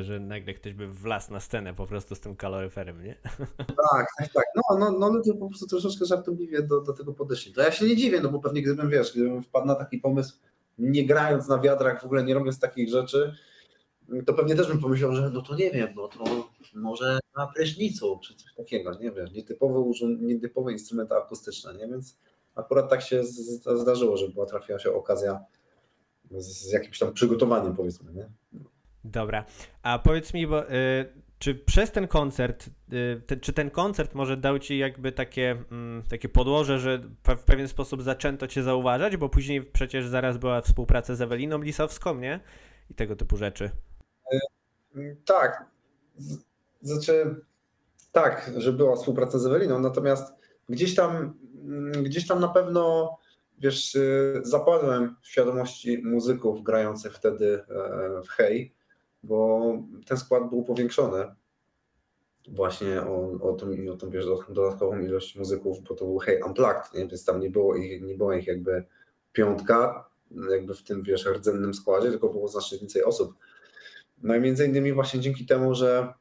że 0.03 0.21
nagle 0.21 0.55
ktoś 0.55 0.75
by 0.75 0.87
wlazł 0.87 1.33
na 1.33 1.41
scenę 1.41 1.75
po 1.75 1.87
prostu 1.87 2.15
z 2.15 2.21
tym 2.21 2.37
kaloryferem, 2.37 3.05
nie? 3.05 3.15
Tak, 3.93 4.07
tak, 4.19 4.33
tak. 4.33 4.45
No, 4.57 4.79
no, 4.79 4.99
no 4.99 5.09
ludzie 5.09 5.35
po 5.35 5.49
prostu 5.49 5.67
troszeczkę 5.67 6.05
żartobliwie 6.05 6.63
do, 6.63 6.81
do 6.81 6.93
tego 6.93 7.13
podeszli. 7.13 7.53
To 7.53 7.63
ja 7.63 7.73
się 7.73 7.87
nie 7.87 7.97
dziwię, 7.97 8.21
no 8.21 8.29
bo 8.29 8.41
pewnie 8.41 8.63
gdybym, 8.63 8.91
wiesz, 8.91 9.13
gdybym 9.13 9.43
wpadł 9.43 9.67
na 9.67 9.75
taki 9.75 9.99
pomysł, 9.99 10.39
nie 10.79 11.07
grając 11.07 11.49
na 11.49 11.59
wiadrach, 11.59 12.03
w 12.03 12.05
ogóle 12.05 12.25
nie 12.25 12.35
robiąc 12.35 12.61
takich 12.61 12.89
rzeczy, 12.89 13.35
to 14.27 14.35
pewnie 14.35 14.55
też 14.55 14.69
bym 14.69 14.81
pomyślał, 14.81 15.15
że 15.15 15.31
no 15.31 15.43
to 15.43 15.55
nie 15.55 15.71
wiem, 15.71 15.89
no 15.97 16.09
to 16.09 16.25
może 16.75 17.19
na 17.37 17.47
prysznicu, 17.47 18.21
czy 18.23 18.35
coś 18.35 18.55
takiego, 18.55 18.95
nie 18.95 19.13
wiem, 19.13 19.27
nietypowe, 19.35 19.91
nietypowe 20.21 20.73
instrumenty 20.73 21.15
akustyczne, 21.15 21.75
nie? 21.75 21.89
Więc 21.89 22.19
akurat 22.55 22.91
tak 22.91 23.03
się 23.03 23.23
zdarzyło, 23.77 24.17
że 24.17 24.29
była, 24.29 24.47
trafiła 24.47 24.79
się 24.79 24.93
okazja 24.93 25.41
z, 26.31 26.47
z 26.47 26.73
jakimś 26.73 26.99
tam 26.99 27.13
przygotowaniem, 27.13 27.77
powiedzmy, 27.77 28.13
nie? 28.13 28.29
Dobra, 29.05 29.45
a 29.83 29.99
powiedz 29.99 30.35
mi, 30.35 30.47
bo, 30.47 30.73
y, 30.73 31.25
czy 31.39 31.55
przez 31.55 31.93
ten 31.93 32.09
koncert, 32.09 32.67
y, 32.93 33.23
te, 33.27 33.37
czy 33.37 33.53
ten 33.53 33.71
koncert 33.71 34.15
może 34.15 34.37
dał 34.37 34.59
ci 34.59 34.79
jakby 34.79 35.13
takie, 35.13 35.51
mm, 35.71 36.03
takie 36.11 36.29
podłoże, 36.29 36.79
że 36.79 36.99
w 37.37 37.45
pewien 37.45 37.69
sposób 37.69 38.03
zaczęto 38.03 38.47
cię 38.47 38.63
zauważać, 38.63 39.17
bo 39.17 39.29
później 39.29 39.63
przecież 39.63 40.07
zaraz 40.07 40.39
była 40.39 40.61
współpraca 40.61 41.15
z 41.15 41.21
Eweliną 41.21 41.63
Lisowską, 41.63 42.15
nie? 42.15 42.41
I 42.91 42.95
tego 42.95 43.17
typu 43.17 43.37
rzeczy. 43.37 43.71
Y, 44.97 45.17
tak. 45.25 45.65
Znaczy, 46.83 47.45
tak, 48.13 48.51
że 48.57 48.73
była 48.73 48.97
współpraca 48.97 49.39
z 49.39 49.47
Eweliną, 49.47 49.79
natomiast 49.79 50.35
gdzieś 50.69 50.95
tam, 50.95 51.39
mm, 51.65 52.03
gdzieś 52.03 52.27
tam 52.27 52.41
na 52.41 52.49
pewno 52.49 53.17
wiesz, 53.59 53.97
zapadłem 54.43 55.17
w 55.23 55.27
świadomości 55.27 56.03
muzyków 56.05 56.63
grających 56.63 57.15
wtedy 57.15 57.65
e, 57.69 58.23
w 58.23 58.29
Hej 58.29 58.74
bo 59.25 59.73
ten 60.07 60.17
skład 60.17 60.49
był 60.49 60.63
powiększony 60.63 61.27
właśnie 62.49 63.03
o, 63.03 63.33
o, 63.41 63.53
tą, 63.53 63.67
o 63.93 63.97
tą 63.97 64.11
wiesz, 64.11 64.27
dodatkową 64.49 64.99
ilość 64.99 65.37
muzyków, 65.37 65.81
bo 65.81 65.95
to 65.95 66.05
był 66.05 66.19
Hey 66.19 66.41
Unplugged, 66.47 66.95
nie? 66.95 67.07
więc 67.07 67.25
tam 67.25 67.41
nie 67.41 67.51
było 67.51 67.77
ich, 67.77 68.03
nie 68.03 68.15
było 68.15 68.33
ich 68.33 68.47
jakby 68.47 68.85
piątka, 69.33 70.09
jakby 70.51 70.75
w 70.75 70.83
tym 70.83 71.03
wiesz, 71.03 71.27
rdzennym 71.27 71.75
składzie, 71.75 72.11
tylko 72.11 72.29
było 72.29 72.49
znacznie 72.49 72.79
więcej 72.79 73.05
osób. 73.05 73.35
No 74.23 74.37
i 74.37 74.41
między 74.41 74.67
innymi 74.67 74.93
właśnie 74.93 75.21
dzięki 75.21 75.47
temu, 75.47 75.75
że 75.75 76.15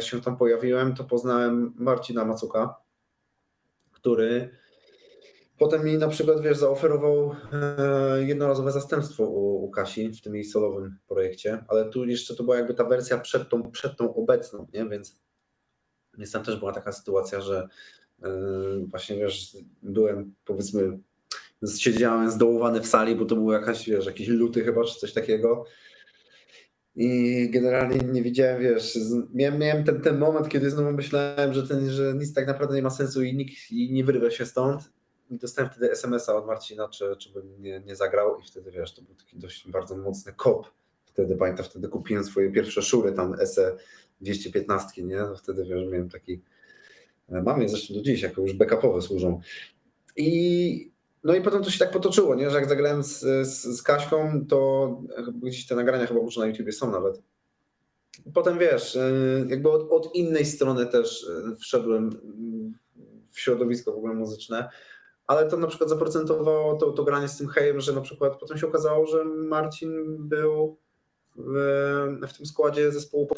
się 0.00 0.20
tam 0.20 0.36
pojawiłem, 0.36 0.94
to 0.94 1.04
poznałem 1.04 1.74
Marcina 1.76 2.24
Macuka, 2.24 2.74
który 3.92 4.50
Potem 5.58 5.84
mi 5.84 5.98
na 5.98 6.08
przykład, 6.08 6.40
wiesz, 6.40 6.58
zaoferował 6.58 7.36
e, 7.52 8.24
jednorazowe 8.24 8.72
zastępstwo 8.72 9.24
u, 9.24 9.64
u 9.64 9.70
Kasi 9.70 10.12
w 10.12 10.20
tym 10.20 10.34
jej 10.34 10.44
solowym 10.44 10.98
projekcie, 11.08 11.64
ale 11.68 11.90
tu 11.90 12.04
jeszcze 12.04 12.36
to 12.36 12.44
była 12.44 12.56
jakby 12.56 12.74
ta 12.74 12.84
wersja 12.84 13.18
przed 13.18 13.48
tą, 13.48 13.70
przed 13.70 13.96
tą 13.96 14.14
obecną, 14.14 14.66
nie? 14.74 14.88
Więc, 14.88 15.20
więc 16.18 16.32
tam 16.32 16.44
też 16.44 16.56
była 16.56 16.72
taka 16.72 16.92
sytuacja, 16.92 17.40
że 17.40 17.68
e, 18.22 18.30
właśnie, 18.90 19.16
wiesz, 19.16 19.56
byłem 19.82 20.34
powiedzmy, 20.44 20.98
siedziałem 21.78 22.30
zdołowany 22.30 22.80
w 22.80 22.86
sali, 22.86 23.16
bo 23.16 23.24
to 23.24 23.36
był 23.36 23.52
jakaś, 23.52 23.88
wiesz, 23.88 24.06
jakiś 24.06 24.28
luty 24.28 24.64
chyba, 24.64 24.84
czy 24.84 24.98
coś 24.98 25.12
takiego. 25.12 25.64
I 26.96 27.50
generalnie 27.50 27.96
nie 27.96 28.22
widziałem, 28.22 28.62
wiesz, 28.62 28.98
miałem, 29.34 29.58
miałem 29.58 29.84
ten, 29.84 30.00
ten 30.00 30.18
moment, 30.18 30.48
kiedy 30.48 30.70
znowu 30.70 30.92
myślałem, 30.92 31.54
że, 31.54 31.68
ten, 31.68 31.90
że 31.90 32.14
nic 32.14 32.34
tak 32.34 32.46
naprawdę 32.46 32.76
nie 32.76 32.82
ma 32.82 32.90
sensu 32.90 33.22
i 33.22 33.36
nikt 33.36 33.70
i 33.70 33.92
nie 33.92 34.04
wyrwę 34.04 34.30
się 34.30 34.46
stąd 34.46 34.97
dostałem 35.30 35.70
wtedy 35.70 35.90
SMS-a 35.90 36.36
od 36.36 36.46
Marcina, 36.46 36.88
czy, 36.88 37.16
czy 37.18 37.32
bym 37.32 37.62
nie, 37.62 37.80
nie 37.80 37.96
zagrał 37.96 38.40
i 38.40 38.42
wtedy 38.42 38.70
wiesz, 38.70 38.94
to 38.94 39.02
był 39.02 39.14
taki 39.14 39.38
dość 39.38 39.68
bardzo 39.68 39.96
mocny 39.96 40.32
kop. 40.32 40.66
Wtedy 41.04 41.36
pamiętam, 41.36 41.64
wtedy 41.64 41.88
kupiłem 41.88 42.24
swoje 42.24 42.52
pierwsze 42.52 42.82
szury, 42.82 43.12
tam 43.12 43.36
SE 43.46 43.76
215, 44.20 45.02
nie? 45.02 45.16
No 45.16 45.36
wtedy 45.36 45.64
wiesz, 45.64 45.90
miałem 45.90 46.10
taki 46.10 46.42
Mam 47.28 47.62
je 47.62 47.68
zresztą 47.68 47.94
do 47.94 48.02
dziś, 48.02 48.22
jako 48.22 48.42
już 48.42 48.52
backupowe 48.52 49.02
służą. 49.02 49.40
I 50.16 50.92
no 51.24 51.34
i 51.34 51.42
potem 51.42 51.62
to 51.62 51.70
się 51.70 51.78
tak 51.78 51.90
potoczyło, 51.90 52.34
nie? 52.34 52.50
że 52.50 52.56
jak 52.56 52.68
zagrałem 52.68 53.02
z, 53.02 53.20
z, 53.48 53.62
z 53.64 53.82
Kaśką, 53.82 54.46
to 54.48 55.02
gdzieś 55.42 55.66
te 55.66 55.74
nagrania 55.74 56.06
chyba 56.06 56.22
może 56.22 56.40
na 56.40 56.46
YouTubie 56.46 56.72
są 56.72 56.90
nawet. 56.90 57.22
Potem 58.34 58.58
wiesz, 58.58 58.96
y, 58.96 59.46
jakby 59.48 59.70
od, 59.70 59.92
od 59.92 60.14
innej 60.14 60.44
strony 60.44 60.86
też 60.86 61.22
y, 61.22 61.56
wszedłem 61.56 62.10
w 63.30 63.40
środowisko 63.40 63.92
w 63.92 63.96
ogóle 63.96 64.14
muzyczne, 64.14 64.68
ale 65.28 65.50
to 65.50 65.56
na 65.56 65.66
przykład 65.66 65.90
zaprocentowało 65.90 66.76
to, 66.76 66.92
to 66.92 67.04
granie 67.04 67.28
z 67.28 67.36
tym 67.36 67.48
hejem, 67.48 67.80
że 67.80 67.92
na 67.92 68.00
przykład 68.00 68.36
potem 68.40 68.58
się 68.58 68.66
okazało, 68.66 69.06
że 69.06 69.24
Marcin 69.24 70.16
był 70.18 70.76
w, 71.36 71.54
w 72.28 72.36
tym 72.36 72.46
składzie 72.46 72.92
zespołu 72.92 73.28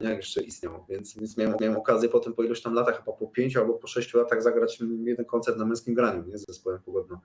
jak 0.00 0.16
jeszcze 0.16 0.42
istniał, 0.42 0.86
więc, 0.88 1.16
więc 1.16 1.36
miałem, 1.36 1.56
miałem 1.60 1.76
okazję 1.76 2.08
potem 2.08 2.34
po 2.34 2.42
iluś 2.42 2.62
tam 2.62 2.74
latach, 2.74 2.98
chyba 2.98 3.12
po 3.16 3.26
pięciu 3.26 3.60
albo 3.60 3.74
po 3.74 3.86
sześciu 3.86 4.18
latach 4.18 4.42
zagrać 4.42 4.78
jeden 5.04 5.24
koncert 5.24 5.58
na 5.58 5.64
męskim 5.64 5.94
graniu, 5.94 6.24
nie, 6.26 6.38
z 6.38 6.46
zespołem 6.48 6.82
pogodno. 6.82 7.20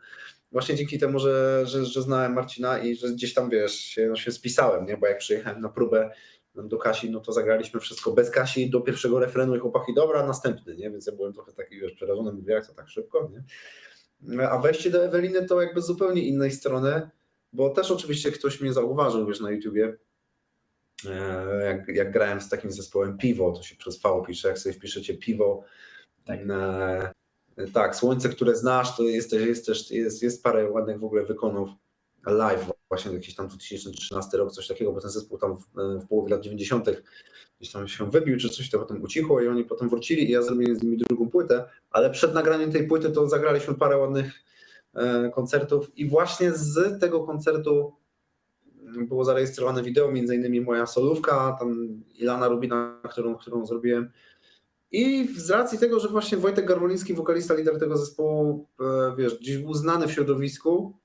Właśnie 0.52 0.76
dzięki 0.76 1.00
temu, 1.00 1.20
że, 1.20 1.62
że, 1.66 1.86
że 1.86 2.02
znałem 2.02 2.34
Marcina 2.34 2.80
i 2.80 2.96
że 2.96 3.10
gdzieś 3.10 3.34
tam, 3.34 3.50
wiesz, 3.50 3.76
się, 3.76 4.08
no, 4.08 4.16
się 4.16 4.32
spisałem, 4.32 4.86
nie, 4.86 4.98
bo 4.98 5.08
jak 5.08 5.18
przyjechałem 5.18 5.62
na 5.62 5.70
próbę 5.70 6.12
do 6.56 6.78
Kasi, 6.78 7.10
no 7.10 7.20
to 7.20 7.32
zagraliśmy 7.32 7.80
wszystko 7.80 8.12
bez 8.12 8.30
Kasi 8.30 8.70
do 8.70 8.82
pierwszego 8.82 9.20
refrenu 9.20 9.56
i 9.56 9.60
chłopaki, 9.60 9.94
dobra, 9.94 10.28
następny, 10.28 10.76
nie, 10.76 10.92
więc 10.92 11.08
ja 11.08 11.14
byłem 11.14 11.34
trochę 11.34 11.54
taki, 11.54 11.80
wiesz, 11.80 11.92
przerażony, 11.92 12.32
mówię, 12.32 12.54
jak 12.54 12.68
to 12.68 12.74
tak 12.74 12.90
szybko, 12.90 13.30
nie. 13.34 13.44
A 14.52 14.58
wejście 14.58 14.90
do 14.90 15.06
Eweliny 15.06 15.46
to 15.46 15.62
jakby 15.62 15.82
z 15.82 15.86
zupełnie 15.86 16.22
innej 16.22 16.52
strony, 16.52 17.10
bo 17.54 17.70
też 17.70 17.92
oczywiście 17.92 18.32
ktoś 18.32 18.62
mnie 18.62 18.74
zauważył, 18.74 19.28
wiesz, 19.28 19.40
na 19.40 19.52
YouTubie, 19.52 19.98
E, 21.06 21.66
jak, 21.66 21.88
jak 21.88 22.12
grałem 22.12 22.42
z 22.42 22.50
takim 22.50 22.72
zespołem 22.72 23.18
Piwo, 23.18 23.52
to 23.52 23.64
się 23.64 23.76
przez 23.76 24.02
V 24.02 24.24
pisze, 24.28 24.48
jak 24.48 24.60
sobie 24.60 24.74
wpiszecie 24.74 25.18
Piwo, 25.18 25.64
tak. 26.26 26.40
E, 26.50 27.14
tak, 27.74 27.96
Słońce, 27.96 28.30
które 28.30 28.56
znasz, 28.56 28.98
to 28.98 29.04
jest 29.04 29.30
też, 29.30 29.46
jest, 29.46 29.66
też 29.66 29.92
jest, 29.92 30.24
jest 30.24 30.44
parę 30.44 30.70
ładnych 30.70 31.00
w 31.00 31.04
ogóle 31.04 31.26
wykonów 31.26 31.70
live, 32.26 32.72
właśnie 32.90 33.14
jakiś 33.14 33.36
tam 33.36 33.48
2013 33.48 34.38
rok, 34.38 34.52
coś 34.52 34.68
takiego, 34.68 34.94
bo 34.94 35.02
ten 35.02 35.10
zespół 35.10 35.38
tam 35.38 35.58
w, 35.58 35.66
w 36.04 36.08
połowie 36.08 36.30
lat 36.30 36.42
90. 36.42 36.90
gdzieś 37.62 37.74
tam 37.74 37.88
się 37.88 38.12
wybił, 38.12 38.38
czy 38.38 38.50
coś, 38.50 38.70
to 38.70 38.80
potem 38.80 39.04
ucichło 39.04 39.42
i 39.42 39.48
oni 39.48 39.66
potem 39.66 39.90
wrócili 39.90 40.30
i 40.30 40.32
ja 40.32 40.42
zrobiłem 40.42 40.76
z 40.76 40.84
nimi 40.84 40.98
drugą 40.98 41.30
płytę, 41.30 41.66
ale 41.92 42.10
przed 42.10 42.34
nagraniem 42.34 42.72
tej 42.72 42.88
płyty 42.88 43.10
to 43.10 43.30
zagraliśmy 43.30 43.74
parę 43.74 43.98
ładnych 43.98 44.34
e, 44.94 45.30
koncertów 45.30 45.98
i 45.98 46.10
właśnie 46.10 46.52
z 46.52 47.00
tego 47.00 47.24
koncertu 47.24 47.94
było 49.08 49.26
zarejestrowane 49.26 49.84
wideo, 49.84 50.12
między 50.12 50.36
innymi 50.36 50.62
moja 50.62 50.86
solówka, 50.86 51.56
tam 51.60 51.88
Ilana 52.16 52.48
Rubina, 52.48 53.02
którą, 53.12 53.36
którą 53.36 53.66
zrobiłem. 53.66 54.12
I 54.92 55.28
z 55.38 55.50
racji 55.50 55.80
tego, 55.80 56.00
że 56.00 56.08
właśnie 56.08 56.38
Wojtek 56.38 56.66
Garwoliński, 56.66 57.14
wokalista, 57.14 57.54
lider 57.54 57.80
tego 57.80 57.98
zespołu, 57.98 58.68
e, 58.80 59.16
wiesz, 59.18 59.40
gdzieś 59.40 59.58
był 59.58 59.74
znany 59.74 60.08
w 60.08 60.12
środowisku, 60.12 60.98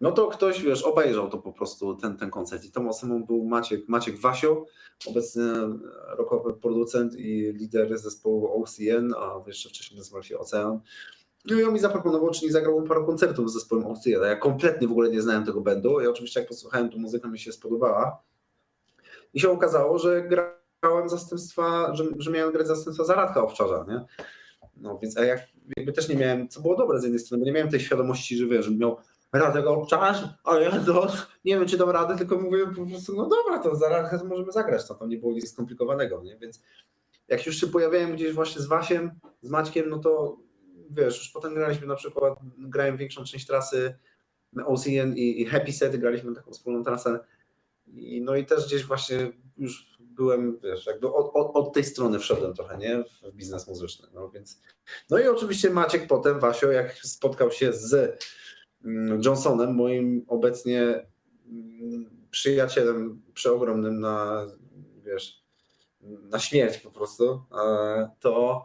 no 0.00 0.12
to 0.12 0.26
ktoś, 0.26 0.62
wiesz, 0.62 0.82
obejrzał 0.82 1.30
to 1.30 1.38
po 1.38 1.52
prostu, 1.52 1.94
ten, 1.94 2.16
ten 2.16 2.30
koncert. 2.30 2.64
I 2.64 2.70
tą 2.70 2.88
osobą 2.88 3.24
był 3.24 3.44
Maciek, 3.44 3.88
Maciek 3.88 4.18
Wasio, 4.18 4.64
obecny 5.06 5.52
rockowy 6.18 6.54
producent 6.54 7.14
i 7.14 7.52
lider 7.52 7.98
zespołu 7.98 8.62
OCN, 8.62 9.14
a 9.16 9.42
jeszcze 9.46 9.68
wcześniej 9.68 9.98
nazywał 9.98 10.22
się 10.22 10.38
Ocean. 10.38 10.80
No 11.50 11.60
i 11.60 11.64
on 11.64 11.72
mi 11.72 11.78
zaproponował, 11.78 12.30
czyli 12.30 12.52
zagrałbym 12.52 12.88
parę 12.88 13.04
koncertów 13.06 13.50
z 13.50 13.54
zespołem 13.54 13.86
Ocyjeda. 13.86 14.26
Ja 14.26 14.36
kompletnie 14.36 14.88
w 14.88 14.90
ogóle 14.90 15.10
nie 15.10 15.22
znałem 15.22 15.44
tego 15.44 15.60
bandu 15.60 16.00
i 16.00 16.06
oczywiście 16.06 16.40
jak 16.40 16.48
posłuchałem, 16.48 16.90
to 16.90 16.98
muzyka 16.98 17.28
mi 17.28 17.38
się 17.38 17.52
spodobała. 17.52 18.22
I 19.34 19.40
się 19.40 19.50
okazało, 19.50 19.98
że 19.98 20.28
grałem 20.82 21.08
zastępstwa, 21.08 21.94
że, 21.94 22.04
że 22.18 22.30
miałem 22.30 22.52
grać 22.52 22.66
zastępstwa 22.66 23.04
za 23.04 23.14
Radka 23.14 23.42
Owczarza, 23.42 23.84
nie? 23.88 24.04
No 24.76 24.98
więc 25.02 25.18
a 25.18 25.24
jak 25.24 25.40
jakby 25.76 25.92
też 25.92 26.08
nie 26.08 26.16
miałem, 26.16 26.48
co 26.48 26.60
było 26.60 26.76
dobre 26.76 27.00
z 27.00 27.02
jednej 27.02 27.18
strony, 27.18 27.40
bo 27.40 27.46
nie 27.46 27.52
miałem 27.52 27.70
tej 27.70 27.80
świadomości, 27.80 28.36
że 28.36 28.46
wiesz, 28.46 28.64
że 28.64 28.70
miał 28.70 28.96
Radek 29.32 29.66
Owczarz, 29.66 30.18
a 30.44 30.58
ja 30.58 30.70
to 30.70 31.12
nie 31.44 31.58
wiem, 31.58 31.66
czy 31.66 31.78
dam 31.78 31.90
radę, 31.90 32.16
tylko 32.16 32.38
mówię 32.38 32.66
po 32.76 32.86
prostu, 32.86 33.16
no 33.16 33.28
dobra, 33.28 33.58
to 33.58 33.76
za 33.76 33.88
Radka 33.88 34.24
możemy 34.24 34.52
zagrać, 34.52 34.88
to 34.88 34.94
tam 34.94 35.08
nie 35.08 35.18
było 35.18 35.32
nic 35.32 35.52
skomplikowanego, 35.52 36.22
nie? 36.22 36.36
Więc 36.38 36.62
jak 37.28 37.46
już 37.46 37.56
się 37.56 37.66
pojawiałem 37.66 38.12
gdzieś 38.12 38.32
właśnie 38.32 38.62
z 38.62 38.66
Wasiem, 38.66 39.10
z 39.42 39.50
Maćkiem, 39.50 39.88
no 39.88 39.98
to 39.98 40.36
wiesz, 40.90 41.18
już 41.18 41.28
potem 41.28 41.54
graliśmy 41.54 41.86
na 41.86 41.94
przykład, 41.94 42.38
grałem 42.58 42.96
większą 42.96 43.24
część 43.24 43.46
trasy 43.46 43.98
OCN 44.66 45.16
i, 45.16 45.42
i 45.42 45.46
Happy 45.46 45.72
Set, 45.72 45.96
graliśmy 45.96 46.34
taką 46.34 46.52
wspólną 46.52 46.84
trasę 46.84 47.18
i 47.86 48.20
no 48.20 48.36
i 48.36 48.46
też 48.46 48.66
gdzieś 48.66 48.84
właśnie 48.84 49.32
już 49.56 49.96
byłem, 50.00 50.58
wiesz, 50.60 50.86
jakby 50.86 51.12
od, 51.12 51.30
od, 51.34 51.56
od 51.56 51.72
tej 51.72 51.84
strony 51.84 52.18
wszedłem 52.18 52.54
trochę, 52.54 52.78
nie, 52.78 53.04
w 53.22 53.32
biznes 53.32 53.68
muzyczny, 53.68 54.08
no 54.14 54.28
więc, 54.28 54.60
no 55.10 55.18
i 55.18 55.28
oczywiście 55.28 55.70
Maciek 55.70 56.06
potem, 56.06 56.40
Wasio, 56.40 56.70
jak 56.70 56.94
spotkał 56.94 57.50
się 57.50 57.72
z 57.72 58.24
Johnsonem, 59.24 59.74
moim 59.74 60.24
obecnie 60.28 61.06
mm, 61.48 62.10
przyjacielem 62.30 63.22
przeogromnym 63.34 64.00
na, 64.00 64.46
wiesz, 65.04 65.42
na 66.02 66.38
śmierć 66.38 66.78
po 66.78 66.90
prostu, 66.90 67.42
to 68.20 68.62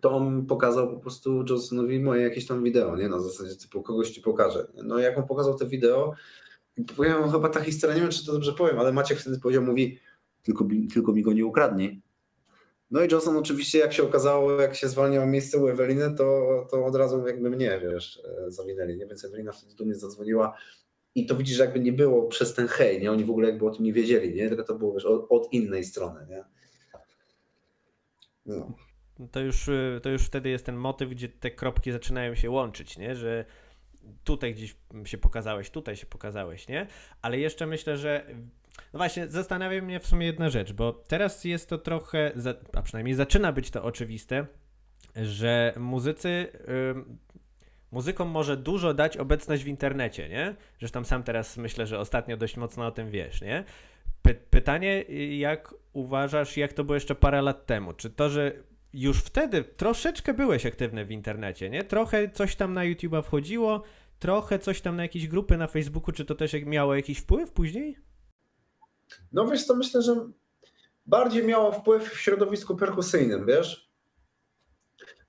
to 0.00 0.10
on 0.10 0.46
pokazał 0.46 0.94
po 0.94 1.00
prostu 1.00 1.44
Johnsonowi 1.48 2.00
moje 2.00 2.22
jakieś 2.22 2.46
tam 2.46 2.64
wideo, 2.64 2.96
nie? 2.96 3.08
Na 3.08 3.20
zasadzie 3.20 3.56
typu 3.56 3.82
kogoś 3.82 4.10
ci 4.10 4.20
pokażę. 4.20 4.66
No 4.84 4.98
jak 4.98 5.18
on 5.18 5.26
pokazał 5.26 5.58
te 5.58 5.66
wideo, 5.66 6.14
powiem 6.96 7.30
chyba 7.30 7.48
ta 7.48 7.60
historia, 7.60 7.96
nie 7.96 8.02
wiem 8.02 8.10
czy 8.10 8.26
to 8.26 8.32
dobrze 8.32 8.52
powiem, 8.52 8.78
ale 8.78 8.92
Maciek 8.92 9.18
wtedy 9.18 9.38
powiedział, 9.38 9.62
mówi 9.62 9.98
tylko, 10.42 10.66
tylko 10.94 11.12
mi 11.12 11.22
go 11.22 11.32
nie 11.32 11.46
ukradnij. 11.46 12.02
No 12.90 13.04
i 13.04 13.08
Johnson 13.12 13.36
oczywiście 13.36 13.78
jak 13.78 13.92
się 13.92 14.02
okazało, 14.02 14.60
jak 14.60 14.74
się 14.74 14.88
zwalniał 14.88 15.26
miejsce 15.26 15.58
u 15.58 15.68
Eweliny, 15.68 16.14
to, 16.16 16.66
to 16.70 16.84
od 16.86 16.96
razu 16.96 17.26
jakby 17.26 17.50
mnie, 17.50 17.80
wiesz, 17.82 18.22
e, 18.46 18.50
zawinęli, 18.50 18.96
nie? 18.96 19.06
Więc 19.06 19.24
Ewelina 19.24 19.52
wtedy 19.52 19.74
do 19.74 19.84
mnie 19.84 19.94
zadzwoniła 19.94 20.56
i 21.14 21.26
to 21.26 21.36
widzisz, 21.36 21.56
że 21.56 21.64
jakby 21.64 21.80
nie 21.80 21.92
było 21.92 22.28
przez 22.28 22.54
ten 22.54 22.68
hej, 22.68 23.00
nie? 23.00 23.12
Oni 23.12 23.24
w 23.24 23.30
ogóle 23.30 23.48
jakby 23.48 23.66
o 23.66 23.70
tym 23.70 23.84
nie 23.84 23.92
wiedzieli, 23.92 24.34
nie? 24.34 24.48
Tylko 24.48 24.64
to 24.64 24.74
było, 24.74 24.92
wiesz, 24.92 25.04
od, 25.04 25.26
od 25.28 25.52
innej 25.52 25.84
strony, 25.84 26.26
nie? 26.28 26.44
No 29.18 29.28
to 29.28 29.40
już, 29.40 29.68
y, 29.68 30.00
to 30.02 30.10
już 30.10 30.22
wtedy 30.22 30.48
jest 30.48 30.66
ten 30.66 30.76
motyw, 30.76 31.10
gdzie 31.10 31.28
te 31.28 31.50
kropki 31.50 31.92
zaczynają 31.92 32.34
się 32.34 32.50
łączyć, 32.50 32.98
nie? 32.98 33.16
Że 33.16 33.44
tutaj 34.24 34.54
gdzieś 34.54 34.76
się 35.04 35.18
pokazałeś, 35.18 35.70
tutaj 35.70 35.96
się 35.96 36.06
pokazałeś, 36.06 36.68
nie? 36.68 36.86
Ale 37.22 37.38
jeszcze 37.38 37.66
myślę, 37.66 37.96
że 37.96 38.26
no 38.92 38.98
właśnie, 38.98 39.28
zastanawia 39.28 39.82
mnie 39.82 40.00
w 40.00 40.06
sumie 40.06 40.26
jedna 40.26 40.50
rzecz, 40.50 40.72
bo 40.72 40.92
teraz 40.92 41.44
jest 41.44 41.68
to 41.68 41.78
trochę, 41.78 42.32
a 42.72 42.82
przynajmniej 42.82 43.14
zaczyna 43.14 43.52
być 43.52 43.70
to 43.70 43.84
oczywiste, 43.84 44.46
że 45.16 45.72
muzycy. 45.76 46.48
muzykom 47.90 48.28
może 48.28 48.56
dużo 48.56 48.94
dać 48.94 49.16
obecność 49.16 49.64
w 49.64 49.68
internecie, 49.68 50.28
nie? 50.28 50.54
Zresztą 50.78 51.04
sam 51.04 51.22
teraz 51.22 51.56
myślę, 51.56 51.86
że 51.86 51.98
ostatnio 51.98 52.36
dość 52.36 52.56
mocno 52.56 52.86
o 52.86 52.90
tym 52.90 53.10
wiesz, 53.10 53.40
nie? 53.40 53.64
Py 54.22 54.34
pytanie, 54.34 55.02
jak 55.38 55.74
uważasz, 55.92 56.56
jak 56.56 56.72
to 56.72 56.84
było 56.84 56.94
jeszcze 56.94 57.14
parę 57.14 57.42
lat 57.42 57.66
temu? 57.66 57.92
Czy 57.92 58.10
to, 58.10 58.30
że 58.30 58.52
już 58.92 59.18
wtedy 59.18 59.64
troszeczkę 59.64 60.34
byłeś 60.34 60.66
aktywny 60.66 61.04
w 61.04 61.10
internecie, 61.10 61.70
nie? 61.70 61.84
Trochę 61.84 62.28
coś 62.28 62.56
tam 62.56 62.74
na 62.74 62.80
YouTube'a 62.80 63.22
wchodziło, 63.22 63.82
trochę 64.18 64.58
coś 64.58 64.80
tam 64.80 64.96
na 64.96 65.02
jakieś 65.02 65.28
grupy 65.28 65.56
na 65.56 65.66
Facebooku, 65.66 66.12
czy 66.12 66.24
to 66.24 66.34
też 66.34 66.52
miało 66.66 66.94
jakiś 66.94 67.18
wpływ 67.18 67.52
później? 67.52 67.96
No 69.32 69.46
wiesz 69.46 69.66
to 69.66 69.76
myślę, 69.76 70.02
że 70.02 70.30
bardziej 71.06 71.44
miało 71.44 71.72
wpływ 71.72 72.10
w 72.12 72.20
środowisku 72.20 72.76
perkusyjnym, 72.76 73.46
wiesz? 73.46 73.90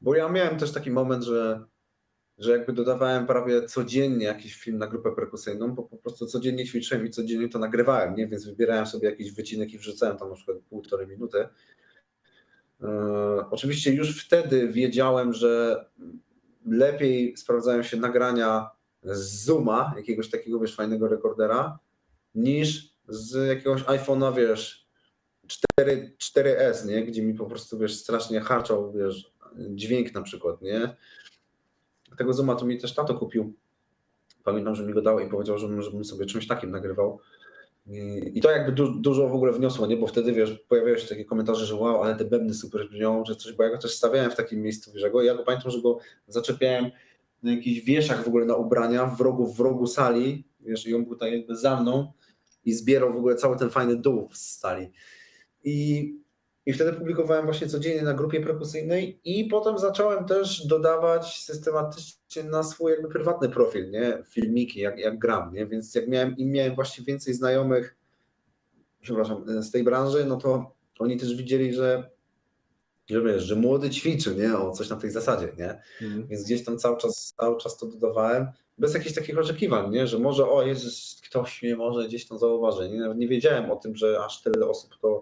Bo 0.01 0.15
ja 0.15 0.29
miałem 0.29 0.57
też 0.57 0.71
taki 0.71 0.91
moment, 0.91 1.23
że, 1.23 1.65
że 2.37 2.51
jakby 2.51 2.73
dodawałem 2.73 3.27
prawie 3.27 3.65
codziennie 3.65 4.25
jakiś 4.25 4.55
film 4.55 4.77
na 4.77 4.87
grupę 4.87 5.11
perkusyjną, 5.15 5.75
bo 5.75 5.83
po 5.83 5.97
prostu 5.97 6.25
codziennie 6.25 6.65
ćwiczyłem 6.65 7.07
i 7.07 7.09
codziennie 7.09 7.49
to 7.49 7.59
nagrywałem, 7.59 8.15
nie? 8.15 8.27
Więc 8.27 8.45
wybierałem 8.45 8.85
sobie 8.85 9.09
jakiś 9.09 9.31
wycinek 9.31 9.73
i 9.73 9.77
wrzucałem 9.77 10.17
tam 10.17 10.29
na 10.29 10.35
przykład 10.35 10.57
półtorej 10.69 11.07
minuty 11.07 11.47
E, 12.83 13.49
oczywiście 13.51 13.93
już 13.93 14.25
wtedy 14.25 14.67
wiedziałem, 14.67 15.33
że 15.33 15.85
lepiej 16.65 17.37
sprawdzają 17.37 17.83
się 17.83 17.97
nagrania 17.97 18.69
z 19.03 19.45
Zooma, 19.45 19.93
jakiegoś 19.97 20.29
takiego 20.29 20.59
wiesz, 20.59 20.75
fajnego 20.75 21.07
rekordera, 21.07 21.79
niż 22.35 22.90
z 23.11 23.47
jakiegoś 23.47 23.83
iPhone'a, 23.83 24.35
wiesz, 24.35 24.87
4, 25.47 26.15
4S, 26.19 26.87
nie? 26.87 27.05
gdzie 27.05 27.21
mi 27.21 27.33
po 27.33 27.45
prostu 27.45 27.77
wiesz, 27.77 27.95
strasznie 27.95 28.41
harczał 28.41 28.91
wiesz, 28.91 29.33
dźwięk 29.55 30.13
na 30.13 30.21
przykład, 30.21 30.61
nie? 30.61 30.95
Tego 32.17 32.33
Zooma 32.33 32.55
to 32.55 32.65
mi 32.65 32.77
też 32.77 32.93
tato 32.93 33.13
kupił. 33.13 33.53
Pamiętam, 34.43 34.75
że 34.75 34.85
mi 34.85 34.93
go 34.93 35.01
dał 35.01 35.19
i 35.19 35.29
powiedział, 35.29 35.57
żebym 35.57 36.05
sobie 36.05 36.25
czymś 36.25 36.47
takim 36.47 36.71
nagrywał. 36.71 37.19
I 38.33 38.41
to 38.41 38.51
jakby 38.51 38.71
du 38.71 38.99
dużo 38.99 39.27
w 39.27 39.33
ogóle 39.33 39.51
wniosło, 39.51 39.87
nie? 39.87 39.97
Bo 39.97 40.07
wtedy 40.07 40.33
wiesz, 40.33 40.51
pojawiały 40.67 40.99
się 40.99 41.07
takie 41.07 41.25
komentarze, 41.25 41.65
że 41.65 41.75
wow, 41.75 42.03
ale 42.03 42.15
te 42.15 42.25
bębny 42.25 42.53
super 42.53 42.89
brzmią, 42.89 43.23
że 43.25 43.35
coś, 43.35 43.53
bo 43.53 43.63
ja 43.63 43.69
go 43.69 43.77
też 43.77 43.91
stawiałem 43.91 44.31
w 44.31 44.35
takim 44.35 44.61
miejscu, 44.61 44.91
wiesz, 44.91 45.03
ja 45.23 45.35
go 45.35 45.43
pamiętam, 45.43 45.71
że 45.71 45.81
go 45.81 45.99
zaczepiałem 46.27 46.91
na 47.43 47.51
jakichś 47.51 47.85
wieszach 47.85 48.23
w 48.23 48.27
ogóle 48.27 48.45
na 48.45 48.55
ubrania, 48.55 49.05
w 49.05 49.21
rogu, 49.21 49.53
w 49.53 49.59
rogu 49.59 49.87
sali, 49.87 50.43
wiesz, 50.59 50.87
i 50.87 50.95
on 50.95 51.05
był 51.05 51.15
tak 51.15 51.31
jakby 51.31 51.55
za 51.55 51.81
mną 51.81 52.11
i 52.65 52.73
zbierał 52.73 53.13
w 53.13 53.17
ogóle 53.17 53.35
cały 53.35 53.57
ten 53.57 53.69
fajny 53.69 53.95
dół 53.95 54.29
z 54.33 54.59
sali. 54.59 54.91
I 55.63 56.21
I 56.65 56.73
wtedy 56.73 56.93
publikowałem 56.93 57.45
właśnie 57.45 57.67
codziennie 57.67 58.01
na 58.01 58.13
grupie 58.13 58.41
perkusyjnej 58.41 59.19
i 59.23 59.45
potem 59.45 59.77
zacząłem 59.79 60.25
też 60.25 60.67
dodawać 60.67 61.43
systematycznie 61.43 62.43
na 62.43 62.63
swój 62.63 62.91
jakby 62.91 63.09
prywatny 63.09 63.49
profil, 63.49 63.91
nie? 63.91 64.23
Filmiki, 64.29 64.79
jak, 64.79 64.99
jak 64.99 65.19
gram, 65.19 65.53
nie? 65.53 65.65
Więc 65.65 65.95
jak 65.95 66.07
miałem, 66.07 66.37
im 66.37 66.51
miałem 66.51 66.75
właśnie 66.75 67.05
więcej 67.05 67.33
znajomych, 67.33 67.95
przepraszam, 69.01 69.63
z 69.63 69.71
tej 69.71 69.83
branży, 69.83 70.25
no 70.25 70.37
to 70.37 70.75
oni 70.99 71.17
też 71.17 71.35
widzieli, 71.35 71.73
że 71.73 72.09
że 73.09 73.21
wiesz, 73.21 73.43
że 73.43 73.55
młody 73.55 73.89
ćwiczy, 73.89 74.35
nie? 74.35 74.57
O 74.57 74.71
coś 74.71 74.89
na 74.89 74.95
tej 74.95 75.11
zasadzie, 75.11 75.53
nie? 75.57 75.81
Mhm. 76.01 76.27
Więc 76.27 76.43
gdzieś 76.43 76.65
tam 76.65 76.77
cały 76.77 76.97
czas, 76.97 77.33
cały 77.37 77.57
czas 77.57 77.77
to 77.77 77.85
dodawałem, 77.85 78.47
bez 78.81 78.93
jakichś 78.93 79.15
takich 79.15 79.37
oczekiwań, 79.37 79.91
nie? 79.91 80.07
Że 80.07 80.19
może, 80.19 80.49
o 80.49 80.63
Jezus, 80.63 81.21
ktoś 81.25 81.63
mnie 81.63 81.75
może 81.75 82.07
gdzieś 82.07 82.27
tam 82.27 82.37
zauważy. 82.37 82.89
Nie, 82.89 83.13
nie 83.15 83.27
wiedziałem 83.27 83.71
o 83.71 83.75
tym, 83.75 83.95
że 83.95 84.25
aż 84.25 84.41
tyle 84.41 84.67
osób 84.67 84.91
to 85.01 85.21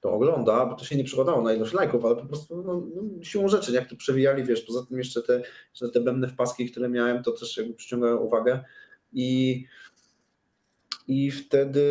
to 0.00 0.12
ogląda, 0.12 0.66
bo 0.66 0.74
to 0.74 0.84
się 0.84 0.96
nie 0.96 1.04
przekładało 1.04 1.42
na 1.42 1.54
ilość 1.54 1.72
lajków, 1.72 2.04
ale 2.04 2.16
po 2.16 2.26
prostu 2.26 2.62
no, 2.62 2.82
no, 2.94 3.24
siłą 3.24 3.48
rzeczy, 3.48 3.72
jak 3.72 3.88
to 3.88 3.96
przewijali, 3.96 4.44
wiesz, 4.44 4.62
poza 4.62 4.86
tym 4.86 4.98
jeszcze 4.98 5.22
te, 5.22 5.42
że 5.74 5.88
te 5.88 6.00
bębne 6.00 6.28
wpaski, 6.28 6.70
które 6.70 6.88
miałem, 6.88 7.22
to 7.22 7.32
też 7.32 7.56
jakby 7.56 7.74
przyciągają 7.74 8.16
uwagę 8.16 8.64
i 9.12 9.64
i 11.08 11.30
wtedy 11.30 11.86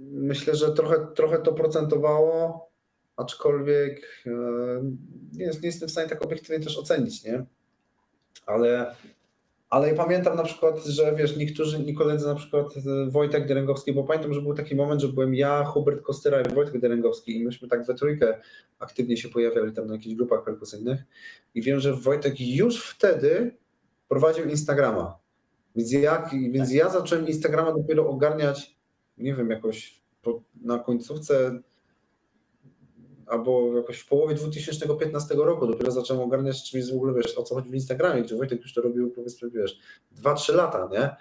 myślę, 0.00 0.56
że 0.56 0.72
trochę, 0.72 1.06
trochę 1.14 1.38
to 1.38 1.52
procentowało, 1.52 2.68
aczkolwiek 3.16 4.22
e, 4.26 4.30
nie, 5.32 5.46
nie 5.46 5.52
jestem 5.62 5.88
w 5.88 5.92
stanie 5.92 6.08
tak 6.08 6.24
obiektywnie 6.24 6.64
też 6.64 6.78
ocenić, 6.78 7.24
nie? 7.24 7.44
Ale 8.46 8.94
ale 9.74 9.88
ja 9.88 9.94
pamiętam 9.94 10.36
na 10.36 10.42
przykład, 10.42 10.84
że 10.84 11.14
wiesz, 11.16 11.36
niektórzy, 11.36 11.78
inni 11.78 11.94
koledzy, 11.94 12.26
na 12.26 12.34
przykład 12.34 12.66
e, 12.76 13.10
Wojtek 13.10 13.46
Derengowski, 13.46 13.92
bo 13.92 14.04
pamiętam, 14.04 14.34
że 14.34 14.42
był 14.42 14.54
taki 14.54 14.76
moment, 14.76 15.00
że 15.00 15.08
byłem 15.08 15.34
ja, 15.34 15.64
Hubert 15.64 16.02
Kostyra 16.02 16.40
i 16.40 16.54
Wojtek 16.54 16.80
Derengowski 16.80 17.36
i 17.36 17.44
myśmy 17.44 17.68
tak 17.68 17.86
we 17.86 17.94
trójkę 17.94 18.40
aktywnie 18.78 19.16
się 19.16 19.28
pojawiali 19.28 19.72
tam 19.72 19.86
na 19.86 19.94
jakichś 19.94 20.14
grupach 20.14 20.44
perkusyjnych 20.44 21.04
i 21.54 21.62
wiem, 21.62 21.80
że 21.80 21.94
Wojtek 21.94 22.40
już 22.40 22.90
wtedy 22.90 23.56
prowadził 24.08 24.44
Instagrama. 24.44 25.18
Więc, 25.76 25.92
jak, 25.92 26.30
więc 26.50 26.72
ja 26.72 26.90
zacząłem 26.90 27.26
Instagrama 27.26 27.72
dopiero 27.72 28.08
ogarniać, 28.08 28.76
nie 29.18 29.34
wiem, 29.34 29.50
jakoś 29.50 30.00
po, 30.22 30.42
na 30.62 30.78
końcówce 30.78 31.60
albo 33.26 33.76
jakoś 33.76 33.98
w 33.98 34.08
połowie 34.08 34.34
2015 34.34 35.34
roku 35.34 35.66
dopiero 35.66 35.90
zacząłem 35.90 36.22
ogarniać, 36.22 36.70
czym 36.70 36.78
jest 36.78 36.92
w 36.92 36.96
ogóle, 36.96 37.14
wiesz, 37.14 37.38
o 37.38 37.42
co 37.42 37.54
chodzi 37.54 37.70
w 37.70 37.74
Instagramie, 37.74 38.22
gdzie 38.22 38.36
Wojtek 38.36 38.60
już 38.60 38.74
to 38.74 38.82
robił, 38.82 39.10
powiedzmy, 39.10 39.50
wiesz, 39.50 39.78
2-3 40.22 40.54
lata, 40.54 40.88
nie? 40.92 41.16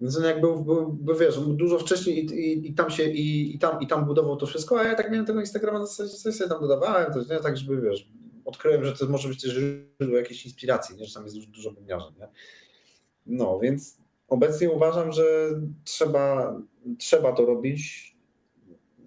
Więc 0.00 0.18
on 0.18 0.24
jak 0.24 0.40
był, 0.40 0.64
był, 0.64 1.16
wiesz, 1.20 1.38
dużo 1.38 1.78
wcześniej 1.78 2.24
i, 2.24 2.34
i, 2.34 2.70
i 2.70 2.74
tam 2.74 2.90
się, 2.90 3.04
i, 3.10 3.54
i, 3.56 3.58
tam, 3.58 3.80
i 3.80 3.86
tam 3.86 4.04
budował 4.04 4.36
to 4.36 4.46
wszystko, 4.46 4.80
a 4.80 4.84
ja 4.84 4.94
tak 4.94 5.10
miałem 5.10 5.26
tego 5.26 5.40
Instagrama 5.40 5.86
coś 5.86 6.10
sobie 6.10 6.48
tam 6.48 6.60
dodawałem, 6.60 7.12
to, 7.12 7.34
nie? 7.34 7.40
tak 7.40 7.56
żeby, 7.56 7.80
wiesz, 7.80 8.08
odkryłem, 8.44 8.84
że 8.84 8.92
to 8.92 9.06
może 9.06 9.28
być 9.28 9.42
też 9.42 9.52
źródło 9.52 10.16
jakiejś 10.16 10.44
inspiracji, 10.44 10.96
nie? 10.96 11.04
że 11.04 11.14
tam 11.14 11.24
jest 11.24 11.36
dużo, 11.36 11.48
dużo 11.48 11.70
wymiarzeń, 11.70 12.12
nie? 12.18 12.28
No, 13.26 13.58
więc 13.58 13.98
obecnie 14.28 14.70
uważam, 14.70 15.12
że 15.12 15.24
trzeba, 15.84 16.56
trzeba 16.98 17.32
to 17.32 17.46
robić, 17.46 18.13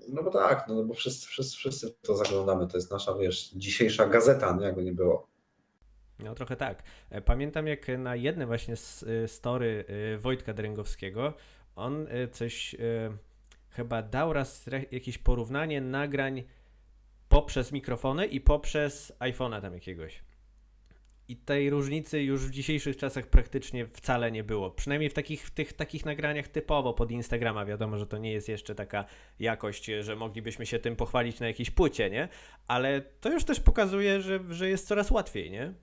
no 0.09 0.23
bo 0.23 0.31
tak, 0.31 0.65
no 0.67 0.83
bo 0.83 0.93
wszyscy, 0.93 1.27
wszyscy, 1.27 1.57
wszyscy 1.57 1.93
to 2.01 2.15
zaglądamy. 2.15 2.67
To 2.67 2.77
jest 2.77 2.91
nasza, 2.91 3.13
wiesz, 3.13 3.49
dzisiejsza 3.49 4.07
gazeta, 4.07 4.55
nie? 4.59 4.65
jakby 4.65 4.83
nie 4.83 4.93
było. 4.93 5.27
No 6.19 6.35
trochę 6.35 6.55
tak. 6.55 6.83
E, 7.09 7.21
pamiętam 7.21 7.67
jak 7.67 7.87
na 7.97 8.15
jednym 8.15 8.47
właśnie 8.47 8.73
e, 8.73 9.27
story 9.27 9.85
e, 9.87 10.17
Wojtka 10.17 10.53
Dręgowskiego 10.53 11.33
on 11.75 12.07
coś 12.31 12.75
chyba 13.69 14.01
dał 14.01 14.33
raz 14.33 14.65
jakieś 14.91 15.17
porównanie 15.17 15.81
nagrań 15.81 16.43
poprzez 17.29 17.71
mikrofony 17.71 18.25
i 18.25 18.41
poprzez 18.41 19.13
iPhone'a 19.19 19.61
tam 19.61 19.73
jakiegoś. 19.73 20.23
I 21.29 21.37
tej 21.37 21.69
różnicy 21.69 22.21
już 22.21 22.47
w 22.47 22.51
dzisiejszych 22.51 22.97
czasach 22.97 23.27
praktycznie 23.27 23.87
wcale 23.87 24.31
nie 24.31 24.43
było. 24.43 24.71
Przynajmniej 24.71 25.09
w 25.09 25.13
takich, 25.13 25.47
w 25.47 25.51
tych 25.51 25.73
takich 25.73 26.05
nagraniach 26.05 26.47
typowo 26.47 26.93
pod 26.93 27.11
Instagrama. 27.11 27.65
Wiadomo, 27.65 27.97
że 27.97 28.07
to 28.07 28.17
nie 28.17 28.33
jest 28.33 28.49
jeszcze 28.49 28.75
taka 28.75 29.05
jakość, 29.39 29.85
że 29.99 30.15
moglibyśmy 30.15 30.65
się 30.65 30.79
tym 30.79 30.95
pochwalić 30.95 31.39
na 31.39 31.47
jakiejś 31.47 31.71
płycie, 31.71 32.09
nie? 32.09 32.29
Ale 32.67 33.01
to 33.01 33.29
już 33.29 33.43
też 33.43 33.59
pokazuje, 33.59 34.21
że, 34.21 34.39
że 34.49 34.69
jest 34.69 34.87
coraz 34.87 35.11
łatwiej, 35.11 35.51
nie? 35.51 35.73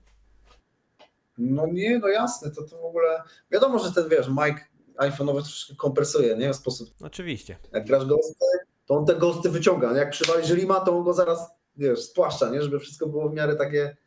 No 1.37 1.67
nie, 1.67 1.99
no 1.99 2.07
jasne, 2.07 2.51
to, 2.51 2.63
to 2.63 2.77
w 2.77 2.85
ogóle. 2.85 3.23
Wiadomo, 3.51 3.79
że 3.79 3.91
ten 3.91 4.09
wiesz, 4.09 4.27
Mike 4.27 4.65
iPhone'owy 4.97 5.41
troszkę 5.41 5.75
kompresuje, 5.75 6.37
nie? 6.37 6.53
W 6.53 6.55
sposób. 6.55 6.89
Oczywiście. 7.01 7.57
Jak 7.73 7.85
grasz 7.87 8.05
ghosty, 8.05 8.45
to 8.85 8.95
on 8.95 9.05
te 9.05 9.15
ghosty 9.15 9.49
wyciąga. 9.49 9.97
Jak 9.97 10.09
przywalisz 10.09 10.49
Rima, 10.49 10.79
to 10.79 10.97
on 10.97 11.03
go 11.03 11.13
zaraz, 11.13 11.51
wiesz, 11.77 11.99
spłaszcza, 11.99 12.49
nie? 12.49 12.61
Żeby 12.61 12.79
wszystko 12.79 13.07
było 13.07 13.29
w 13.29 13.33
miarę 13.33 13.55
takie 13.55 13.97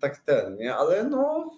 tak 0.00 0.18
ten, 0.18 0.56
nie? 0.56 0.74
Ale 0.74 1.04
no 1.04 1.50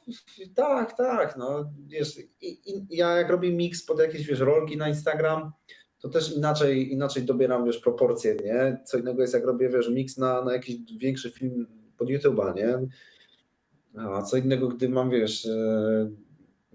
tak, 0.55 0.97
tak, 0.97 1.37
no 1.37 1.71
wiesz, 1.87 2.19
i, 2.41 2.49
i, 2.71 2.87
ja 2.91 3.17
jak 3.17 3.31
robię 3.31 3.53
mix 3.53 3.83
pod 3.83 3.99
jakieś, 3.99 4.27
wiesz, 4.27 4.41
rolki 4.41 4.77
na 4.77 4.89
Instagram, 4.89 5.53
to 6.01 6.09
też 6.09 6.37
inaczej, 6.37 6.93
inaczej 6.93 7.23
dobieram, 7.23 7.65
wiesz, 7.65 7.79
proporcje, 7.79 8.37
nie? 8.45 8.81
Co 8.85 8.99
innego 8.99 9.23
jest 9.23 9.35
jak 9.35 9.45
robię, 9.45 9.69
wiesz, 9.69 9.89
mix 9.89 10.17
na, 10.17 10.45
na 10.45 10.53
jakiś 10.53 10.77
większy 10.99 11.31
film 11.31 11.67
pod 11.97 12.09
YouTube'a, 12.09 12.55
nie? 12.55 12.79
A 13.99 14.23
co 14.23 14.37
innego, 14.37 14.69
gdy 14.69 14.89
mam, 14.89 15.11
wiesz, 15.11 15.47
e, 15.47 16.11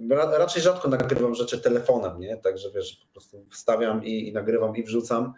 raczej 0.10 0.62
rzadko 0.62 0.88
nagrywam 0.88 1.36
rzeczy 1.36 1.62
telefonem, 1.62 2.20
nie? 2.20 2.38
Także, 2.38 2.72
wiesz, 2.72 2.96
po 2.96 3.12
prostu 3.12 3.46
wstawiam 3.50 4.06
i, 4.06 4.28
i 4.28 4.34
nagrywam 4.34 4.76
i 4.76 4.84
wrzucam, 4.84 5.34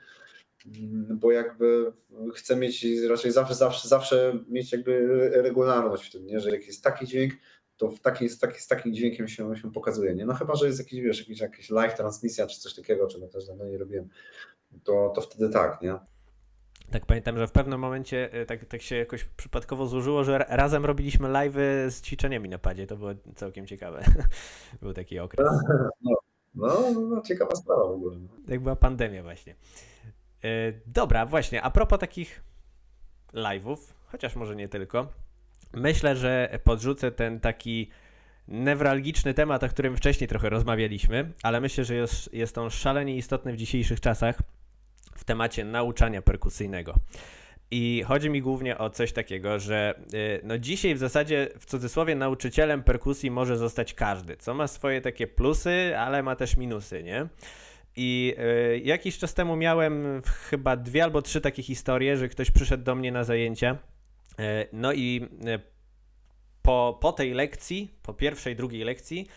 bo 1.09 1.31
jakby 1.31 1.93
chcę 2.35 2.55
mieć 2.55 2.85
raczej 3.09 3.31
zawsze, 3.31 3.55
zawsze, 3.55 3.87
zawsze 3.87 4.39
mieć 4.47 4.71
jakby 4.71 5.07
regularność 5.33 6.09
w 6.09 6.11
tym, 6.11 6.25
nie? 6.25 6.39
że 6.39 6.51
jak 6.51 6.67
jest 6.67 6.83
taki 6.83 7.07
dźwięk, 7.07 7.33
to 7.77 7.89
w 7.89 7.99
taki, 7.99 8.29
z, 8.29 8.39
taki, 8.39 8.59
z 8.59 8.67
takim 8.67 8.93
dźwiękiem 8.93 9.27
się, 9.27 9.55
się 9.55 9.71
pokazuje. 9.71 10.15
Nie? 10.15 10.25
No 10.25 10.33
chyba, 10.33 10.55
że 10.55 10.67
jest 10.67 10.79
jakiś, 10.79 11.01
wiesz, 11.01 11.19
jakiś, 11.19 11.39
jakiś 11.39 11.69
live 11.69 11.95
transmisja 11.95 12.47
czy 12.47 12.59
coś 12.59 12.75
takiego, 12.75 13.07
czego 13.07 13.27
też 13.27 13.47
dawno 13.47 13.65
nie 13.65 13.77
robiłem, 13.77 14.09
to, 14.83 15.11
to 15.15 15.21
wtedy 15.21 15.49
tak, 15.49 15.81
nie? 15.81 15.99
Tak 16.91 17.05
pamiętam, 17.05 17.37
że 17.37 17.47
w 17.47 17.51
pewnym 17.51 17.79
momencie 17.79 18.33
e, 18.33 18.45
tak, 18.45 18.65
tak 18.65 18.81
się 18.81 18.95
jakoś 18.95 19.23
przypadkowo 19.23 19.87
złożyło, 19.87 20.23
że 20.23 20.37
razem 20.37 20.85
robiliśmy 20.85 21.29
live 21.29 21.55
z 21.89 22.01
ćwiczeniami 22.01 22.49
na 22.49 22.57
padzie. 22.57 22.87
To 22.87 22.97
było 22.97 23.11
całkiem 23.35 23.67
ciekawe. 23.67 24.03
Był 24.81 24.93
taki 24.93 25.19
okres. 25.19 25.47
No, 26.57 26.91
no, 26.93 27.01
no, 27.01 27.21
ciekawa 27.21 27.55
sprawa 27.55 27.87
w 27.87 27.91
ogóle. 27.91 28.17
No. 28.17 28.27
Jak 28.47 28.59
była 28.59 28.75
pandemia 28.75 29.23
właśnie. 29.23 29.55
E, 30.45 30.73
dobra, 30.85 31.25
właśnie, 31.25 31.61
a 31.61 31.71
propos 31.71 31.99
takich 31.99 32.43
live'ów, 33.33 33.77
chociaż 34.05 34.35
może 34.35 34.55
nie 34.55 34.67
tylko, 34.67 35.07
myślę, 35.73 36.15
że 36.15 36.59
podrzucę 36.63 37.11
ten 37.11 37.39
taki 37.39 37.89
newralgiczny 38.47 39.33
temat, 39.33 39.63
o 39.63 39.69
którym 39.69 39.97
wcześniej 39.97 40.27
trochę 40.27 40.49
rozmawialiśmy, 40.49 41.31
ale 41.43 41.61
myślę, 41.61 41.85
że 41.85 41.95
jest, 41.95 42.33
jest 42.33 42.57
on 42.57 42.69
szalenie 42.69 43.15
istotny 43.15 43.53
w 43.53 43.57
dzisiejszych 43.57 43.99
czasach 43.99 44.37
w 45.15 45.23
temacie 45.23 45.65
nauczania 45.65 46.21
perkusyjnego. 46.21 46.95
I 47.71 48.03
chodzi 48.07 48.29
mi 48.29 48.41
głównie 48.41 48.77
o 48.77 48.89
coś 48.89 49.13
takiego, 49.13 49.59
że 49.59 49.99
y, 50.13 50.41
no 50.43 50.57
dzisiaj 50.57 50.95
w 50.95 50.97
zasadzie 50.97 51.49
w 51.59 51.65
cudzysłowie 51.65 52.15
nauczycielem 52.15 52.83
perkusji 52.83 53.31
może 53.31 53.57
zostać 53.57 53.93
każdy, 53.93 54.37
co 54.37 54.53
ma 54.53 54.67
swoje 54.67 55.01
takie 55.01 55.27
plusy, 55.27 55.97
ale 55.97 56.23
ma 56.23 56.35
też 56.35 56.57
minusy, 56.57 57.03
nie? 57.03 57.27
I 57.95 58.35
y, 58.75 58.79
jakiś 58.79 59.17
czas 59.17 59.33
temu 59.33 59.55
miałem 59.55 60.21
chyba 60.49 60.77
dwie 60.77 61.03
albo 61.03 61.21
trzy 61.21 61.41
takie 61.41 61.63
historie, 61.63 62.17
że 62.17 62.29
ktoś 62.29 62.51
przyszedł 62.51 62.83
do 62.83 62.95
mnie 62.95 63.11
na 63.11 63.23
zajęcia. 63.23 63.77
Y, 64.39 64.67
no 64.73 64.93
i 64.93 65.29
y, 65.47 65.59
po, 66.61 66.97
po 67.01 67.11
tej 67.11 67.33
lekcji, 67.33 67.95
po 68.01 68.13
pierwszej, 68.13 68.55
drugiej 68.55 68.83
lekcji, 68.83 69.27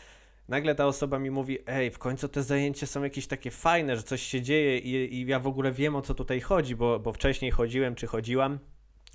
nagle 0.49 0.75
ta 0.75 0.87
osoba 0.87 1.19
mi 1.19 1.31
mówi: 1.31 1.59
Ej, 1.67 1.91
w 1.91 1.99
końcu 1.99 2.29
te 2.29 2.43
zajęcia 2.43 2.87
są 2.87 3.03
jakieś 3.03 3.27
takie 3.27 3.51
fajne, 3.51 3.97
że 3.97 4.03
coś 4.03 4.23
się 4.23 4.43
dzieje 4.43 4.79
i, 4.79 5.15
i 5.15 5.27
ja 5.27 5.41
w 5.41 5.47
ogóle 5.47 5.73
wiem 5.73 5.97
o 5.97 6.03
co 6.03 6.15
tutaj 6.15 6.41
chodzi, 6.41 6.77
bo, 6.77 6.99
bo 6.99 7.13
wcześniej 7.13 7.51
chodziłem 7.51 7.95
czy 7.95 8.07
chodziłam 8.07 8.59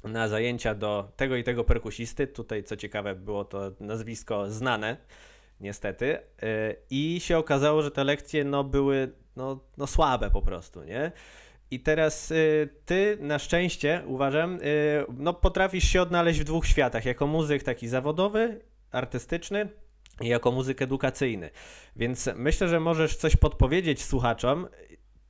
na 0.03 0.27
zajęcia 0.27 0.75
do 0.75 1.11
tego 1.15 1.35
i 1.35 1.43
tego 1.43 1.63
perkusisty. 1.63 2.27
Tutaj, 2.27 2.63
co 2.63 2.77
ciekawe, 2.77 3.15
było 3.15 3.45
to 3.45 3.71
nazwisko 3.79 4.51
znane, 4.51 4.97
niestety. 5.63 6.17
I 6.89 7.19
się 7.19 7.37
okazało, 7.37 7.81
że 7.81 7.91
te 7.91 8.03
lekcje 8.03 8.43
no, 8.43 8.63
były 8.63 9.11
no, 9.35 9.59
no 9.77 9.87
słabe 9.87 10.29
po 10.29 10.41
prostu, 10.41 10.83
nie? 10.83 11.11
I 11.71 11.79
teraz 11.79 12.31
y, 12.31 12.69
ty 12.85 13.17
na 13.21 13.39
szczęście, 13.39 14.03
uważam, 14.05 14.55
y, 14.55 14.59
no 15.17 15.33
potrafisz 15.33 15.83
się 15.83 16.01
odnaleźć 16.01 16.39
w 16.39 16.43
dwóch 16.43 16.67
światach, 16.67 17.05
jako 17.05 17.27
muzyk 17.27 17.63
taki 17.63 17.87
zawodowy, 17.87 18.61
artystyczny 18.91 19.69
i 20.21 20.27
jako 20.27 20.51
muzyk 20.51 20.81
edukacyjny. 20.81 21.49
Więc 21.95 22.29
myślę, 22.35 22.67
że 22.67 22.79
możesz 22.79 23.15
coś 23.15 23.35
podpowiedzieć 23.35 24.03
słuchaczom, 24.03 24.67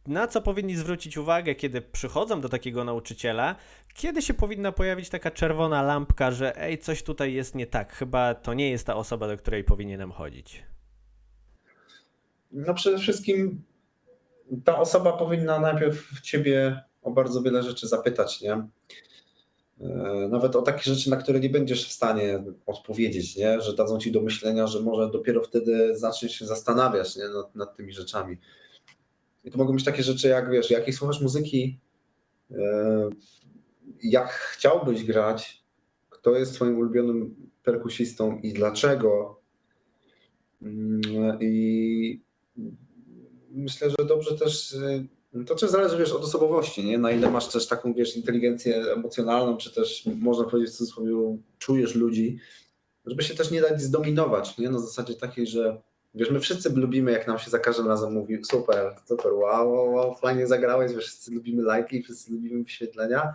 na 0.08 0.28
co 0.28 0.42
powinni 0.42 0.76
zwrócić 0.76 1.18
uwagę, 1.18 1.56
kiedy 1.56 1.82
przychodzą 1.82 2.42
do 2.42 2.50
takiego 2.50 2.84
nauczyciela, 2.84 3.56
kiedy 3.94 4.22
się 4.22 4.34
powinna 4.34 4.72
pojawić 4.72 5.10
taka 5.10 5.32
czerwona 5.32 5.82
lampka, 5.82 6.32
że 6.32 6.62
ej, 6.62 6.78
coś 6.78 7.04
tutaj 7.04 7.34
jest 7.34 7.56
nie 7.56 7.68
tak, 7.68 7.94
chyba 7.94 8.36
to 8.36 8.54
nie 8.54 8.72
jest 8.72 8.88
ta 8.88 8.96
osoba, 8.96 9.28
do 9.28 9.38
której 9.38 9.64
powinienem 9.64 10.12
chodzić. 10.12 10.64
No 12.52 12.74
przede 12.74 12.98
wszystkim 12.98 13.62
ta 14.64 14.80
osoba 14.80 15.14
powinna 15.18 15.60
najpierw 15.60 16.22
ciebie 16.22 16.82
o 17.02 17.12
bardzo 17.12 17.42
wiele 17.42 17.64
rzeczy 17.64 17.88
zapytać, 17.88 18.42
nie? 18.42 18.68
E, 19.82 20.28
nawet 20.30 20.56
o 20.56 20.62
takie 20.62 20.84
rzeczy, 20.84 21.10
na 21.10 21.18
które 21.18 21.40
nie 21.40 21.50
będziesz 21.50 21.88
w 21.88 21.92
stanie 21.92 22.44
odpowiedzieć, 22.66 23.36
nie? 23.36 23.62
że 23.62 23.76
dadzą 23.76 24.00
ci 24.00 24.12
do 24.12 24.22
myślenia, 24.22 24.68
że 24.68 24.82
może 24.82 25.12
dopiero 25.12 25.42
wtedy 25.44 25.98
zaczniesz 25.98 26.32
się 26.32 26.46
zastanawiać 26.46 27.16
nie? 27.16 27.30
Nad, 27.30 27.56
nad 27.56 27.78
tymi 27.78 27.94
rzeczami. 27.94 28.38
I 29.44 29.52
to 29.52 29.58
mogą 29.58 29.74
być 29.74 29.84
takie 29.84 30.04
rzeczy 30.04 30.28
jak, 30.28 30.52
wiesz, 30.52 30.72
jakiej 30.72 30.94
słuchasz 30.94 31.22
muzyki, 31.22 31.80
e, 32.52 33.10
jak 34.04 34.30
chciałbyś 34.30 35.04
grać, 35.04 35.64
kto 36.10 36.36
jest 36.36 36.54
twoim 36.54 36.78
ulubionym 36.78 37.36
perkusistą 37.64 38.40
i 38.40 38.54
dlaczego. 38.54 39.40
Mm, 40.62 41.02
I 41.42 42.22
myślę, 43.52 43.90
że 43.90 44.06
dobrze 44.06 44.38
też 44.38 44.78
to 45.48 45.56
też 45.56 45.70
zależy, 45.70 45.98
wiesz, 45.98 46.12
od 46.12 46.24
osobowości, 46.24 46.84
nie? 46.84 46.98
Na 46.98 47.12
ile 47.12 47.32
masz 47.32 47.48
też 47.48 47.68
taką, 47.68 47.94
wiesz, 47.94 48.18
inteligencję 48.18 48.76
emocjonalną, 48.76 49.58
czy 49.58 49.74
też, 49.74 50.06
można 50.06 50.46
powiedzieć 50.46 50.74
w 50.74 50.78
cudzysłowie, 50.78 51.38
czujesz 51.60 51.96
ludzi, 51.96 52.40
żeby 53.06 53.24
się 53.24 53.36
też 53.36 53.52
nie 53.52 53.62
dać 53.62 53.82
zdominować, 53.82 54.58
nie? 54.58 54.70
Na 54.70 54.80
zasadzie 54.80 55.16
takiej, 55.16 55.48
że 55.48 55.82
wiesz, 56.16 56.32
my 56.32 56.40
wszyscy 56.40 56.70
lubimy, 56.70 57.12
jak 57.12 57.28
nam 57.28 57.40
się 57.40 57.52
za 57.52 57.60
każdym 57.60 57.88
razem 57.88 58.14
mówi 58.14 58.46
super, 58.46 58.96
super, 59.06 59.34
wow, 59.34 59.72
wow, 59.72 59.94
wow 59.94 60.16
fajnie 60.16 60.48
zagrałeś, 60.48 60.94
wiesz, 60.94 61.06
wszyscy 61.06 61.32
lubimy 61.32 61.64
lajki, 61.64 62.04
wszyscy 62.04 62.32
lubimy 62.32 62.64
wyświetlenia, 62.64 63.34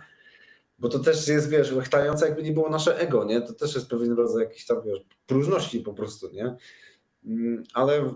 bo 0.79 0.89
to 0.89 0.99
też 0.99 1.27
jest, 1.27 1.49
wiesz, 1.49 1.73
łechtające 1.73 2.25
jakby 2.25 2.43
nie 2.43 2.51
było 2.51 2.69
nasze 2.69 2.99
ego, 2.99 3.23
nie? 3.23 3.41
To 3.41 3.53
też 3.53 3.75
jest 3.75 3.89
pewien 3.89 4.11
rodzaj 4.11 4.43
jakiejś 4.43 4.65
tam, 4.65 4.81
wiesz, 4.85 4.99
próżności 5.25 5.79
po 5.79 5.93
prostu, 5.93 6.29
nie? 6.33 6.55
Mm, 7.25 7.63
ale 7.73 8.13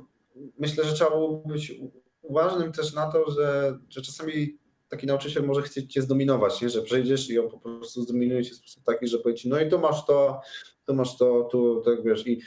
myślę, 0.59 0.83
że 0.83 0.93
trzeba 0.93 1.09
było 1.09 1.37
być 1.37 1.73
uważnym 2.21 2.71
też 2.71 2.93
na 2.93 3.11
to, 3.11 3.31
że, 3.31 3.79
że 3.89 4.01
czasami 4.01 4.57
taki 4.89 5.07
nauczyciel 5.07 5.45
może 5.45 5.61
chcieć 5.61 5.93
cię 5.93 6.01
zdominować, 6.01 6.61
nie? 6.61 6.69
że 6.69 6.81
przejdziesz 6.81 7.29
i 7.29 7.39
on 7.39 7.49
po 7.49 7.59
prostu 7.59 8.01
zdominuje 8.01 8.43
cię 8.43 8.51
w 8.51 8.55
sposób 8.55 8.83
taki, 8.83 9.07
że 9.07 9.19
powie 9.19 9.35
ci, 9.35 9.49
no 9.49 9.59
i 9.59 9.69
tu 9.69 9.79
masz 9.79 10.05
to, 10.05 10.41
tu 10.85 10.93
masz 10.93 11.17
to, 11.17 11.43
tu, 11.51 11.81
tak 11.81 12.03
wiesz. 12.03 12.27
I 12.27 12.41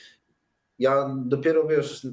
ja 0.79 1.17
dopiero, 1.27 1.67
wiesz, 1.67 2.07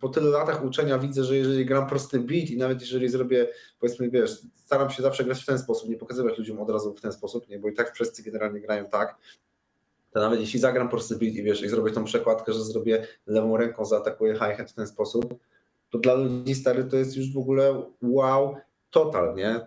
po 0.00 0.08
tylu 0.08 0.30
latach 0.30 0.64
uczenia 0.64 0.98
widzę, 0.98 1.24
że 1.24 1.36
jeżeli 1.36 1.66
gram 1.66 1.86
prosty 1.86 2.20
beat 2.20 2.50
i 2.50 2.56
nawet 2.56 2.80
jeżeli 2.80 3.08
zrobię, 3.08 3.48
powiedzmy, 3.80 4.10
wiesz, 4.10 4.42
staram 4.54 4.90
się 4.90 5.02
zawsze 5.02 5.24
grać 5.24 5.42
w 5.42 5.46
ten 5.46 5.58
sposób, 5.58 5.90
nie 5.90 5.96
pokazywać 5.96 6.38
ludziom 6.38 6.60
od 6.60 6.70
razu 6.70 6.94
w 6.94 7.00
ten 7.00 7.12
sposób, 7.12 7.48
nie, 7.48 7.58
bo 7.58 7.68
i 7.68 7.74
tak 7.74 7.94
wszyscy 7.94 8.22
generalnie 8.22 8.60
grają 8.60 8.86
tak, 8.86 9.16
to 10.10 10.20
nawet 10.20 10.40
jeśli 10.40 10.60
zagram 10.60 10.88
prosty 10.88 11.16
beat 11.16 11.34
i 11.34 11.42
wiesz, 11.42 11.62
i 11.62 11.68
zrobię 11.68 11.90
tą 11.90 12.04
przekładkę, 12.04 12.52
że 12.52 12.64
zrobię 12.64 13.06
lewą 13.26 13.56
ręką, 13.56 13.84
zaatakuję 13.84 14.34
hi-hat 14.34 14.70
w 14.70 14.74
ten 14.74 14.86
sposób, 14.86 15.34
to 15.90 15.98
dla 15.98 16.14
ludzi 16.14 16.54
stary 16.54 16.84
to 16.84 16.96
jest 16.96 17.16
już 17.16 17.32
w 17.32 17.38
ogóle 17.38 17.82
wow, 18.02 18.56
total, 18.90 19.34
nie? 19.34 19.66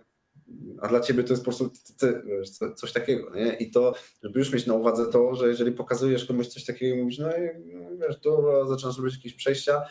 A 0.80 0.88
dla 0.88 1.00
ciebie 1.00 1.24
to 1.24 1.32
jest 1.32 1.44
po 1.44 1.50
prostu 1.50 1.70
coś 2.76 2.92
takiego, 2.92 3.34
nie? 3.34 3.52
I 3.52 3.70
to, 3.70 3.94
żeby 4.22 4.38
już 4.38 4.52
mieć 4.52 4.66
na 4.66 4.74
uwadze 4.74 5.06
to, 5.06 5.34
że 5.34 5.48
jeżeli 5.48 5.72
pokazujesz 5.72 6.24
komuś 6.24 6.46
coś 6.46 6.64
takiego 6.64 6.96
i 6.96 7.02
mówisz, 7.02 7.18
no 7.18 7.36
i 7.36 7.40
no, 7.74 8.06
wiesz, 8.06 8.20
to 8.20 8.66
zaczynasz 8.68 8.98
robić 8.98 9.14
jakieś 9.14 9.34
przejścia, 9.34 9.82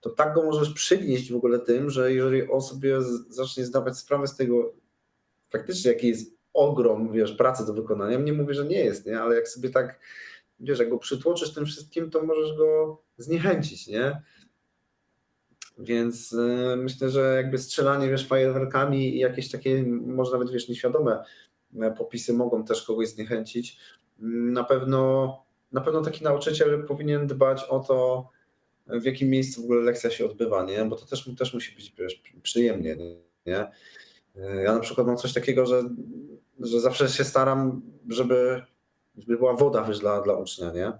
to 0.00 0.10
tak 0.10 0.34
go 0.34 0.42
możesz 0.42 0.70
przygnieść 0.70 1.32
w 1.32 1.36
ogóle 1.36 1.58
tym, 1.58 1.90
że 1.90 2.12
jeżeli 2.12 2.50
on 2.50 2.62
sobie 2.62 2.98
zacznie 3.28 3.64
zdawać 3.64 3.98
sprawę 3.98 4.26
z 4.26 4.36
tego 4.36 4.72
faktycznie, 5.48 5.92
jaki 5.92 6.08
jest 6.08 6.34
ogrom, 6.54 7.12
wiesz, 7.12 7.32
pracy 7.32 7.66
do 7.66 7.74
wykonania, 7.74 8.18
nie 8.18 8.32
mówię, 8.32 8.54
że 8.54 8.64
nie 8.64 8.84
jest, 8.84 9.06
nie? 9.06 9.20
Ale 9.20 9.36
jak 9.36 9.48
sobie 9.48 9.70
tak, 9.70 10.00
wiesz, 10.60 10.78
jak 10.78 10.90
go 10.90 10.98
przytłoczysz 10.98 11.54
tym 11.54 11.66
wszystkim, 11.66 12.10
to 12.10 12.22
możesz 12.22 12.56
go 12.56 13.02
zniechęcić, 13.18 13.86
nie? 13.86 14.22
Więc 15.80 16.32
y, 16.32 16.76
myślę, 16.76 17.10
że 17.10 17.34
jakby 17.36 17.58
strzelanie, 17.58 18.08
wiesz, 18.08 18.26
fajerwerkami 18.26 19.16
i 19.16 19.18
jakieś 19.18 19.50
takie, 19.50 19.82
może 19.86 20.32
nawet, 20.32 20.50
wiesz, 20.50 20.68
nieświadome 20.68 21.24
e, 21.80 21.90
popisy 21.90 22.32
mogą 22.32 22.64
też 22.64 22.82
kogoś 22.82 23.08
zniechęcić. 23.08 23.78
Mm, 24.20 24.52
na 24.52 24.64
pewno, 24.64 25.44
na 25.72 25.80
pewno 25.80 26.02
taki 26.02 26.24
nauczyciel 26.24 26.84
powinien 26.86 27.26
dbać 27.26 27.64
o 27.64 27.80
to, 27.80 28.28
w 28.86 29.04
jakim 29.04 29.28
miejscu 29.28 29.60
w 29.62 29.64
ogóle 29.64 29.80
lekcja 29.80 30.10
się 30.10 30.24
odbywa, 30.24 30.64
nie? 30.64 30.84
Bo 30.84 30.96
to 30.96 31.06
też, 31.06 31.30
też 31.38 31.54
musi 31.54 31.74
być 31.74 31.94
wiesz, 31.98 32.22
przyjemnie, 32.42 32.96
nie? 33.46 33.70
E, 34.36 34.62
ja 34.62 34.74
na 34.74 34.80
przykład 34.80 35.06
mam 35.06 35.16
coś 35.16 35.32
takiego, 35.32 35.66
że, 35.66 35.82
że 36.60 36.80
zawsze 36.80 37.08
się 37.08 37.24
staram, 37.24 37.82
żeby, 38.08 38.62
żeby 39.18 39.36
była 39.36 39.54
woda 39.54 39.84
wiesz, 39.84 39.98
dla, 39.98 40.20
dla 40.20 40.34
ucznia, 40.34 40.72
nie? 40.72 40.92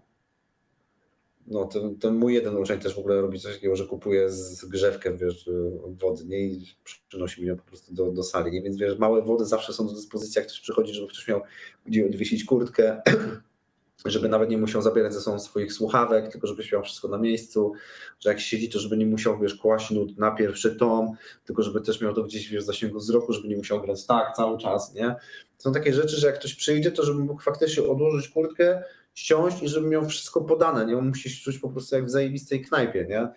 No 1.51 1.69
ten, 2.01 2.15
mój 2.15 2.35
jeden 2.35 2.57
uczeń 2.57 2.81
też 2.81 2.95
w 2.95 2.99
ogóle 2.99 3.21
robi 3.21 3.41
coś 3.41 3.55
takiego, 3.55 3.77
że 3.77 3.87
kupuje 3.87 4.31
zgrzewkę 4.31 5.17
wiesz, 5.17 5.51
wody 5.87 6.25
nie? 6.25 6.41
i 6.45 6.67
przynosi 7.09 7.43
mi 7.43 7.49
ją 7.49 7.57
po 7.57 7.63
prostu 7.63 7.95
do, 7.95 8.13
do 8.13 8.23
sali. 8.23 8.63
Więc 8.63 8.77
wiesz, 8.77 8.99
małe 8.99 9.23
wody 9.23 9.45
zawsze 9.45 9.73
są 9.73 9.87
do 9.87 9.93
dyspozycji, 9.93 10.39
jak 10.39 10.47
ktoś 10.47 10.61
przychodzi, 10.61 10.95
żeby 10.95 11.09
ktoś 11.09 11.29
miał 11.29 11.41
gdzie 11.87 12.07
odwiesić 12.07 12.45
kurtkę, 12.45 13.03
żeby 14.05 14.29
nawet 14.29 14.51
nie 14.51 14.59
musiał 14.59 14.83
zabierać 14.83 15.15
ze 15.15 15.21
sobą 15.21 15.39
swoich 15.39 15.73
słuchawek, 15.73 16.33
tylko 16.33 16.47
żebyś 16.47 16.73
miał 16.73 16.83
wszystko 16.83 17.09
na 17.09 17.19
miejscu, 17.19 17.73
że 18.21 18.31
jak 18.31 18.41
siedzi, 18.41 18.69
to 18.69 18.79
żeby 18.79 18.97
nie 18.97 19.07
musiał, 19.07 19.39
wiesz, 19.39 19.55
kłaść 19.55 19.91
nut 19.91 20.19
na 20.19 20.31
pierwszy 20.31 20.77
tom, 20.77 21.17
tylko 21.45 21.63
żeby 21.63 21.81
też 21.81 22.01
miał 22.01 22.15
to 22.15 22.23
gdzieś, 22.23 22.49
wiesz, 22.49 22.63
w 22.63 22.67
zasięgu 22.67 22.99
wzroku, 22.99 23.33
żeby 23.33 23.49
nie 23.49 23.57
musiał 23.57 23.83
grać 23.83 24.07
tak 24.07 24.37
cały 24.37 24.59
czas, 24.59 24.95
nie? 24.95 25.17
Są 25.59 25.73
takie 25.73 25.93
rzeczy, 25.95 26.17
że 26.17 26.27
jak 26.27 26.39
ktoś 26.39 26.55
przyjdzie, 26.55 26.93
to 26.93 27.05
żeby 27.05 27.25
mógł 27.25 27.43
faktycznie 27.43 27.83
odłożyć 27.83 28.29
kurtkę, 28.29 28.83
ściąć 29.15 29.63
i 29.63 29.69
żeby 29.69 29.89
miał 29.89 30.09
wszystko 30.09 30.41
podane, 30.41 30.87
nie? 30.87 30.99
On 30.99 31.09
musi 31.09 31.31
się 31.31 31.45
czuć 31.45 31.59
po 31.59 31.69
prostu 31.69 31.97
jak 31.97 32.05
w 32.07 32.11
zajebistej 32.11 32.65
knajpie, 32.65 33.07
nie? 33.09 33.29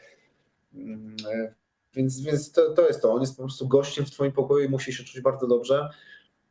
Mm, 0.74 1.16
e, 1.34 1.54
więc, 1.94 2.22
więc 2.22 2.52
to, 2.52 2.74
to 2.74 2.88
jest 2.88 3.02
to. 3.02 3.14
On 3.14 3.22
jest 3.22 3.38
po 3.38 3.44
prostu 3.44 3.68
gościem 3.68 4.06
w 4.06 4.12
twoim 4.12 4.32
pokoju 4.32 4.66
i 4.66 4.70
musi 4.70 4.94
się 4.94 5.04
czuć 5.04 5.22
bardzo 5.22 5.48
dobrze. 5.48 5.90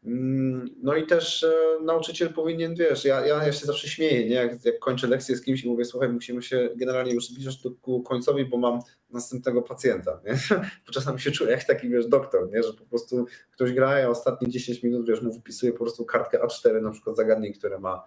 Mm, 0.05 0.75
no 0.83 0.97
i 0.97 1.07
też 1.07 1.43
e, 1.43 1.53
nauczyciel 1.85 2.33
powinien, 2.33 2.75
wiesz, 2.75 3.05
ja, 3.05 3.27
ja, 3.27 3.45
ja 3.45 3.53
się 3.53 3.66
zawsze 3.66 3.89
śmieję, 3.89 4.29
nie? 4.29 4.35
Jak, 4.35 4.64
jak 4.64 4.79
kończę 4.79 5.07
lekcję 5.07 5.37
z 5.37 5.43
kimś 5.43 5.64
i 5.64 5.68
mówię, 5.68 5.85
słuchaj, 5.85 6.09
musimy 6.09 6.43
się 6.43 6.70
generalnie 6.77 7.14
już 7.14 7.29
zbliżać 7.29 7.59
ku 7.83 8.03
końcowi, 8.03 8.45
bo 8.45 8.59
mam 8.59 8.81
następnego 9.11 9.62
pacjenta, 9.62 10.20
nie? 10.25 10.33
Bo 10.87 10.93
czasami 10.93 11.20
się 11.20 11.31
czuję 11.31 11.51
jak 11.51 11.64
taki, 11.64 11.89
wiesz, 11.89 12.07
doktor, 12.07 12.51
nie? 12.53 12.62
Że 12.62 12.73
po 12.73 12.85
prostu 12.85 13.27
ktoś 13.51 13.73
gra, 13.73 14.05
a 14.05 14.09
ostatnie 14.09 14.49
10 14.49 14.83
minut, 14.83 15.07
wiesz, 15.09 15.23
mu 15.23 15.33
wypisuje 15.33 15.73
po 15.73 15.79
prostu 15.79 16.05
kartkę 16.05 16.39
A4 16.39 16.83
na 16.83 16.91
przykład 16.91 17.16
zagadnień, 17.16 17.53
które 17.53 17.79
ma 17.79 18.05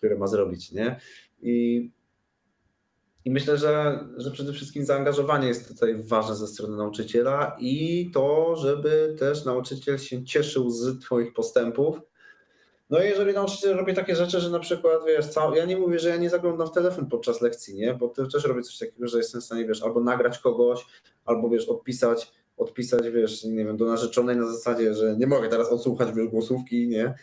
które 0.00 0.16
ma 0.16 0.26
zrobić, 0.26 0.72
nie? 0.72 1.00
I, 1.42 1.90
i 3.24 3.30
myślę, 3.30 3.58
że, 3.58 4.04
że 4.16 4.30
przede 4.30 4.52
wszystkim 4.52 4.84
zaangażowanie 4.84 5.48
jest 5.48 5.68
tutaj 5.68 6.02
ważne 6.02 6.36
ze 6.36 6.46
strony 6.46 6.76
nauczyciela 6.76 7.56
i 7.60 8.10
to, 8.14 8.56
żeby 8.56 9.16
też 9.18 9.44
nauczyciel 9.44 9.98
się 9.98 10.24
cieszył 10.24 10.70
z 10.70 11.00
Twoich 11.00 11.32
postępów. 11.32 12.00
No 12.90 13.02
i 13.02 13.06
jeżeli 13.06 13.32
nauczyciel 13.32 13.76
robi 13.76 13.94
takie 13.94 14.16
rzeczy, 14.16 14.40
że 14.40 14.50
na 14.50 14.58
przykład, 14.58 15.00
wiesz, 15.06 15.26
cał... 15.26 15.54
ja 15.54 15.64
nie 15.64 15.76
mówię, 15.76 15.98
że 15.98 16.08
ja 16.08 16.16
nie 16.16 16.30
zaglądam 16.30 16.68
w 16.68 16.72
telefon 16.72 17.06
podczas 17.06 17.40
lekcji, 17.40 17.74
nie? 17.74 17.94
Bo 17.94 18.08
ty 18.08 18.26
też 18.26 18.44
robię 18.44 18.62
coś 18.62 18.78
takiego, 18.78 19.08
że 19.08 19.18
jestem 19.18 19.40
w 19.40 19.44
stanie, 19.44 19.66
wiesz, 19.66 19.82
albo 19.82 20.00
nagrać 20.00 20.38
kogoś, 20.38 20.86
albo 21.24 21.48
wiesz, 21.48 21.68
odpisać, 21.68 22.32
odpisać, 22.56 23.10
wiesz, 23.10 23.44
nie 23.44 23.64
wiem, 23.64 23.76
do 23.76 23.84
narzeczonej 23.84 24.36
na 24.36 24.46
zasadzie, 24.46 24.94
że 24.94 25.16
nie 25.16 25.26
mogę 25.26 25.48
teraz 25.48 25.72
odsłuchać 25.72 26.12
wiesz, 26.12 26.28
głosówki, 26.28 26.88
nie? 26.88 27.14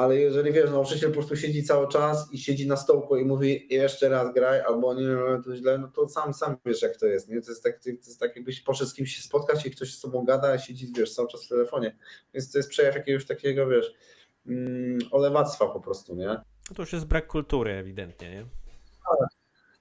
Ale 0.00 0.16
jeżeli 0.20 0.52
wiesz, 0.52 0.70
nauczyciel 0.70 1.10
po 1.10 1.14
prostu 1.14 1.36
siedzi 1.36 1.64
cały 1.64 1.88
czas 1.88 2.32
i 2.32 2.38
siedzi 2.38 2.68
na 2.68 2.76
stołku 2.76 3.16
i 3.16 3.24
mówi 3.24 3.66
jeszcze 3.70 4.08
raz 4.08 4.34
graj, 4.34 4.60
albo 4.60 4.94
nie, 4.94 5.16
to 5.44 5.56
źle, 5.56 5.78
no 5.78 5.88
to 5.88 6.08
sam, 6.08 6.34
sam 6.34 6.56
wiesz 6.66 6.82
jak 6.82 6.96
to 6.96 7.06
jest, 7.06 7.28
nie? 7.28 7.40
To 7.40 7.50
jest 7.50 7.62
tak, 7.62 7.82
to 7.82 7.90
jest 7.90 8.20
tak 8.20 8.36
jakbyś 8.36 8.60
poszedł 8.60 8.90
z 8.90 8.94
kimś 8.94 9.16
się 9.16 9.22
spotkać 9.22 9.66
i 9.66 9.70
ktoś 9.70 9.94
z 9.94 10.00
tobą 10.00 10.24
gada, 10.24 10.48
a 10.48 10.58
siedzi, 10.58 10.92
wiesz, 10.96 11.14
cały 11.14 11.28
czas 11.28 11.44
w 11.44 11.48
telefonie. 11.48 11.96
Więc 12.34 12.52
to 12.52 12.58
jest 12.58 12.68
przejaw 12.68 12.94
jakiegoś 12.94 13.26
takiego, 13.26 13.66
wiesz, 13.66 13.94
mm, 14.46 14.98
olewactwa 15.10 15.66
po 15.66 15.80
prostu, 15.80 16.14
nie? 16.14 16.26
No 16.26 16.74
to 16.76 16.82
już 16.82 16.92
jest 16.92 17.06
brak 17.06 17.26
kultury 17.26 17.72
ewidentnie, 17.72 18.30
nie? 18.30 18.46
Tak, 19.04 19.28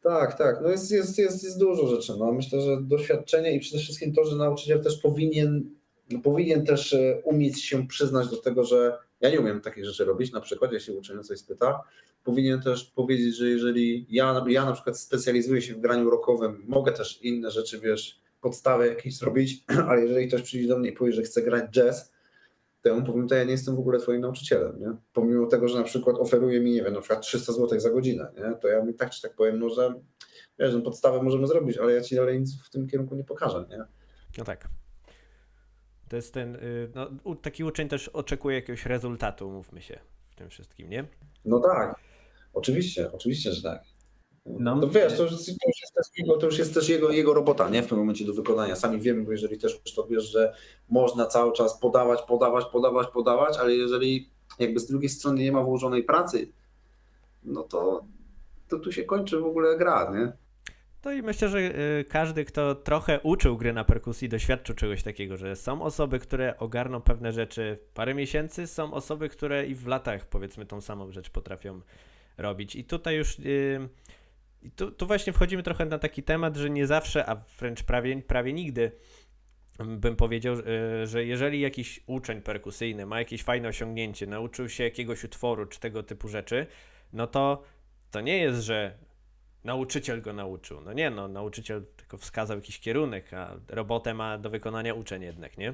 tak, 0.04 0.38
tak. 0.38 0.62
No 0.62 0.70
jest, 0.70 0.92
jest, 0.92 1.18
jest, 1.18 1.44
jest 1.44 1.60
dużo 1.60 1.88
rzeczy. 1.88 2.14
No. 2.20 2.32
Myślę, 2.32 2.62
że 2.62 2.78
doświadczenie 2.82 3.52
i 3.56 3.60
przede 3.60 3.84
wszystkim 3.84 4.14
to, 4.14 4.26
że 4.26 4.36
nauczyciel 4.36 4.84
też 4.84 4.98
powinien, 4.98 5.70
powinien 6.24 6.66
też 6.66 6.94
e, 6.94 7.22
umieć 7.24 7.64
się 7.64 7.88
przyznać 7.88 8.30
do 8.30 8.38
tego, 8.38 8.64
że 8.64 9.09
ja 9.22 9.30
nie 9.30 9.40
umiem 9.40 9.62
takich 9.62 9.86
rzeczy 9.86 10.06
robić, 10.06 10.32
na 10.32 10.42
przykład, 10.42 10.72
jeśli 10.74 10.94
uczeń 10.94 11.24
coś 11.24 11.40
spyta, 11.40 11.84
powinien 12.24 12.62
też 12.62 12.84
powiedzieć, 12.84 13.36
że 13.36 13.50
jeżeli 13.50 14.06
ja, 14.10 14.46
ja 14.48 14.66
na 14.66 14.74
przykład 14.74 15.00
specjalizuję 15.00 15.62
się 15.62 15.74
w 15.74 15.80
graniu 15.80 16.10
rockowym, 16.10 16.64
mogę 16.68 16.92
też 16.92 17.22
inne 17.22 17.52
rzeczy, 17.52 17.80
wiesz, 17.80 18.22
podstawy 18.42 18.88
jakieś 18.88 19.18
zrobić, 19.18 19.64
ale 19.90 20.02
jeżeli 20.02 20.28
ktoś 20.28 20.42
przyjdzie 20.42 20.68
do 20.68 20.80
mnie 20.80 20.90
i 20.90 20.94
powie, 20.94 21.12
że 21.12 21.22
chce 21.22 21.42
grać 21.42 21.72
jazz, 21.72 22.14
to 22.82 22.90
ja 22.90 22.96
mu 22.96 23.04
powiem, 23.04 23.28
to 23.28 23.36
ja 23.36 23.44
nie 23.44 23.52
jestem 23.52 23.76
w 23.76 23.80
ogóle 23.80 24.00
twoim 24.00 24.22
nauczycielem, 24.22 24.80
nie? 24.80 24.94
Pomimo 25.14 25.48
tego, 25.48 25.68
że 25.68 25.78
na 25.78 25.84
przykład 25.84 26.18
oferuje 26.20 26.60
mi, 26.60 26.72
nie 26.72 26.84
wiem, 26.84 26.94
na 26.94 27.00
przykład 27.00 27.22
300 27.22 27.54
zł 27.54 27.80
za 27.80 27.90
godzinę, 27.90 28.32
nie? 28.38 28.56
To 28.56 28.68
ja 28.68 28.84
mi 28.84 28.94
tak 28.94 29.10
czy 29.10 29.22
tak 29.22 29.36
powiem, 29.36 29.60
no, 29.60 29.70
że 29.70 29.94
wiesz, 30.60 30.74
no 30.74 30.82
podstawę 30.82 31.24
możemy 31.24 31.48
zrobić, 31.48 31.78
ale 31.78 31.94
ja 31.94 32.02
ci 32.02 32.16
dalej 32.16 32.40
nic 32.40 32.64
w 32.64 32.70
tym 32.70 32.88
kierunku 32.88 33.16
nie 33.16 33.24
pokażę, 33.24 33.66
nie? 33.70 33.84
No 34.38 34.46
tak. 34.46 34.79
To 36.10 36.16
jest 36.16 36.34
ten, 36.34 36.56
y, 36.56 36.92
no, 36.96 37.36
taki 37.36 37.64
uczeń 37.64 37.90
też 37.90 38.08
oczekuje 38.08 38.56
jakiegoś 38.56 38.86
rezultatu, 38.86 39.52
mówmy 39.52 39.82
się, 39.82 40.00
w 40.30 40.36
tym 40.36 40.50
wszystkim, 40.50 40.90
nie? 40.90 41.08
No 41.46 41.60
tak, 41.60 42.00
oczywiście, 42.54 43.12
oczywiście, 43.12 43.52
że 43.54 43.64
tak. 43.64 43.84
No, 44.46 44.76
no 44.76 44.88
wiesz, 44.88 45.18
to 45.18 45.24
już, 45.24 45.32
to 45.32 45.68
już, 45.68 45.82
jest 45.82 45.94
też, 45.96 46.06
jego, 46.18 46.38
to 46.38 46.46
już 46.46 46.58
jest 46.58 46.74
też 46.74 46.90
jego, 46.90 47.12
jego 47.12 47.34
robota, 47.34 47.70
nie? 47.70 47.84
W 47.84 47.88
tym 47.88 47.98
momencie 47.98 48.26
do 48.26 48.34
wykonania. 48.34 48.76
Sami 48.76 49.00
wiemy, 49.00 49.24
bo 49.24 49.32
jeżeli 49.32 49.58
też 49.58 49.82
to 49.96 50.08
wiesz, 50.08 50.24
że 50.24 50.54
można 50.90 51.26
cały 51.26 51.54
czas 51.54 51.80
podawać, 51.80 52.22
podawać, 52.22 52.66
podawać, 52.66 53.08
podawać, 53.08 53.58
ale 53.58 53.76
jeżeli 53.76 54.30
jakby 54.60 54.80
z 54.80 54.88
drugiej 54.88 55.10
strony 55.10 55.42
nie 55.42 55.52
ma 55.52 55.64
włożonej 55.64 56.04
pracy, 56.04 56.52
no 57.44 57.64
to, 57.64 58.06
to 58.68 58.80
tu 58.80 58.92
się 58.92 59.04
kończy 59.04 59.40
w 59.40 59.46
ogóle 59.46 59.78
gra, 59.78 60.12
nie? 60.14 60.34
No 61.06 61.12
i 61.12 61.22
myślę, 61.22 61.50
że 61.50 61.60
y, 61.60 62.06
każdy, 62.10 62.46
kto 62.46 62.76
trochę 62.76 63.20
uczył 63.20 63.58
gry 63.58 63.74
na 63.74 63.84
perkusji, 63.84 64.30
doświadczył 64.30 64.76
czegoś 64.76 65.04
takiego, 65.04 65.38
że 65.38 65.56
są 65.56 65.82
osoby, 65.82 66.20
które 66.20 66.58
ogarną 66.58 67.02
pewne 67.02 67.32
rzeczy 67.32 67.80
w 67.90 67.94
parę 67.94 68.14
miesięcy, 68.14 68.68
są 68.68 68.94
osoby, 68.94 69.30
które 69.30 69.68
i 69.68 69.76
w 69.76 69.88
latach, 69.88 70.26
powiedzmy, 70.26 70.66
tą 70.66 70.82
samą 70.82 71.12
rzecz 71.12 71.30
potrafią 71.30 71.82
robić. 72.38 72.76
I 72.76 72.84
tutaj 72.84 73.16
już. 73.16 73.40
Yy, 73.40 73.90
tu, 74.76 74.92
tu 74.92 75.08
właśnie 75.08 75.34
wchodzimy 75.34 75.64
trochę 75.64 75.86
na 75.86 76.00
taki 76.00 76.24
temat, 76.24 76.58
że 76.58 76.70
nie 76.70 76.88
zawsze, 76.88 77.30
a 77.30 77.36
wręcz 77.60 77.84
prawie, 77.84 78.22
prawie 78.22 78.54
nigdy 78.54 78.92
bym 79.86 80.16
powiedział, 80.16 80.56
yy, 80.56 81.08
że 81.08 81.26
jeżeli 81.26 81.60
jakiś 81.60 82.00
uczeń 82.08 82.42
perkusyjny 82.42 83.06
ma 83.06 83.20
jakieś 83.20 83.44
fajne 83.44 83.68
osiągnięcie, 83.68 84.28
nauczył 84.28 84.70
się 84.70 84.84
jakiegoś 84.84 85.24
utworu 85.24 85.66
czy 85.66 85.80
tego 85.80 86.04
typu 86.04 86.28
rzeczy, 86.28 86.68
no 87.14 87.28
to 87.28 87.64
to 88.12 88.22
nie 88.22 88.38
jest, 88.38 88.62
że 88.62 88.98
nauczyciel 89.70 90.22
go 90.22 90.34
nauczył. 90.34 90.82
No 90.82 90.94
nie, 90.94 91.10
no 91.10 91.28
nauczyciel 91.28 91.86
tylko 91.98 92.18
wskazał 92.18 92.58
jakiś 92.58 92.80
kierunek, 92.80 93.34
a 93.34 93.56
robotę 93.68 94.14
ma 94.14 94.38
do 94.38 94.50
wykonania 94.50 94.94
uczeń 94.94 95.22
jednak, 95.22 95.58
nie? 95.58 95.74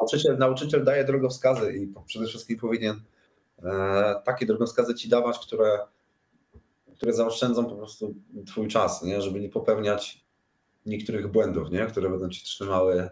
Nauczyciel, 0.00 0.38
nauczyciel 0.38 0.84
daje 0.84 1.04
drogowskazy 1.04 1.72
i 1.76 1.92
przede 2.06 2.26
wszystkim 2.26 2.58
powinien 2.58 3.00
e, 3.62 4.22
takie 4.24 4.46
drogowskazy 4.46 4.94
ci 4.94 5.08
dawać, 5.08 5.38
które, 5.38 5.78
które 6.96 7.12
zaoszczędzą 7.12 7.64
po 7.64 7.76
prostu 7.76 8.14
twój 8.46 8.68
czas, 8.68 9.02
nie? 9.02 9.22
żeby 9.22 9.40
nie 9.40 9.48
popełniać 9.48 10.24
niektórych 10.86 11.28
błędów, 11.28 11.70
nie? 11.70 11.86
które 11.86 12.10
będą 12.10 12.28
ci 12.28 12.44
trzymały 12.44 12.94
e, 13.02 13.10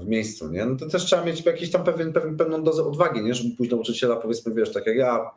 w 0.00 0.06
miejscu. 0.06 0.48
Nie? 0.50 0.66
No 0.66 0.76
to 0.76 0.88
też 0.88 1.04
trzeba 1.04 1.24
mieć 1.24 1.46
jakiś 1.46 1.70
tam 1.70 1.84
pewien, 1.84 2.12
pewien, 2.12 2.36
pewną 2.36 2.62
dozę 2.62 2.84
odwagi, 2.84 3.22
nie? 3.22 3.34
żeby 3.34 3.56
pójść 3.56 3.70
do 3.70 3.76
nauczyciela, 3.76 4.16
powiedzmy, 4.16 4.54
wiesz, 4.54 4.72
tak 4.72 4.86
jak 4.86 4.96
ja, 4.96 5.30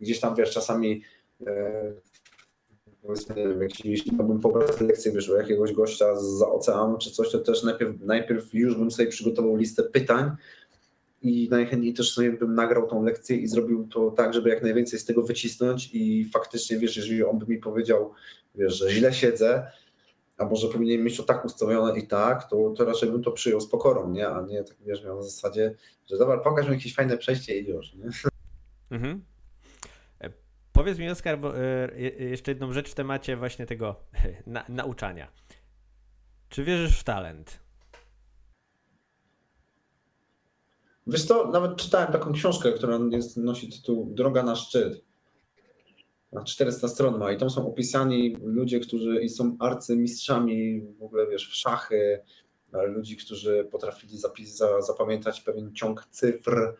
gdzieś 0.00 0.20
tam, 0.20 0.34
wiesz, 0.34 0.50
czasami 0.50 1.02
powiedzmy, 3.02 3.68
jeśli 3.84 4.12
bym 4.12 4.40
pobrał 4.40 4.68
lekcję, 4.80 5.12
wiesz, 5.12 5.30
jakiegoś 5.38 5.72
gościa 5.72 6.16
za 6.16 6.48
oceanu 6.48 6.98
czy 6.98 7.10
coś, 7.10 7.30
to 7.30 7.38
też 7.38 7.62
najpierw, 7.62 8.00
najpierw 8.00 8.54
już 8.54 8.76
bym 8.76 8.90
sobie 8.90 9.08
przygotował 9.08 9.56
listę 9.56 9.82
pytań 9.82 10.30
i 11.22 11.48
najchętniej 11.50 11.94
też 11.94 12.12
sobie 12.12 12.32
bym 12.32 12.54
nagrał 12.54 12.88
tą 12.88 13.04
lekcję 13.04 13.36
i 13.36 13.46
zrobił 13.48 13.88
to 13.88 14.10
tak, 14.10 14.34
żeby 14.34 14.50
jak 14.50 14.62
najwięcej 14.62 14.98
z 14.98 15.04
tego 15.04 15.22
wycisnąć 15.22 15.90
i 15.92 16.24
faktycznie, 16.32 16.78
wiesz, 16.78 16.96
jeżeli 16.96 17.24
on 17.24 17.38
by 17.38 17.46
mi 17.46 17.58
powiedział, 17.58 18.12
wiesz, 18.54 18.78
że 18.78 18.90
źle 18.90 19.12
siedzę, 19.12 19.66
a 20.38 20.44
może 20.44 20.68
powinien 20.68 21.02
mieć 21.02 21.16
to 21.16 21.22
tak 21.22 21.44
ustawione 21.44 21.98
i 21.98 22.06
tak, 22.06 22.50
to, 22.50 22.74
to 22.76 22.84
raczej 22.84 23.10
bym 23.10 23.22
to 23.22 23.32
przyjął 23.32 23.60
z 23.60 23.68
pokorą, 23.68 24.10
nie? 24.10 24.28
A 24.28 24.42
nie 24.42 24.64
tak, 24.64 24.76
wiesz, 24.86 25.04
miał 25.04 25.20
w 25.20 25.24
zasadzie, 25.24 25.74
że 26.10 26.18
dobra, 26.18 26.38
pokaż 26.38 26.68
mi 26.68 26.74
jakieś 26.74 26.94
fajne 26.94 27.18
przejście 27.18 27.58
i 27.58 27.68
już, 27.68 27.94
nie? 27.94 28.04
Mhm. 28.90 29.31
Powiedz 30.82 30.98
mi, 30.98 31.10
Oskar, 31.10 31.38
bo, 31.38 31.58
y, 31.58 32.16
jeszcze 32.30 32.50
jedną 32.50 32.72
rzecz 32.72 32.90
w 32.90 32.94
temacie 32.94 33.36
właśnie 33.36 33.66
tego 33.66 33.96
na, 34.46 34.64
nauczania. 34.68 35.32
Czy 36.48 36.64
wierzysz 36.64 37.00
w 37.00 37.04
talent? 37.04 37.58
Wiesz 41.06 41.24
co, 41.24 41.48
nawet 41.48 41.76
czytałem 41.76 42.12
taką 42.12 42.32
książkę, 42.32 42.72
która 42.72 42.98
jest, 43.10 43.36
nosi 43.36 43.68
tytuł 43.68 44.14
Droga 44.14 44.42
na 44.42 44.56
szczyt. 44.56 45.04
Na 46.32 46.44
400 46.44 46.88
stron 46.88 47.18
ma 47.18 47.32
i 47.32 47.38
tam 47.38 47.50
są 47.50 47.66
opisani 47.66 48.36
ludzie, 48.42 48.80
którzy 48.80 49.28
są 49.28 49.56
arcymistrzami 49.60 50.80
w 50.98 51.02
ogóle, 51.02 51.26
wiesz, 51.26 51.48
w 51.48 51.54
szachy, 51.54 52.20
ludzi, 52.72 53.16
którzy 53.16 53.68
potrafili 53.70 54.18
zapis, 54.18 54.62
zapamiętać 54.78 55.40
pewien 55.40 55.74
ciąg 55.74 56.06
cyfr 56.10 56.76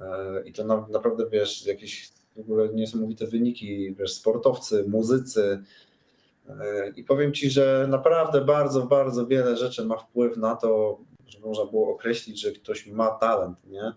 e, 0.00 0.42
i 0.44 0.52
to 0.52 0.64
na, 0.64 0.86
naprawdę, 0.90 1.26
wiesz, 1.30 1.66
jakieś 1.66 2.19
w 2.36 2.40
ogóle 2.40 2.68
niesamowite 2.68 3.26
wyniki, 3.26 3.94
wiesz, 3.94 4.12
sportowcy, 4.12 4.84
muzycy. 4.88 5.62
E, 6.48 6.92
I 6.96 7.04
powiem 7.04 7.32
Ci, 7.32 7.50
że 7.50 7.86
naprawdę 7.90 8.44
bardzo, 8.44 8.86
bardzo 8.86 9.26
wiele 9.26 9.56
rzeczy 9.56 9.84
ma 9.84 9.96
wpływ 9.96 10.36
na 10.36 10.56
to, 10.56 11.00
że 11.26 11.40
można 11.40 11.64
było 11.64 11.94
określić, 11.94 12.40
że 12.40 12.52
ktoś 12.52 12.86
ma 12.86 13.10
talent, 13.10 13.58
nie? 13.66 13.92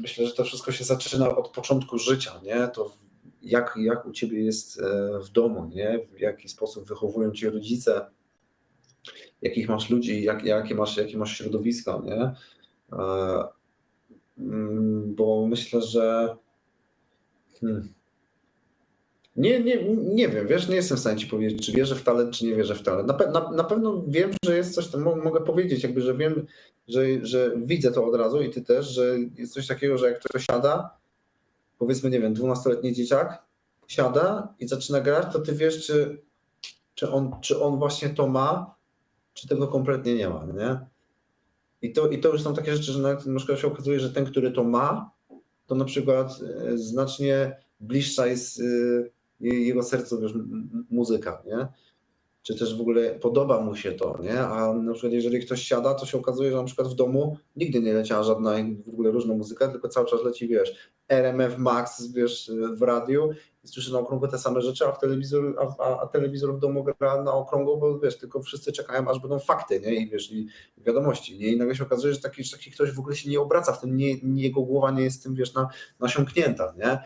Myślę, 0.00 0.26
że 0.26 0.32
to 0.32 0.44
wszystko 0.44 0.72
się 0.72 0.84
zaczyna 0.84 1.36
od 1.36 1.48
początku 1.48 1.98
życia, 1.98 2.40
nie? 2.42 2.68
To 2.68 2.92
jak, 3.42 3.74
jak 3.76 4.06
u 4.06 4.12
Ciebie 4.12 4.44
jest 4.44 4.80
e, 4.80 5.20
w 5.20 5.30
domu, 5.30 5.70
nie? 5.74 6.00
W 6.12 6.20
jaki 6.20 6.48
sposób 6.48 6.88
wychowują 6.88 7.32
Cię 7.32 7.50
rodzice, 7.50 8.06
jakich 9.42 9.68
masz 9.68 9.90
ludzi, 9.90 10.22
jak, 10.22 10.44
jakie, 10.44 10.74
masz, 10.74 10.96
jakie 10.96 11.18
masz 11.18 11.38
środowisko, 11.38 12.02
nie? 12.04 12.34
E, 12.92 13.42
mm, 14.38 15.14
bo 15.14 15.46
myślę, 15.46 15.82
że 15.82 16.36
Hmm. 17.60 17.88
Nie, 19.36 19.60
nie, 19.60 19.84
nie 19.94 20.28
wiem, 20.28 20.46
wiesz, 20.46 20.68
nie 20.68 20.76
jestem 20.76 20.96
w 20.96 21.00
stanie 21.00 21.18
ci 21.18 21.26
powiedzieć, 21.26 21.66
czy 21.66 21.72
wierzę 21.72 21.94
w 21.94 22.02
talent, 22.02 22.34
czy 22.34 22.44
nie 22.44 22.54
wierzę 22.54 22.74
w 22.74 22.82
talent. 22.82 23.08
Na, 23.08 23.30
na, 23.40 23.50
na 23.50 23.64
pewno 23.64 24.02
wiem, 24.08 24.30
że 24.44 24.56
jest 24.56 24.74
coś, 24.74 24.88
to 24.88 24.98
mogę 24.98 25.40
powiedzieć, 25.40 25.82
jakby, 25.82 26.00
że 26.00 26.14
wiem, 26.14 26.46
że, 26.88 27.26
że 27.26 27.52
widzę 27.56 27.92
to 27.92 28.06
od 28.06 28.14
razu 28.14 28.42
i 28.42 28.50
ty 28.50 28.62
też, 28.62 28.86
że 28.86 29.16
jest 29.38 29.52
coś 29.52 29.66
takiego, 29.66 29.98
że 29.98 30.10
jak 30.10 30.20
ktoś 30.20 30.46
siada, 30.46 30.90
powiedzmy, 31.78 32.10
nie 32.10 32.20
wiem, 32.20 32.34
dwunastoletni 32.34 32.92
dzieciak, 32.92 33.42
siada 33.88 34.54
i 34.60 34.68
zaczyna 34.68 35.00
grać, 35.00 35.32
to 35.32 35.40
ty 35.40 35.52
wiesz, 35.52 35.86
czy, 35.86 36.22
czy, 36.94 37.10
on, 37.10 37.40
czy 37.40 37.60
on 37.60 37.78
właśnie 37.78 38.08
to 38.08 38.26
ma, 38.26 38.74
czy 39.34 39.48
tego 39.48 39.68
kompletnie 39.68 40.14
nie 40.14 40.28
ma, 40.28 40.46
nie? 40.54 40.78
I 41.82 41.92
to, 41.92 42.08
I 42.08 42.18
to 42.18 42.28
już 42.28 42.42
są 42.42 42.54
takie 42.54 42.76
rzeczy, 42.76 42.92
że 42.92 42.98
na, 42.98 43.12
na 43.26 43.36
przykład 43.36 43.58
się 43.58 43.66
okazuje, 43.66 44.00
że 44.00 44.10
ten, 44.10 44.26
który 44.26 44.50
to 44.50 44.64
ma, 44.64 45.10
to 45.66 45.74
na 45.74 45.84
przykład 45.84 46.40
e, 46.42 46.78
znacznie 46.78 47.56
bliższa 47.80 48.26
jest 48.26 48.60
e, 48.60 48.64
jego 49.40 49.82
sercu 49.82 50.20
wiesz, 50.20 50.32
muzyka, 50.90 51.42
nie? 51.46 51.68
Czy 52.42 52.58
też 52.58 52.78
w 52.78 52.80
ogóle 52.80 53.10
podoba 53.10 53.60
mu 53.60 53.76
się 53.76 53.92
to, 53.92 54.18
nie? 54.22 54.40
A 54.40 54.72
na 54.72 54.92
przykład 54.92 55.12
jeżeli 55.12 55.40
ktoś 55.40 55.62
siada, 55.62 55.94
to 55.94 56.06
się 56.06 56.18
okazuje, 56.18 56.50
że 56.50 56.56
na 56.56 56.64
przykład 56.64 56.88
w 56.88 56.94
domu 56.94 57.36
nigdy 57.56 57.80
nie 57.80 57.94
leciała 57.94 58.22
żadna 58.22 58.54
w 58.86 58.88
ogóle 58.88 59.10
różna 59.10 59.34
muzyka, 59.34 59.68
tylko 59.68 59.88
cały 59.88 60.06
czas 60.06 60.24
leci, 60.24 60.48
wiesz, 60.48 60.92
RMF 61.08 61.58
Max, 61.58 62.12
wiesz, 62.12 62.50
w 62.72 62.82
radiu 62.82 63.30
słyszy 63.66 63.92
na 63.92 63.98
okrągło 63.98 64.28
te 64.28 64.38
same 64.38 64.60
rzeczy, 64.60 64.86
a, 64.86 64.92
w 64.92 64.98
telewizor, 64.98 65.56
a, 65.78 66.00
a 66.00 66.06
telewizor 66.06 66.56
w 66.56 66.58
domu 66.58 66.84
gra 66.84 67.22
na 67.22 67.32
okrągło, 67.32 67.76
bo 67.76 67.98
wiesz, 67.98 68.18
tylko 68.18 68.42
wszyscy 68.42 68.72
czekają, 68.72 69.10
aż 69.10 69.18
będą 69.18 69.38
fakty, 69.38 69.80
nie? 69.80 69.94
I 69.94 70.10
wiesz, 70.10 70.32
i 70.32 70.48
wiadomości, 70.78 71.38
nie? 71.38 71.48
I 71.48 71.56
nagle 71.56 71.74
się 71.74 71.84
okazuje, 71.84 72.14
że 72.14 72.20
taki, 72.20 72.50
taki 72.50 72.70
ktoś 72.70 72.92
w 72.92 72.98
ogóle 72.98 73.16
się 73.16 73.30
nie 73.30 73.40
obraca 73.40 73.72
w 73.72 73.80
tym, 73.80 73.96
nie, 73.96 74.14
jego 74.34 74.60
głowa 74.60 74.90
nie 74.90 75.02
jest 75.02 75.22
tym, 75.22 75.34
wiesz, 75.34 75.54
na, 75.54 75.68
nasiąknięta, 76.00 76.74
nie? 76.78 76.98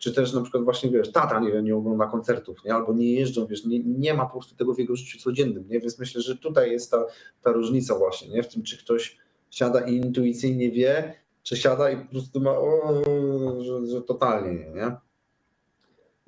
czy 0.00 0.12
też 0.12 0.32
na 0.32 0.42
przykład 0.42 0.64
właśnie, 0.64 0.90
wiesz, 0.90 1.12
tata, 1.12 1.40
nie 1.40 1.62
nie 1.62 1.76
ogląda 1.76 2.06
koncertów, 2.06 2.64
nie? 2.64 2.74
albo 2.74 2.92
nie 2.92 3.12
jeżdżą, 3.12 3.46
wiesz, 3.46 3.64
nie, 3.64 3.78
nie 3.84 4.14
ma 4.14 4.26
po 4.26 4.32
prostu 4.32 4.56
tego 4.56 4.74
w 4.74 4.78
jego 4.78 4.96
życiu 4.96 5.18
codziennym, 5.18 5.68
nie? 5.68 5.80
Więc 5.80 5.98
myślę, 5.98 6.22
że 6.22 6.36
tutaj 6.36 6.70
jest 6.70 6.90
ta, 6.90 7.04
ta 7.42 7.52
różnica 7.52 7.94
właśnie, 7.94 8.28
nie? 8.28 8.42
W 8.42 8.48
tym, 8.48 8.62
czy 8.62 8.78
ktoś 8.78 9.18
siada 9.50 9.80
i 9.80 9.96
intuicyjnie 9.96 10.70
wie, 10.70 11.14
czy 11.42 11.56
siada 11.56 11.90
i 11.90 11.96
po 11.96 12.10
prostu 12.10 12.40
ma, 12.40 12.50
o, 12.50 13.02
że, 13.60 13.86
że 13.86 14.02
totalnie 14.02 14.52
nie, 14.52 14.70
nie? 14.70 14.96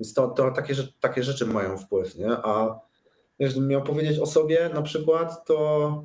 Więc 0.02 0.14
to, 0.14 0.28
to 0.28 0.50
takie, 0.50 0.74
takie 1.00 1.22
rzeczy 1.22 1.46
mają 1.46 1.78
wpływ, 1.78 2.14
nie? 2.16 2.30
A 2.30 2.80
wiesz, 3.40 3.52
gdybym 3.52 3.68
miał 3.68 3.82
powiedzieć 3.82 4.18
o 4.18 4.26
sobie 4.26 4.70
na 4.74 4.82
przykład, 4.82 5.46
to 5.46 6.02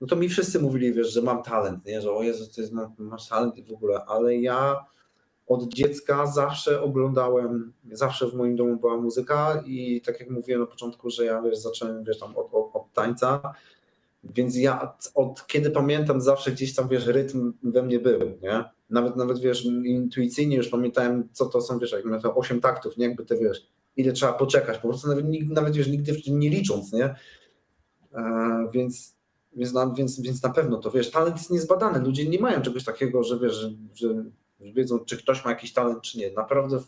no 0.00 0.06
to 0.06 0.16
mi 0.16 0.28
wszyscy 0.28 0.60
mówili, 0.60 0.92
wiesz, 0.92 1.12
że 1.12 1.22
mam 1.22 1.42
talent, 1.42 1.84
nie? 1.84 2.00
Że 2.00 2.12
o 2.12 2.22
Jezu, 2.22 2.46
ty 2.54 2.70
masz 2.98 3.28
talent 3.28 3.54
w 3.68 3.72
ogóle, 3.72 4.04
ale 4.04 4.36
ja 4.36 4.84
od 5.46 5.68
dziecka 5.74 6.26
zawsze 6.26 6.82
oglądałem, 6.82 7.72
zawsze 7.92 8.26
w 8.26 8.34
moim 8.34 8.56
domu 8.56 8.76
była 8.76 8.96
muzyka 8.96 9.62
i 9.66 10.00
tak 10.00 10.20
jak 10.20 10.30
mówiłem 10.30 10.60
na 10.60 10.66
początku, 10.66 11.10
że 11.10 11.24
ja 11.24 11.42
wiesz, 11.42 11.58
zacząłem 11.58 12.04
wiesz, 12.04 12.18
tam 12.18 12.36
od, 12.36 12.54
od, 12.54 12.70
od 12.72 12.92
tańca, 12.92 13.54
więc 14.24 14.56
ja 14.56 14.94
od 15.14 15.46
kiedy 15.46 15.70
pamiętam 15.70 16.20
zawsze 16.20 16.52
gdzieś 16.52 16.74
tam 16.74 16.88
wiesz, 16.88 17.06
rytm 17.06 17.52
we 17.62 17.82
mnie 17.82 17.98
był, 17.98 18.20
nie? 18.42 18.64
Nawet 18.90 19.16
nawet 19.16 19.38
wiesz, 19.38 19.64
intuicyjnie 19.64 20.56
już 20.56 20.68
pamiętałem, 20.68 21.28
co 21.32 21.46
to 21.46 21.60
są, 21.60 21.78
wiesz, 21.78 21.92
jak 21.92 22.04
miałem 22.04 22.22
8 22.34 22.60
taktów, 22.60 22.96
nie? 22.96 23.06
Jakby 23.06 23.24
te 23.24 23.36
wiesz, 23.36 23.66
ile 23.96 24.12
trzeba 24.12 24.32
poczekać, 24.32 24.78
po 24.78 24.88
prostu 24.88 25.08
nawet, 25.08 25.24
nawet 25.50 25.76
wiesz, 25.76 25.88
nigdy 25.88 26.12
nie 26.26 26.50
licząc, 26.50 26.92
nie? 26.92 27.14
E, 28.14 28.68
więc 28.72 29.14
więc 29.56 29.72
na, 29.72 29.90
więc, 29.90 30.20
więc 30.20 30.42
na 30.42 30.50
pewno 30.50 30.76
to 30.76 30.90
wiesz, 30.90 31.10
talent 31.10 31.36
jest 31.36 31.50
niezbadany. 31.50 31.98
Ludzie 31.98 32.28
nie 32.28 32.38
mają 32.38 32.62
czegoś 32.62 32.84
takiego, 32.84 33.22
że 33.22 33.38
wiesz, 33.38 33.54
że, 33.54 33.70
że 33.94 34.24
wiedzą, 34.60 34.98
czy 34.98 35.16
ktoś 35.16 35.44
ma 35.44 35.50
jakiś 35.50 35.72
talent, 35.72 36.02
czy 36.02 36.18
nie. 36.18 36.30
Naprawdę 36.30 36.80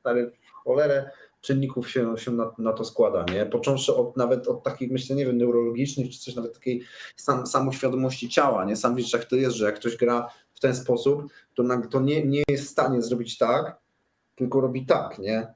stary, 0.00 0.30
w 0.42 0.50
cholerę 0.50 1.10
czynników 1.44 1.90
się, 1.90 2.18
się 2.18 2.30
na, 2.30 2.52
na, 2.58 2.72
to 2.72 2.84
składa, 2.84 3.24
nie? 3.32 3.46
Począwszy 3.46 3.94
od 3.94 4.16
nawet 4.16 4.48
od 4.48 4.62
takich, 4.62 4.90
myślę, 4.90 5.16
nie 5.16 5.26
wiem, 5.26 5.38
neurologicznych, 5.38 6.10
czy 6.10 6.18
coś 6.18 6.34
nawet 6.34 6.54
takiej 6.54 6.82
sam, 7.16 7.46
samoświadomości 7.46 8.28
ciała, 8.28 8.64
nie? 8.64 8.76
Sam 8.76 8.94
widzisz, 8.94 9.12
jak 9.12 9.24
to 9.24 9.36
jest, 9.36 9.56
że 9.56 9.64
jak 9.64 9.74
ktoś 9.74 9.96
gra 9.96 10.30
w 10.54 10.60
ten 10.60 10.76
sposób, 10.76 11.22
to, 11.54 11.62
to 11.90 12.00
nie, 12.00 12.26
nie 12.26 12.42
jest 12.48 12.64
w 12.64 12.70
stanie 12.70 13.02
zrobić 13.02 13.38
tak, 13.38 13.78
tylko 14.36 14.60
robi 14.60 14.86
tak, 14.86 15.18
nie? 15.18 15.54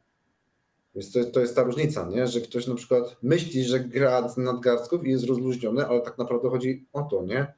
Więc 0.95 1.12
to, 1.12 1.24
to 1.24 1.41
jest 1.41 1.57
ta 1.57 1.62
różnica, 1.62 2.09
nie? 2.11 2.26
że 2.26 2.41
ktoś 2.41 2.66
na 2.66 2.74
przykład 2.74 3.16
myśli, 3.22 3.64
że 3.64 3.80
gra 3.80 4.28
z 4.28 4.36
nadgarstków 4.36 5.07
i 5.07 5.11
jest 5.11 5.24
rozluźniony, 5.24 5.86
ale 5.86 6.01
tak 6.01 6.18
naprawdę 6.18 6.51
chodzi 6.51 6.86
o 6.93 7.03
to, 7.03 7.22
nie? 7.22 7.55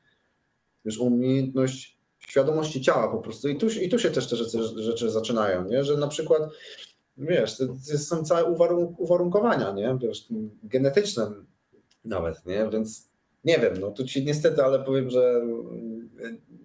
Wiesz, 0.85 0.99
umiejętność 0.99 2.01
świadomości 2.19 2.81
ciała 2.81 3.09
po 3.09 3.19
prostu. 3.19 3.49
I 3.49 3.57
tu, 3.57 3.67
i 3.69 3.89
tu 3.89 3.99
się 3.99 4.11
też 4.11 4.29
te 4.29 4.37
rzeczy, 4.37 4.83
rzeczy 4.83 5.11
zaczynają, 5.11 5.65
nie? 5.65 5.85
że 5.85 5.97
na 5.97 6.09
przykład 6.09 6.43
wiesz, 7.21 7.57
to, 7.57 7.67
są 7.99 8.25
całe 8.25 8.45
uwarunk 8.45 9.01
uwarunkowania, 9.01 9.73
nie? 9.73 9.99
Wiesz, 10.01 10.29
genetyczne 10.63 11.33
nawet, 12.05 12.47
nie? 12.47 12.69
Więc 12.73 13.11
nie 13.45 13.59
wiem, 13.59 13.75
no 13.81 13.91
tu 13.91 14.05
ci 14.05 14.25
niestety, 14.25 14.65
ale 14.65 14.85
powiem, 14.85 15.11
że 15.11 15.43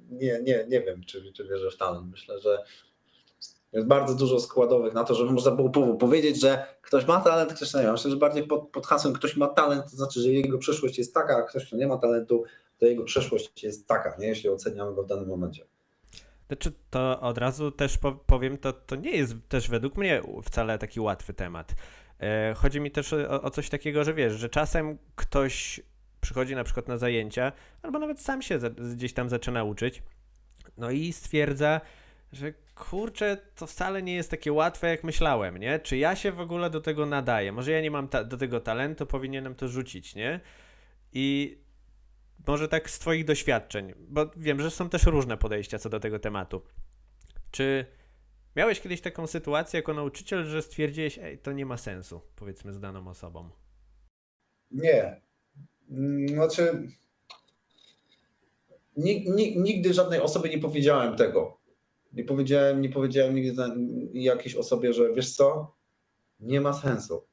nie, 0.10 0.42
nie, 0.44 0.66
nie 0.70 0.82
wiem, 0.82 1.04
czy, 1.04 1.32
czy 1.34 1.48
wierzę 1.48 1.72
w 1.72 1.78
talent. 1.78 2.12
Myślę, 2.12 2.40
że 2.40 2.64
jest 3.74 3.88
bardzo 3.88 4.16
dużo 4.16 4.40
składowych 4.40 4.94
na 4.94 5.04
to, 5.04 5.16
żeby 5.16 5.32
można 5.32 5.52
było 5.52 5.96
powiedzieć, 5.98 6.42
że 6.42 6.66
ktoś 6.82 7.08
ma 7.08 7.22
talent, 7.22 7.54
ktoś 7.54 7.74
nie 7.74 7.84
ma. 7.84 7.92
Myślę, 7.92 8.12
że 8.12 8.18
bardziej 8.18 8.48
pod, 8.48 8.70
pod 8.70 8.88
hasłem 8.88 9.14
ktoś 9.14 9.38
ma 9.38 9.48
talent, 9.48 9.92
to 9.92 9.98
znaczy, 9.98 10.22
że 10.22 10.30
jego 10.30 10.58
przyszłość 10.58 10.98
jest 10.98 11.14
taka, 11.14 11.38
a 11.38 11.42
ktoś, 11.42 11.66
kto 11.68 11.76
nie 11.76 11.88
ma 11.88 11.98
talentu, 11.98 12.44
to 12.78 12.86
jego 12.86 13.04
przeszłość 13.04 13.64
jest 13.64 13.88
taka, 13.88 14.16
nie? 14.20 14.28
jeśli 14.28 14.50
oceniamy 14.50 14.96
go 14.96 15.04
w 15.04 15.08
danym 15.08 15.28
momencie. 15.28 15.66
Znaczy, 16.48 16.72
to 16.90 17.22
od 17.22 17.38
razu 17.38 17.72
też 17.72 18.00
powiem, 18.26 18.58
to, 18.58 18.74
to 18.74 18.96
nie 18.96 19.12
jest 19.12 19.36
też 19.50 19.70
według 19.70 19.98
mnie 19.98 20.22
wcale 20.44 20.78
taki 20.78 21.00
łatwy 21.00 21.34
temat. 21.34 21.76
E, 22.20 22.54
chodzi 22.58 22.80
mi 22.80 22.92
też 22.92 23.14
o, 23.14 23.42
o 23.42 23.50
coś 23.50 23.70
takiego, 23.70 24.04
że 24.04 24.14
wiesz, 24.14 24.34
że 24.34 24.50
czasem 24.50 24.98
ktoś 25.16 25.82
przychodzi 26.22 26.56
na 26.56 26.64
przykład 26.64 26.88
na 26.88 26.98
zajęcia, 26.98 27.52
albo 27.82 28.00
nawet 28.00 28.22
sam 28.22 28.42
się 28.42 28.60
gdzieś 28.96 29.14
tam 29.14 29.30
zaczyna 29.30 29.64
uczyć, 29.64 30.04
no 30.78 30.92
i 30.92 31.14
stwierdza, 31.14 31.82
że 32.32 32.54
kurczę, 32.76 33.38
to 33.56 33.68
wcale 33.68 34.04
nie 34.04 34.16
jest 34.16 34.32
takie 34.32 34.54
łatwe, 34.54 34.90
jak 34.90 35.04
myślałem, 35.04 35.58
nie? 35.58 35.80
Czy 35.80 35.98
ja 35.98 36.16
się 36.16 36.32
w 36.32 36.40
ogóle 36.40 36.70
do 36.70 36.82
tego 36.82 37.06
nadaję? 37.06 37.52
Może 37.52 37.72
ja 37.72 37.82
nie 37.82 37.92
mam 37.92 38.08
do 38.26 38.38
tego 38.38 38.60
talentu, 38.60 39.06
powinienem 39.06 39.56
to 39.56 39.68
rzucić, 39.68 40.16
nie? 40.16 40.40
I 41.14 41.58
może 42.48 42.68
tak 42.68 42.90
z 42.90 43.00
Twoich 43.00 43.26
doświadczeń, 43.26 43.94
bo 44.08 44.32
wiem, 44.38 44.62
że 44.62 44.72
są 44.72 44.90
też 44.90 45.04
różne 45.04 45.38
podejścia 45.38 45.80
co 45.80 45.90
do 45.90 46.00
tego 46.00 46.20
tematu. 46.20 46.62
Czy 47.52 47.86
miałeś 48.56 48.82
kiedyś 48.82 49.02
taką 49.02 49.28
sytuację 49.28 49.78
jako 49.78 49.94
nauczyciel, 49.94 50.46
że 50.46 50.62
stwierdziłeś, 50.62 51.20
ej, 51.20 51.38
to 51.38 51.52
nie 51.52 51.66
ma 51.66 51.78
sensu, 51.78 52.22
powiedzmy, 52.36 52.74
z 52.74 52.80
daną 52.80 53.08
osobą? 53.08 53.50
Nie. 54.72 55.22
Znaczy, 56.28 56.88
nigdy 59.56 59.94
żadnej 59.94 60.20
osobie 60.20 60.50
nie 60.50 60.60
powiedziałem 60.60 61.18
tego. 61.18 61.58
Nie 62.14 62.24
powiedziałem, 62.24 62.82
nie 62.82 62.90
powiedziałem 62.90 63.36
nigdy 63.36 63.64
jakiejś 64.14 64.56
osobie, 64.56 64.94
że 64.94 65.14
wiesz 65.14 65.36
co, 65.36 65.76
nie 66.40 66.62
ma 66.62 66.74
sensu. 66.74 67.28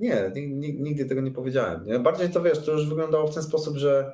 Nie, 0.00 0.32
nigdy 0.58 1.04
tego 1.04 1.20
nie 1.20 1.30
powiedziałem. 1.30 1.86
Nie? 1.86 1.98
Bardziej 1.98 2.30
to 2.30 2.42
wiesz, 2.42 2.64
to 2.64 2.72
już 2.72 2.88
wyglądało 2.88 3.26
w 3.26 3.34
ten 3.34 3.42
sposób, 3.42 3.76
że 3.76 4.12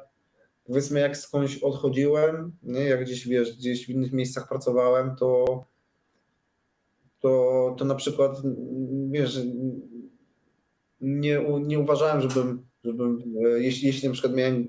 powiedzmy 0.64 1.01
jak 1.01 1.16
skądś 1.16 1.59
odchodziłem, 1.59 2.53
nie? 2.62 2.85
jak 2.85 3.05
gdzieś 3.05 3.28
wiesz, 3.28 3.57
gdzieś 3.57 3.87
w 3.87 3.91
innych 3.91 4.12
miejscach 4.12 4.49
pracowałem, 4.49 5.16
to, 5.16 5.45
to, 7.20 7.74
to 7.78 7.85
na 7.85 7.95
przykład 7.95 8.43
wiesz, 9.11 9.41
nie, 11.01 11.45
nie 11.61 11.78
uważałem, 11.78 12.20
żebym, 12.20 12.66
żebym 12.85 13.35
jeśli, 13.57 13.87
jeśli 13.87 14.09
na 14.09 14.12
przykład 14.12 14.35
miałem 14.35 14.68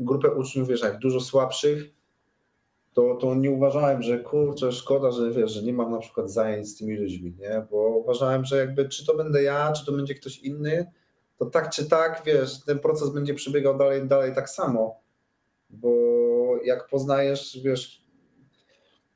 grupę 0.00 0.30
uczniów, 0.30 0.68
wiesz, 0.68 0.82
jak 0.82 0.98
dużo 0.98 1.20
słabszych, 1.20 1.97
to, 2.98 3.14
to 3.14 3.34
nie 3.34 3.50
uważałem, 3.50 4.02
że 4.02 4.18
kurczę, 4.18 4.72
szkoda, 4.72 5.10
że 5.10 5.30
wiesz, 5.30 5.52
że 5.52 5.62
nie 5.62 5.72
mam 5.72 5.92
na 5.92 5.98
przykład 5.98 6.30
zajęć 6.30 6.68
z 6.68 6.76
tymi 6.76 6.96
ludźmi, 6.96 7.34
nie? 7.38 7.66
Bo 7.70 7.88
uważałem, 7.88 8.44
że 8.44 8.56
jakby 8.56 8.88
czy 8.88 9.06
to 9.06 9.16
będę 9.16 9.42
ja, 9.42 9.72
czy 9.72 9.86
to 9.86 9.92
będzie 9.92 10.14
ktoś 10.14 10.38
inny, 10.38 10.92
to 11.36 11.46
tak 11.46 11.70
czy 11.70 11.88
tak, 11.88 12.22
wiesz, 12.26 12.64
ten 12.64 12.78
proces 12.78 13.10
będzie 13.10 13.34
przebiegał 13.34 13.78
dalej, 13.78 14.08
dalej 14.08 14.34
tak 14.34 14.50
samo. 14.50 15.00
Bo 15.70 15.90
jak 16.64 16.88
poznajesz, 16.88 17.60
wiesz, 17.64 18.04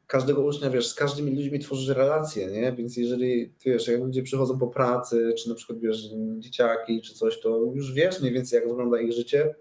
każdego 0.07 0.43
ucznia, 0.43 0.71
wiesz, 0.71 0.89
z 0.89 0.95
każdymi 0.95 1.37
ludźmi 1.37 1.59
tworzysz 1.59 1.97
relacje, 1.97 2.47
nie? 2.47 2.73
Więc 2.73 2.97
jeżeli, 2.97 3.55
wiesz, 3.65 3.89
jak 3.89 4.01
ludzie 4.01 4.23
przychodzą 4.23 4.59
po 4.59 4.67
pracy, 4.67 5.35
czy 5.39 5.49
na 5.49 5.55
przykład, 5.55 5.79
wiesz, 5.79 6.11
dzieciaki, 6.39 7.01
czy 7.01 7.15
coś, 7.15 7.41
to 7.41 7.59
już 7.75 7.93
wiesz 7.93 8.21
mniej 8.21 8.33
więcej, 8.33 8.57
jak 8.57 8.69
wygląda 8.69 9.01
ich 9.01 9.13
życie, 9.13 9.55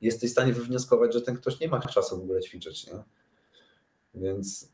jesteś 0.00 0.30
w 0.30 0.32
stanie 0.32 0.52
wywnioskować, 0.52 1.12
że 1.12 1.22
ten 1.22 1.36
ktoś 1.36 1.60
nie 1.60 1.68
ma 1.68 1.80
czasu 1.80 2.16
w 2.20 2.22
ogóle 2.22 2.40
ćwiczyć, 2.40 2.86
nie? 2.86 3.21
Więc, 4.14 4.72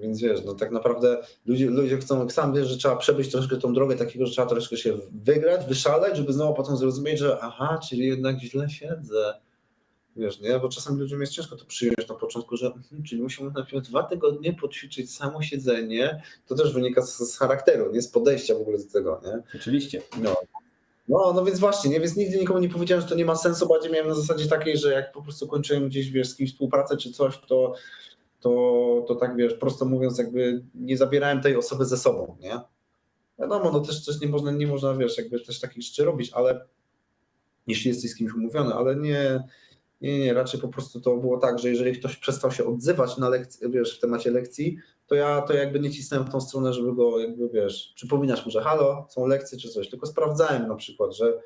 więc 0.00 0.20
wiesz, 0.20 0.44
no 0.44 0.54
tak 0.54 0.70
naprawdę 0.70 1.22
ludzie, 1.46 1.66
ludzie 1.66 1.98
chcą, 1.98 2.30
sam 2.30 2.54
wiesz, 2.54 2.68
że 2.68 2.76
trzeba 2.76 2.96
przebyć 2.96 3.30
troszkę 3.30 3.56
tą 3.56 3.72
drogę 3.72 3.96
takiego, 3.96 4.26
że 4.26 4.32
trzeba 4.32 4.48
troszkę 4.48 4.76
się 4.76 4.98
wygrać, 5.12 5.66
wyszaleć, 5.66 6.16
żeby 6.16 6.32
znowu 6.32 6.54
potem 6.54 6.76
zrozumieć, 6.76 7.18
że 7.18 7.38
aha, 7.40 7.80
czyli 7.88 8.06
jednak 8.06 8.38
źle 8.38 8.70
siedzę. 8.70 9.34
Wiesz, 10.16 10.40
nie? 10.40 10.58
Bo 10.58 10.68
czasem 10.68 10.98
ludziom 10.98 11.20
jest 11.20 11.32
ciężko 11.32 11.56
to 11.56 11.64
przyjąć 11.64 12.08
na 12.08 12.14
początku, 12.14 12.56
że 12.56 12.70
hmm, 12.70 13.02
czyli 13.06 13.22
musimy 13.22 13.50
najpierw 13.50 13.88
dwa 13.88 14.02
tygodnie 14.02 14.52
poćwiczyć 14.52 15.14
samo 15.14 15.42
siedzenie. 15.42 16.22
To 16.46 16.54
też 16.54 16.74
wynika 16.74 17.02
z, 17.02 17.18
z 17.18 17.38
charakteru, 17.38 17.92
nie 17.92 18.02
z 18.02 18.08
podejścia 18.08 18.54
w 18.54 18.60
ogóle 18.60 18.78
do 18.78 18.92
tego, 18.92 19.20
nie? 19.24 19.42
Oczywiście. 19.60 20.02
No. 20.22 20.36
No, 21.08 21.32
no 21.32 21.44
więc 21.44 21.58
właśnie, 21.58 21.90
nie? 21.90 22.00
więc 22.00 22.16
nigdy 22.16 22.38
nikomu 22.38 22.58
nie 22.58 22.68
powiedziałem, 22.68 23.02
że 23.02 23.08
to 23.08 23.14
nie 23.14 23.24
ma 23.24 23.36
sensu, 23.36 23.68
bardziej 23.68 23.92
miałem 23.92 24.08
na 24.08 24.14
zasadzie 24.14 24.46
takiej, 24.46 24.78
że 24.78 24.92
jak 24.92 25.12
po 25.12 25.22
prostu 25.22 25.48
kończyłem 25.48 25.88
gdzieś, 25.88 26.10
wiesz, 26.10 26.28
z 26.28 26.36
kimś 26.36 26.52
współpracę 26.52 26.96
czy 26.96 27.12
coś, 27.12 27.38
to 27.48 27.74
to, 28.40 29.04
to 29.08 29.14
tak 29.14 29.36
wiesz, 29.36 29.54
prosto 29.54 29.84
mówiąc, 29.84 30.18
jakby 30.18 30.64
nie 30.74 30.96
zabierałem 30.96 31.40
tej 31.40 31.56
osoby 31.56 31.84
ze 31.84 31.96
sobą, 31.96 32.36
nie? 32.40 32.60
Wiadomo, 33.38 33.70
no 33.72 33.80
też, 33.80 34.04
też 34.04 34.20
nie 34.20 34.28
można, 34.28 34.50
nie 34.50 34.66
można, 34.66 34.94
wiesz, 34.94 35.18
jakby 35.18 35.40
też 35.40 35.60
takich 35.60 35.82
rzeczy 35.82 36.04
robić, 36.04 36.32
ale 36.32 36.66
jeśli 37.66 37.88
jesteś 37.88 38.10
z 38.10 38.16
kimś 38.16 38.32
umówiony, 38.32 38.74
ale 38.74 38.96
nie, 38.96 39.44
nie, 40.00 40.18
nie, 40.18 40.34
raczej 40.34 40.60
po 40.60 40.68
prostu 40.68 41.00
to 41.00 41.16
było 41.16 41.38
tak, 41.38 41.58
że 41.58 41.68
jeżeli 41.68 41.98
ktoś 41.98 42.16
przestał 42.16 42.52
się 42.52 42.64
odzywać 42.64 43.16
na 43.16 43.28
lekcji, 43.28 43.70
wiesz, 43.70 43.98
w 43.98 44.00
temacie 44.00 44.30
lekcji, 44.30 44.78
to 45.06 45.14
ja 45.14 45.42
to 45.42 45.52
jakby 45.52 45.80
nie 45.80 45.90
cisnąłem 45.90 46.26
w 46.26 46.30
tą 46.30 46.40
stronę, 46.40 46.72
żeby 46.72 46.94
go 46.94 47.18
jakby, 47.18 47.48
wiesz, 47.48 47.92
przypominać 47.96 48.44
mu, 48.44 48.50
że 48.50 48.62
halo, 48.62 49.06
są 49.10 49.26
lekcje 49.26 49.58
czy 49.58 49.68
coś, 49.68 49.90
tylko 49.90 50.06
sprawdzałem 50.06 50.68
na 50.68 50.74
przykład, 50.74 51.16
że 51.16 51.38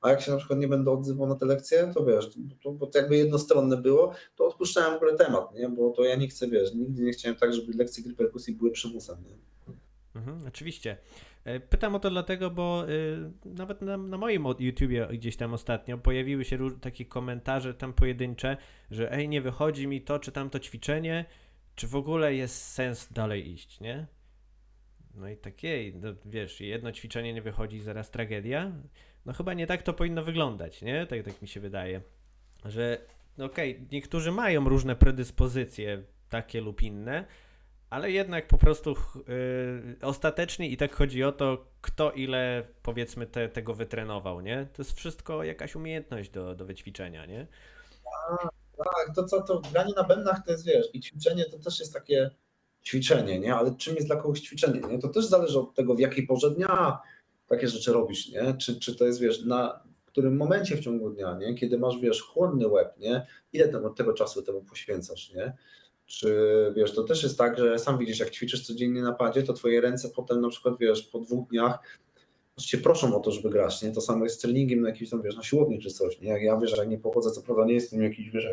a 0.00 0.10
jak 0.10 0.20
się 0.20 0.30
na 0.30 0.36
przykład 0.36 0.58
nie 0.58 0.68
będę 0.68 0.90
odzywał 0.90 1.26
na 1.26 1.34
te 1.34 1.46
lekcje, 1.46 1.92
to 1.94 2.04
wiesz, 2.04 2.30
to, 2.62 2.72
bo 2.72 2.86
to 2.86 2.98
jakby 2.98 3.16
jednostronne 3.16 3.76
było, 3.76 4.14
to 4.36 4.46
odpuszczałem 4.46 4.92
w 4.92 4.96
ogóle 4.96 5.16
temat, 5.16 5.54
nie? 5.54 5.68
bo 5.68 5.90
to 5.90 6.04
ja 6.04 6.16
nie 6.16 6.28
chcę, 6.28 6.48
wiesz, 6.48 6.74
nigdy 6.74 7.02
nie 7.02 7.12
chciałem 7.12 7.38
tak, 7.38 7.54
żeby 7.54 7.72
lekcje 7.72 8.04
gry 8.04 8.14
perkusji 8.14 8.54
były 8.54 8.70
przymusem. 8.70 9.16
Nie? 9.24 9.36
Mhm, 10.14 10.46
oczywiście. 10.48 10.96
E, 11.44 11.60
pytam 11.60 11.94
o 11.94 11.98
to 11.98 12.10
dlatego, 12.10 12.50
bo 12.50 12.88
y, 12.88 13.30
nawet 13.44 13.82
na, 13.82 13.96
na, 13.96 14.18
moim 14.18 14.44
YouTubie 14.58 15.08
gdzieś 15.12 15.36
tam 15.36 15.54
ostatnio 15.54 15.98
pojawiły 15.98 16.44
się 16.44 16.58
takie 16.80 17.04
komentarze 17.04 17.74
tam 17.74 17.92
pojedyncze, 17.92 18.56
że 18.90 19.12
ej, 19.12 19.28
nie 19.28 19.40
wychodzi 19.40 19.86
mi 19.86 20.02
to 20.02 20.18
czy 20.18 20.32
tamto 20.32 20.58
ćwiczenie, 20.58 21.24
czy 21.74 21.86
w 21.86 21.96
ogóle 21.96 22.34
jest 22.34 22.64
sens 22.64 23.08
dalej 23.12 23.50
iść, 23.50 23.80
nie? 23.80 24.06
No 25.14 25.28
i 25.28 25.36
takiej, 25.36 25.94
no, 25.94 26.08
wiesz, 26.24 26.60
jedno 26.60 26.92
ćwiczenie 26.92 27.32
nie 27.32 27.42
wychodzi, 27.42 27.80
zaraz 27.80 28.10
tragedia 28.10 28.72
no 29.26 29.32
chyba 29.32 29.54
nie 29.54 29.66
tak 29.66 29.82
to 29.82 29.92
powinno 29.92 30.24
wyglądać, 30.24 30.82
nie? 30.82 31.06
Tak, 31.06 31.22
tak 31.22 31.42
mi 31.42 31.48
się 31.48 31.60
wydaje, 31.60 32.00
że 32.64 32.98
no 33.38 33.44
okej, 33.44 33.74
okay, 33.74 33.86
niektórzy 33.92 34.32
mają 34.32 34.68
różne 34.68 34.96
predyspozycje, 34.96 36.02
takie 36.28 36.60
lub 36.60 36.82
inne, 36.82 37.24
ale 37.90 38.10
jednak 38.10 38.48
po 38.48 38.58
prostu 38.58 38.90
yy, 38.90 39.96
ostatecznie 40.02 40.68
i 40.68 40.76
tak 40.76 40.94
chodzi 40.94 41.24
o 41.24 41.32
to, 41.32 41.66
kto 41.80 42.12
ile 42.12 42.66
powiedzmy 42.82 43.26
te, 43.26 43.48
tego 43.48 43.74
wytrenował, 43.74 44.40
nie? 44.40 44.66
To 44.72 44.82
jest 44.82 44.92
wszystko 44.92 45.44
jakaś 45.44 45.76
umiejętność 45.76 46.30
do, 46.30 46.54
do 46.54 46.64
wyćwiczenia, 46.64 47.26
nie? 47.26 47.46
Tak, 48.76 49.14
to 49.14 49.24
co 49.24 49.42
to 49.42 49.62
granie 49.72 49.94
na 49.96 50.04
bębnach 50.04 50.44
to 50.44 50.52
jest, 50.52 50.66
wiesz, 50.66 50.86
i 50.92 51.00
ćwiczenie 51.00 51.44
to 51.44 51.58
też 51.58 51.80
jest 51.80 51.94
takie 51.94 52.30
ćwiczenie, 52.84 53.40
nie? 53.40 53.54
Ale 53.54 53.74
czym 53.76 53.94
jest 53.94 54.06
dla 54.06 54.16
kogoś 54.16 54.40
ćwiczenie, 54.40 54.80
nie? 54.80 54.98
To 54.98 55.08
też 55.08 55.26
zależy 55.26 55.58
od 55.58 55.74
tego, 55.74 55.94
w 55.94 56.00
jakiej 56.00 56.26
porze 56.26 56.50
dnia, 56.50 56.98
takie 57.50 57.68
rzeczy 57.68 57.92
robisz, 57.92 58.28
nie? 58.28 58.54
Czy, 58.54 58.80
czy 58.80 58.96
to 58.96 59.06
jest, 59.06 59.20
wiesz, 59.20 59.44
na 59.44 59.82
którym 60.06 60.36
momencie 60.36 60.76
w 60.76 60.80
ciągu 60.80 61.10
dnia, 61.10 61.38
nie? 61.40 61.54
Kiedy 61.54 61.78
masz, 61.78 61.98
wiesz, 61.98 62.22
chłodny 62.22 62.68
łeb, 62.68 62.98
nie? 62.98 63.26
Ile 63.52 63.68
tego, 63.68 63.90
tego 63.90 64.12
czasu 64.12 64.42
temu 64.42 64.62
poświęcasz, 64.62 65.32
nie? 65.34 65.56
Czy 66.06 66.36
wiesz, 66.76 66.94
to 66.94 67.04
też 67.04 67.22
jest 67.22 67.38
tak, 67.38 67.58
że 67.58 67.78
sam 67.78 67.98
widzisz, 67.98 68.20
jak 68.20 68.30
ćwiczysz 68.30 68.66
codziennie 68.66 69.02
na 69.02 69.12
padzie, 69.12 69.42
to 69.42 69.52
twoje 69.52 69.80
ręce 69.80 70.08
potem 70.16 70.40
na 70.40 70.48
przykład, 70.48 70.74
wiesz, 70.80 71.02
po 71.02 71.18
dwóch 71.18 71.48
dniach 71.48 71.78
cię 72.56 72.78
proszą 72.78 73.16
o 73.16 73.20
to, 73.20 73.30
żeby 73.30 73.50
grać, 73.50 73.82
nie? 73.82 73.92
To 73.92 74.00
samo 74.00 74.24
jest 74.24 74.36
z 74.36 74.38
treningiem 74.38 74.80
na 74.80 74.88
jakimś 74.88 75.10
tam, 75.10 75.22
wiesz, 75.22 75.36
na 75.36 75.42
siłowni 75.42 75.78
czy 75.78 75.90
coś, 75.90 76.20
nie? 76.20 76.28
Jak 76.28 76.42
ja, 76.42 76.56
wiesz, 76.56 76.76
jak 76.76 76.88
nie 76.88 76.98
pochodzę, 76.98 77.30
co 77.30 77.42
prawda 77.42 77.64
nie 77.64 77.74
jestem 77.74 78.02
jakiś, 78.02 78.30
wiesz, 78.30 78.46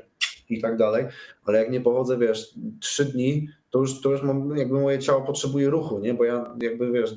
i 0.49 0.61
tak 0.61 0.77
dalej, 0.77 1.05
ale 1.45 1.59
jak 1.59 1.71
nie 1.71 1.81
pochodzę, 1.81 2.17
wiesz, 2.17 2.53
trzy 2.79 3.05
dni, 3.05 3.49
to 3.77 3.81
już, 3.81 4.01
to 4.01 4.09
już 4.09 4.23
mam, 4.23 4.57
jakby 4.57 4.79
moje 4.79 4.99
ciało 4.99 5.21
potrzebuje 5.21 5.69
ruchu, 5.69 5.99
nie? 5.99 6.13
Bo 6.13 6.23
ja 6.23 6.55
jakby, 6.61 6.91
wiesz, 6.91 7.15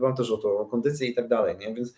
mam 0.00 0.16
też 0.16 0.30
o 0.30 0.36
to, 0.36 0.58
o 0.58 0.66
kondycję 0.66 1.08
i 1.08 1.14
tak 1.14 1.28
dalej, 1.28 1.56
nie? 1.58 1.74
Więc, 1.74 1.94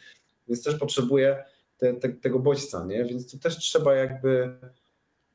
więc 0.48 0.64
też 0.64 0.76
potrzebuję 0.76 1.44
te, 1.78 1.94
te, 1.94 2.08
tego 2.08 2.38
bodźca, 2.38 2.84
nie? 2.84 3.04
Więc 3.04 3.30
tu 3.30 3.38
też 3.38 3.58
trzeba 3.58 3.94
jakby 3.94 4.54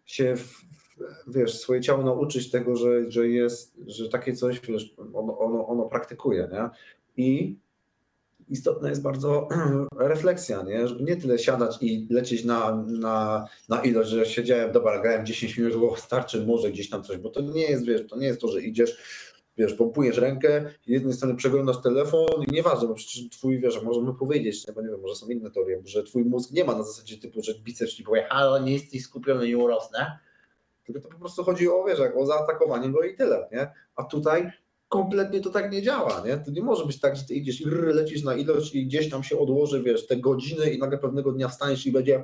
się, 0.05 0.35
wiesz, 1.27 1.59
swoje 1.59 1.81
ciało 1.81 2.03
nauczyć 2.03 2.51
tego, 2.51 2.75
że, 2.75 3.11
że 3.11 3.27
jest, 3.27 3.77
że 3.87 4.09
takie 4.09 4.33
coś, 4.33 4.59
wiesz, 4.59 4.95
ono, 5.13 5.39
ono, 5.39 5.67
ono 5.67 5.83
praktykuje, 5.83 6.49
nie? 6.51 6.69
I 7.25 7.55
istotna 8.49 8.89
jest 8.89 9.01
bardzo 9.01 9.47
refleksja, 9.95 10.63
nie? 10.63 10.85
nie 10.99 11.15
tyle 11.17 11.39
siadać 11.39 11.77
i 11.81 12.07
lecieć 12.09 12.43
na, 12.43 12.85
na, 12.87 13.47
na 13.69 13.81
ilość, 13.81 14.09
że 14.09 14.25
siedziałem, 14.25 14.71
dobra, 14.71 14.99
grałem 14.99 15.25
10 15.25 15.57
minut, 15.57 15.77
bo 15.79 15.95
starczy 15.95 16.45
może 16.45 16.71
gdzieś 16.71 16.89
tam 16.89 17.03
coś, 17.03 17.17
bo 17.17 17.29
to 17.29 17.41
nie 17.41 17.61
jest, 17.61 17.85
wiesz, 17.85 18.07
to 18.07 18.17
nie 18.17 18.27
jest 18.27 18.41
to, 18.41 18.47
że 18.47 18.61
idziesz, 18.61 18.97
wiesz, 19.57 19.73
pompujesz 19.73 20.17
rękę, 20.17 20.71
z 20.85 20.89
jednej 20.89 21.13
strony 21.13 21.35
przeglądasz 21.35 21.81
telefon 21.81 22.43
i 22.47 22.51
nieważne, 22.51 22.87
bo 22.87 22.93
przecież 22.93 23.29
twój, 23.29 23.59
wiesz, 23.59 23.83
możemy 23.83 24.13
powiedzieć, 24.13 24.67
nie, 24.67 24.73
bo 24.73 24.81
nie 24.81 24.89
wiem, 24.89 25.01
może 25.01 25.15
są 25.15 25.27
inne 25.27 25.51
teorie, 25.51 25.81
że 25.85 26.03
twój 26.03 26.25
mózg 26.25 26.51
nie 26.51 26.63
ma 26.63 26.75
na 26.75 26.83
zasadzie 26.83 27.17
typu, 27.17 27.43
że 27.43 27.53
biceps 27.59 27.93
ci 27.93 28.03
powie, 28.03 28.27
halo, 28.29 28.59
nie 28.59 28.73
jesteś 28.73 29.03
skupiony, 29.03 29.47
nie 29.47 29.57
urosnę, 29.57 30.19
tylko 30.85 31.01
to 31.01 31.09
po 31.09 31.19
prostu 31.19 31.43
chodzi 31.43 31.69
o, 31.69 31.83
wiesz, 31.87 31.99
o 32.15 32.25
zaatakowanie 32.25 32.89
go 32.89 33.03
i 33.03 33.15
tyle, 33.15 33.47
nie? 33.51 33.71
A 33.95 34.03
tutaj 34.03 34.51
kompletnie 34.89 35.41
to 35.41 35.49
tak 35.49 35.71
nie 35.71 35.81
działa, 35.81 36.23
nie? 36.25 36.37
To 36.37 36.51
nie 36.51 36.61
może 36.61 36.85
być 36.85 36.99
tak, 36.99 37.15
że 37.15 37.23
ty 37.23 37.33
idziesz 37.33 37.61
i 37.61 37.65
lecisz 37.65 38.23
na 38.23 38.35
ilość 38.35 38.75
i 38.75 38.85
gdzieś 38.85 39.09
tam 39.09 39.23
się 39.23 39.39
odłoży, 39.39 39.83
wiesz, 39.83 40.07
te 40.07 40.17
godziny 40.17 40.69
i 40.69 40.79
nagle 40.79 40.97
pewnego 40.97 41.31
dnia 41.31 41.47
wstaniesz 41.47 41.85
i 41.85 41.91
będzie 41.91 42.23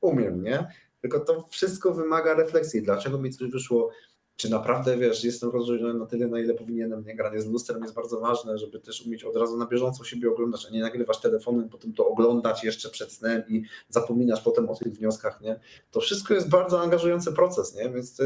umiem, 0.00 0.42
nie? 0.42 0.66
Tylko 1.00 1.20
to 1.20 1.46
wszystko 1.50 1.94
wymaga 1.94 2.34
refleksji. 2.34 2.82
Dlaczego 2.82 3.18
mi 3.18 3.30
coś 3.30 3.50
wyszło? 3.50 3.90
Czy 4.36 4.50
naprawdę, 4.50 4.96
wiesz, 4.96 5.24
jestem 5.24 5.50
rozróżniony 5.50 5.98
na 5.98 6.06
tyle, 6.06 6.26
na 6.26 6.40
ile 6.40 6.54
powinienem, 6.54 7.04
nie? 7.04 7.16
Granie 7.16 7.40
z 7.40 7.46
lustrem 7.46 7.82
jest 7.82 7.94
bardzo 7.94 8.20
ważne, 8.20 8.58
żeby 8.58 8.80
też 8.80 9.06
umieć 9.06 9.24
od 9.24 9.36
razu 9.36 9.56
na 9.56 9.66
bieżąco 9.66 10.04
siebie 10.04 10.30
oglądać, 10.30 10.66
a 10.66 10.70
nie 10.70 10.80
nagrywasz 10.80 11.20
telefonem, 11.20 11.68
potem 11.68 11.92
to 11.92 12.08
oglądać 12.08 12.64
jeszcze 12.64 12.90
przed 12.90 13.12
snem 13.12 13.42
i 13.48 13.62
zapominasz 13.88 14.40
potem 14.40 14.68
o 14.68 14.74
tych 14.74 14.92
wnioskach, 14.92 15.40
nie? 15.40 15.60
To 15.90 16.00
wszystko 16.00 16.34
jest 16.34 16.48
bardzo 16.48 16.80
angażujący 16.80 17.32
proces, 17.32 17.74
nie? 17.74 17.90
Więc 17.90 18.18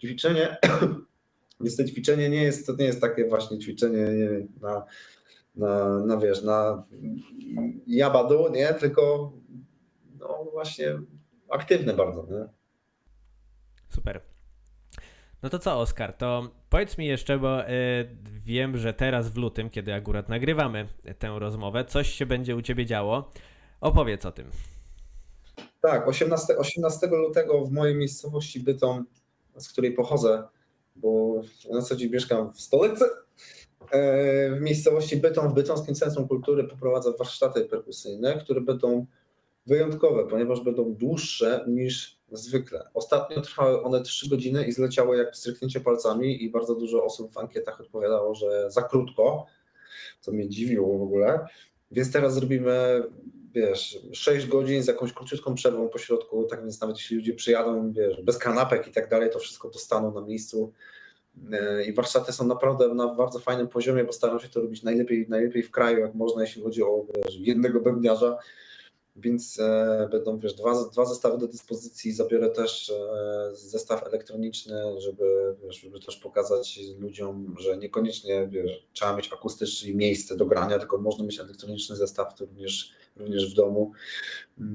ćwiczenie 0.00 0.56
Więc 1.60 1.76
to 1.76 1.84
ćwiczenie 1.84 2.28
nie 2.28 2.42
jest, 2.42 2.66
to 2.66 2.76
nie 2.78 2.84
jest 2.84 3.00
takie 3.00 3.28
właśnie 3.28 3.58
ćwiczenie 3.58 3.98
nie, 3.98 4.46
na, 4.60 4.84
na, 5.56 5.98
na 5.98 6.16
wiesz, 6.16 6.42
na 6.42 6.84
jabadu, 7.86 8.48
nie, 8.52 8.74
tylko 8.74 9.32
no 10.18 10.46
właśnie 10.52 10.98
aktywne 11.48 11.94
bardzo, 11.94 12.26
nie? 12.30 12.48
Super. 13.88 14.20
No 15.42 15.50
to 15.50 15.58
co, 15.58 15.80
Oskar, 15.80 16.12
to 16.12 16.50
powiedz 16.70 16.98
mi 16.98 17.06
jeszcze, 17.06 17.38
bo 17.38 17.68
y, 17.68 17.68
wiem, 18.44 18.78
że 18.78 18.94
teraz 18.94 19.28
w 19.28 19.36
lutym, 19.36 19.70
kiedy 19.70 19.94
akurat 19.94 20.28
nagrywamy 20.28 20.88
tę 21.18 21.38
rozmowę, 21.38 21.84
coś 21.84 22.10
się 22.10 22.26
będzie 22.26 22.56
u 22.56 22.62
ciebie 22.62 22.86
działo. 22.86 23.32
Opowiedz 23.80 24.26
o 24.26 24.32
tym. 24.32 24.50
Tak, 25.80 26.08
18, 26.08 26.56
18 26.56 27.06
lutego 27.06 27.64
w 27.64 27.72
mojej 27.72 27.94
miejscowości 27.94 28.60
Bytom, 28.60 29.06
z 29.56 29.68
której 29.68 29.92
pochodzę, 29.92 30.42
bo 31.00 31.42
na 31.70 31.82
co 31.82 31.96
dzień 31.96 32.10
mieszkam 32.10 32.52
w 32.52 32.60
stolicy. 32.60 33.04
E, 33.90 34.50
w 34.50 34.60
miejscowości 34.60 35.16
Bytom, 35.16 35.50
w 35.50 35.54
Bytomskim 35.54 35.94
Centrum 35.94 36.28
Kultury 36.28 36.64
poprowadzę 36.64 37.12
warsztaty 37.18 37.64
perkusyjne, 37.64 38.38
które 38.38 38.60
będą 38.60 39.06
wyjątkowe, 39.66 40.26
ponieważ 40.26 40.60
będą 40.60 40.94
dłuższe 40.94 41.64
niż 41.68 42.18
zwykle. 42.32 42.88
Ostatnio 42.94 43.40
trwały 43.40 43.82
one 43.82 44.02
3 44.02 44.28
godziny 44.28 44.66
i 44.66 44.72
zleciało 44.72 45.14
jak 45.14 45.36
stryknięcie 45.36 45.80
palcami 45.80 46.44
i 46.44 46.50
bardzo 46.50 46.74
dużo 46.74 47.04
osób 47.04 47.32
w 47.32 47.38
ankietach 47.38 47.80
odpowiadało, 47.80 48.34
że 48.34 48.70
za 48.70 48.82
krótko, 48.82 49.46
co 50.20 50.32
mnie 50.32 50.48
dziwiło 50.48 50.98
w 50.98 51.02
ogóle. 51.02 51.46
Więc 51.90 52.12
teraz 52.12 52.34
zrobimy 52.34 53.02
wiesz, 53.60 53.98
6 54.12 54.46
godzin 54.46 54.82
z 54.82 54.86
jakąś 54.86 55.12
króciutką 55.12 55.54
przerwą 55.54 55.88
po 55.88 55.98
środku, 55.98 56.44
tak 56.44 56.62
więc 56.62 56.80
nawet 56.80 56.96
jeśli 56.96 57.16
ludzie 57.16 57.34
przyjadą, 57.34 57.92
wiesz, 57.92 58.22
bez 58.22 58.38
kanapek 58.38 58.88
i 58.88 58.90
tak 58.90 59.08
dalej, 59.08 59.30
to 59.30 59.38
wszystko 59.38 59.70
dostaną 59.70 60.14
na 60.14 60.20
miejscu. 60.20 60.72
E, 61.52 61.84
I 61.84 61.92
warsztaty 61.92 62.32
są 62.32 62.46
naprawdę 62.46 62.94
na 62.94 63.14
bardzo 63.14 63.38
fajnym 63.38 63.68
poziomie, 63.68 64.04
bo 64.04 64.12
staram 64.12 64.40
się 64.40 64.48
to 64.48 64.60
robić 64.60 64.82
najlepiej, 64.82 65.26
najlepiej 65.28 65.62
w 65.62 65.70
kraju, 65.70 65.98
jak 65.98 66.14
można, 66.14 66.42
jeśli 66.42 66.62
chodzi 66.62 66.82
o 66.82 67.06
wiesz, 67.14 67.36
jednego 67.36 67.80
bębniarza 67.80 68.38
więc 69.20 69.60
e, 69.60 70.08
będą 70.10 70.38
wiesz, 70.38 70.54
dwa, 70.54 70.84
dwa 70.92 71.04
zestawy 71.04 71.38
do 71.38 71.48
dyspozycji. 71.48 72.12
Zabiorę 72.12 72.50
też 72.50 72.90
e, 72.90 73.50
zestaw 73.52 74.06
elektroniczny, 74.06 75.00
żeby, 75.00 75.56
wiesz, 75.62 75.80
żeby 75.80 76.00
też 76.00 76.16
pokazać 76.16 76.80
ludziom, 76.98 77.54
że 77.58 77.76
niekoniecznie 77.76 78.48
wiesz, 78.50 78.88
trzeba 78.92 79.16
mieć 79.16 79.32
akustyczne 79.32 79.94
miejsce 79.94 80.36
do 80.36 80.46
grania, 80.46 80.78
tylko 80.78 80.98
można 80.98 81.24
mieć 81.24 81.40
elektroniczny 81.40 81.96
zestaw 81.96 82.34
to 82.34 82.44
również, 82.44 82.92
również 83.18 83.52
w 83.52 83.56
domu. 83.56 83.92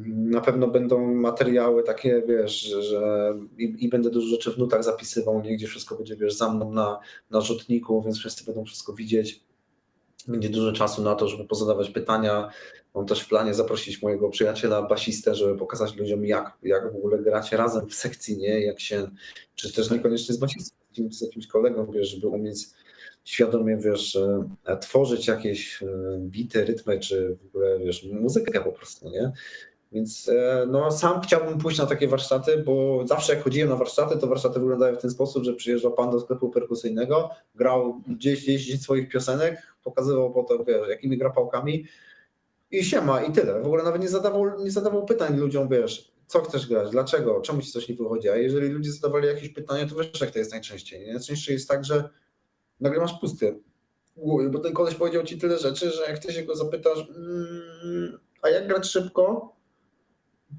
Na 0.05 0.41
pewno 0.41 0.67
będą 0.67 1.13
materiały 1.13 1.83
takie, 1.83 2.23
wiesz, 2.27 2.61
że 2.61 3.33
i, 3.57 3.75
i 3.79 3.89
będę 3.89 4.09
dużo 4.09 4.27
rzeczy 4.27 4.51
w 4.51 4.57
nutach 4.57 4.83
zapisywał, 4.83 5.41
nie 5.41 5.55
gdzie 5.55 5.67
wszystko 5.67 5.95
będzie 5.95 6.15
wiesz, 6.15 6.33
za 6.33 6.53
mną 6.53 6.73
na, 6.73 6.99
na 7.31 7.41
rzutniku, 7.41 8.01
więc 8.01 8.17
wszyscy 8.19 8.45
będą 8.45 8.65
wszystko 8.65 8.93
widzieć 8.93 9.43
będzie 10.27 10.49
dużo 10.49 10.71
czasu 10.71 11.03
na 11.03 11.15
to, 11.15 11.27
żeby 11.27 11.45
pozadawać 11.45 11.89
pytania, 11.89 12.49
Mam 12.95 13.05
też 13.05 13.21
w 13.21 13.27
planie 13.27 13.53
zaprosić 13.53 14.01
mojego 14.01 14.29
przyjaciela 14.29 14.81
basistę, 14.81 15.35
żeby 15.35 15.57
pokazać 15.57 15.95
ludziom, 15.95 16.25
jak, 16.25 16.57
jak 16.63 16.93
w 16.93 16.95
ogóle 16.95 17.19
gracie 17.19 17.57
razem 17.57 17.87
w 17.87 17.93
sekcji, 17.93 18.37
nie? 18.37 18.61
Jak 18.61 18.79
się, 18.79 19.07
czy 19.55 19.73
też 19.73 19.91
niekoniecznie 19.91 20.35
z 20.35 20.37
basistą, 20.37 20.75
z 21.09 21.21
jakimś 21.21 21.47
kolegą, 21.47 21.91
wiesz, 21.91 22.09
żeby 22.09 22.27
umieć 22.27 22.65
świadomie, 23.23 23.77
wiesz, 23.77 24.15
e, 24.65 24.77
tworzyć 24.77 25.27
jakieś 25.27 25.83
e, 25.83 25.87
bity, 26.19 26.65
rytmy, 26.65 26.99
czy 26.99 27.37
w 27.43 27.45
ogóle, 27.47 27.79
wiesz, 27.79 28.03
muzykę 28.03 28.61
po 28.61 28.71
prostu, 28.71 29.09
nie? 29.09 29.31
Więc 29.91 30.29
e, 30.29 30.65
no, 30.71 30.91
sam 30.91 31.21
chciałbym 31.21 31.57
pójść 31.57 31.79
na 31.79 31.85
takie 31.85 32.07
warsztaty, 32.07 32.57
bo 32.57 33.07
zawsze 33.07 33.33
jak 33.33 33.43
chodziłem 33.43 33.69
na 33.69 33.75
warsztaty, 33.75 34.17
to 34.17 34.27
warsztaty 34.27 34.59
wyglądają 34.59 34.95
w 34.95 35.01
ten 35.01 35.11
sposób, 35.11 35.43
że 35.43 35.53
przyjeżdżał 35.53 35.93
pan 35.93 36.11
do 36.11 36.19
sklepu 36.19 36.49
perkusyjnego, 36.49 37.29
grał 37.55 38.01
gdzieś 38.07 38.45
10 38.45 38.83
swoich 38.83 39.09
piosenek, 39.09 39.61
pokazywał 39.83 40.33
potem, 40.33 40.63
wiesz, 40.67 40.89
jakimi 40.89 41.17
gra 41.17 41.29
pałkami, 41.29 41.85
i 42.73 42.83
siema, 42.83 43.23
i 43.23 43.31
tyle. 43.31 43.61
W 43.61 43.65
ogóle 43.65 43.83
nawet 43.83 44.01
nie 44.01 44.09
zadawał, 44.09 44.63
nie 44.63 44.71
zadawał 44.71 45.05
pytań 45.05 45.37
ludziom, 45.37 45.69
wiesz, 45.69 46.11
co 46.27 46.41
chcesz 46.41 46.67
grać, 46.67 46.89
dlaczego, 46.89 47.41
czemu 47.41 47.61
ci 47.61 47.71
coś 47.71 47.89
nie 47.89 47.95
wychodzi. 47.95 48.29
A 48.29 48.35
jeżeli 48.35 48.67
ludzie 48.67 48.91
zadawali 48.91 49.27
jakieś 49.27 49.49
pytania, 49.49 49.87
to 49.87 49.95
wiesz, 49.95 50.21
jak 50.21 50.31
to 50.31 50.39
jest 50.39 50.51
najczęściej. 50.51 51.07
Najczęściej 51.07 51.53
jest 51.53 51.67
tak, 51.67 51.85
że 51.85 52.09
nagle 52.83 52.99
masz 52.99 53.19
pusty. 53.19 53.59
Bo 54.51 54.59
ten 54.59 54.73
koleś 54.73 54.95
powiedział 54.95 55.23
ci 55.23 55.37
tyle 55.37 55.57
rzeczy, 55.57 55.91
że 55.91 56.03
jak 56.03 56.19
ty 56.19 56.33
się 56.33 56.43
go 56.43 56.55
zapytasz, 56.55 56.99
mm, 56.99 58.19
a 58.41 58.49
jak 58.49 58.67
grać 58.67 58.87
szybko, 58.87 59.53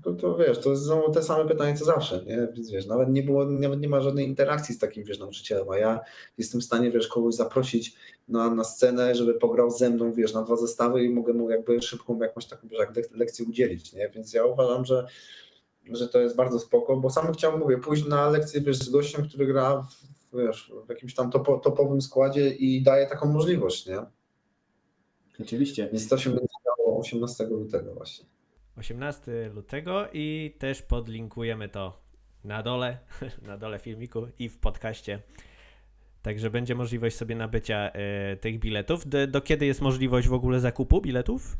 to, 0.02 0.12
to 0.12 0.36
wiesz, 0.36 0.58
to 0.58 0.76
są 0.76 1.12
te 1.12 1.22
same 1.22 1.48
pytania 1.48 1.76
co 1.76 1.84
zawsze, 1.84 2.24
nie? 2.26 2.48
Wiesz, 2.72 2.86
nawet 2.86 3.08
nie 3.08 3.22
było, 3.22 3.44
nawet 3.44 3.80
nie 3.80 3.88
ma 3.88 4.00
żadnej 4.00 4.26
interakcji 4.26 4.74
z 4.74 4.78
takim, 4.78 5.04
wiesz, 5.04 5.18
nauczycielem, 5.18 5.70
a 5.70 5.78
ja 5.78 6.00
jestem 6.38 6.60
w 6.60 6.64
stanie, 6.64 6.90
wiesz, 6.90 7.08
kogoś 7.08 7.34
zaprosić 7.34 7.96
na, 8.28 8.50
na 8.50 8.64
scenę, 8.64 9.14
żeby 9.14 9.34
pograł 9.34 9.70
ze 9.70 9.90
mną, 9.90 10.12
wiesz, 10.12 10.34
na 10.34 10.42
dwa 10.42 10.56
zestawy 10.56 11.04
i 11.04 11.10
mogę 11.10 11.32
mu 11.32 11.50
jakby 11.50 11.82
szybką 11.82 12.18
jakąś 12.18 12.46
taką, 12.46 12.68
wiesz, 12.68 12.80
lekcję 13.14 13.44
udzielić, 13.44 13.92
nie? 13.92 14.08
Więc 14.08 14.34
ja 14.34 14.44
uważam, 14.44 14.84
że, 14.84 15.06
że 15.92 16.08
to 16.08 16.20
jest 16.20 16.36
bardzo 16.36 16.58
spoko, 16.58 16.96
bo 16.96 17.10
sam 17.10 17.32
chciałbym, 17.32 17.60
mówię, 17.60 17.78
pójść 17.78 18.06
na 18.06 18.30
lekcję, 18.30 18.60
wiesz, 18.60 18.76
z 18.76 18.90
gościem, 18.90 19.28
który 19.28 19.46
gra 19.46 19.86
wiesz, 20.34 20.72
w 20.86 20.88
jakimś 20.88 21.14
tam 21.14 21.30
topo, 21.30 21.58
topowym 21.58 22.02
składzie 22.02 22.50
i 22.50 22.82
daje 22.82 23.06
taką 23.06 23.32
możliwość, 23.32 23.86
nie? 23.86 23.98
Oczywiście. 25.40 25.88
Więc 25.92 26.08
to 26.08 26.18
się 26.18 26.30
będzie 26.30 26.54
działo 26.64 27.00
18 27.00 27.44
lutego 27.44 27.94
właśnie. 27.94 28.26
18 28.78 29.50
lutego 29.54 30.06
i 30.12 30.56
też 30.58 30.82
podlinkujemy 30.82 31.68
to 31.68 32.00
na 32.44 32.62
dole, 32.62 32.98
na 33.48 33.58
dole 33.58 33.78
filmiku 33.78 34.26
i 34.38 34.48
w 34.48 34.58
podcaście. 34.58 35.22
Także 36.22 36.50
będzie 36.50 36.74
możliwość 36.74 37.16
sobie 37.16 37.36
nabycia 37.36 37.90
y, 38.32 38.36
tych 38.36 38.58
biletów. 38.58 39.08
Do, 39.08 39.26
do, 39.26 39.40
kiedy 39.40 39.66
jest 39.66 39.80
możliwość 39.80 40.28
w 40.28 40.32
ogóle 40.32 40.60
zakupu 40.60 41.00
biletów? 41.00 41.56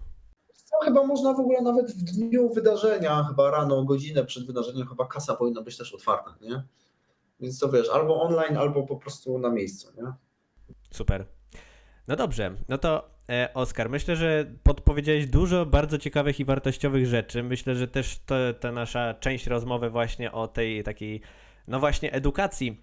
No, 0.72 0.79
chyba 0.85 1.07
można 1.07 1.35
w 1.35 1.41
ogóle 1.41 1.62
nawet 1.62 1.91
w 1.91 2.05
dniu 2.05 2.49
wydarzenia, 2.49 3.25
chyba 3.29 3.51
rano, 3.51 3.85
godzinę 3.85 4.25
przed 4.25 4.47
wydarzeniem, 4.47 4.87
chyba 4.87 5.07
kasa 5.07 5.35
powinna 5.35 5.62
być 5.62 5.77
też 5.77 5.95
otwarta, 5.95 6.37
nie? 6.41 6.62
Więc 7.45 7.59
to 7.59 7.68
wiesz, 7.68 7.88
albo 7.88 8.22
online, 8.22 8.57
albo 8.57 8.82
po 8.82 8.97
prostu 8.97 9.38
na 9.38 9.51
miejscu, 9.51 9.92
nie? 9.97 10.12
Super. 10.90 11.26
No 12.09 12.16
dobrze, 12.16 12.55
no 12.68 12.78
to 12.78 13.11
e, 13.28 13.49
Oskar, 13.55 13.90
myślę, 13.90 14.16
że 14.16 14.47
podpowiedziałeś 14.62 15.26
dużo 15.26 15.66
bardzo 15.66 15.99
ciekawych 15.99 16.40
i 16.40 16.45
wartościowych 16.45 17.07
rzeczy. 17.07 17.42
Myślę, 17.42 17.74
że 17.74 17.88
też 17.88 18.18
to, 18.26 18.34
ta 18.61 18.72
nasza 18.72 19.14
część 19.14 19.47
rozmowy 19.47 19.90
właśnie 19.90 20.32
o 20.32 20.49
tej 20.49 20.82
takiej, 20.82 21.20
no 21.68 21.80
właśnie 21.80 22.12
edukacji 22.12 22.80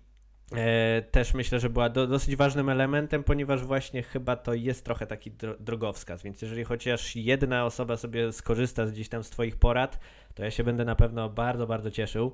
e, 0.55 1.01
też 1.01 1.33
myślę, 1.33 1.59
że 1.59 1.69
była 1.69 1.89
do, 1.89 2.07
dosyć 2.07 2.35
ważnym 2.35 2.69
elementem, 2.69 3.23
ponieważ 3.23 3.63
właśnie 3.63 4.03
chyba 4.03 4.35
to 4.35 4.53
jest 4.53 4.85
trochę 4.85 5.07
taki 5.07 5.31
drogowskaz, 5.59 6.23
więc 6.23 6.41
jeżeli 6.41 6.63
chociaż 6.63 7.15
jedna 7.15 7.65
osoba 7.65 7.97
sobie 7.97 8.31
skorzysta 8.31 8.85
gdzieś 8.85 9.09
tam 9.09 9.23
z 9.23 9.29
Twoich 9.29 9.57
porad, 9.57 9.99
to 10.35 10.43
ja 10.43 10.51
się 10.51 10.63
będę 10.63 10.85
na 10.85 10.95
pewno 10.95 11.29
bardzo, 11.29 11.67
bardzo 11.67 11.91
cieszył. 11.91 12.31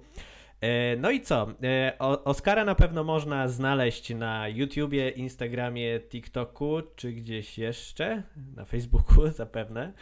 E, 0.62 0.96
no 0.96 1.12
i 1.12 1.22
co? 1.22 1.48
E, 1.64 1.98
Oskara 2.00 2.66
na 2.66 2.76
pewno 2.76 3.04
można 3.04 3.48
znaleźć 3.48 4.10
na 4.10 4.48
YouTubie, 4.48 5.10
Instagramie, 5.10 6.00
TikToku, 6.00 6.82
czy 6.96 7.12
gdzieś 7.12 7.58
jeszcze? 7.58 8.24
Na 8.56 8.66
Facebooku 8.66 9.28
zapewne. 9.36 9.94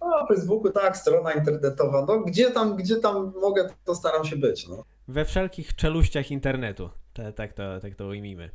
No, 0.00 0.20
na 0.20 0.26
Facebooku 0.26 0.70
tak, 0.70 0.96
strona 0.96 1.32
internetowa. 1.32 2.04
No, 2.08 2.20
gdzie 2.20 2.50
tam, 2.50 2.76
gdzie 2.76 2.96
tam 2.96 3.32
mogę, 3.40 3.68
to 3.84 3.94
staram 3.94 4.24
się 4.24 4.36
być. 4.36 4.68
No. 4.68 4.84
We 5.08 5.24
wszelkich 5.24 5.74
czeluściach 5.74 6.30
internetu. 6.30 6.90
Tak, 7.12 7.34
tak, 7.34 7.52
to, 7.52 7.80
tak 7.80 7.94
to 7.94 8.06
ujmijmy. 8.06 8.50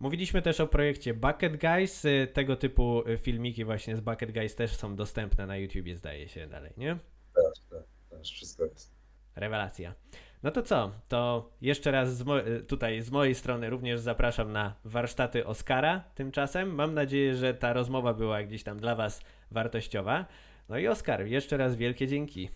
Mówiliśmy 0.00 0.42
też 0.42 0.60
o 0.60 0.66
projekcie 0.66 1.14
Bucket 1.14 1.60
Guys. 1.60 2.04
Y, 2.04 2.28
Tego 2.32 2.56
typu 2.56 3.02
filmiki 3.18 3.64
właśnie 3.64 3.96
z 3.96 4.00
Bucket 4.00 4.32
Guys 4.32 4.54
też 4.54 4.76
są 4.76 4.96
dostępne 4.96 5.46
na 5.46 5.56
YouTubie, 5.56 5.96
zdaje 5.96 6.28
się 6.28 6.46
dalej, 6.46 6.72
nie? 6.76 6.98
Też, 7.34 7.60
też, 7.70 7.84
też 8.10 8.30
wszystko 8.32 8.64
jest. 8.64 8.92
Rewelacja. 9.36 9.94
No 10.42 10.50
to 10.50 10.62
co? 10.62 10.90
To 11.08 11.50
jeszcze 11.60 11.90
raz 11.90 12.16
z 12.16 12.24
tutaj 12.68 13.00
z 13.00 13.10
mojej 13.10 13.34
strony 13.34 13.70
również 13.70 14.00
zapraszam 14.00 14.52
na 14.52 14.74
warsztaty 14.84 15.46
Oskara 15.46 16.04
tymczasem. 16.14 16.74
Mam 16.74 16.94
nadzieję, 16.94 17.34
że 17.34 17.54
ta 17.54 17.72
rozmowa 17.72 18.14
była 18.14 18.42
gdzieś 18.42 18.62
tam 18.62 18.78
dla 18.78 18.94
Was 18.94 19.22
wartościowa. 19.50 20.26
No 20.68 20.78
i 20.78 20.88
Oskar, 20.88 21.26
jeszcze 21.26 21.56
raz 21.56 21.76
wielkie 21.76 22.06
dzięki. 22.06 22.50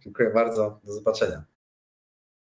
Dziękuję 0.00 0.30
bardzo. 0.34 0.80
Do 0.84 0.92
zobaczenia. 0.92 1.49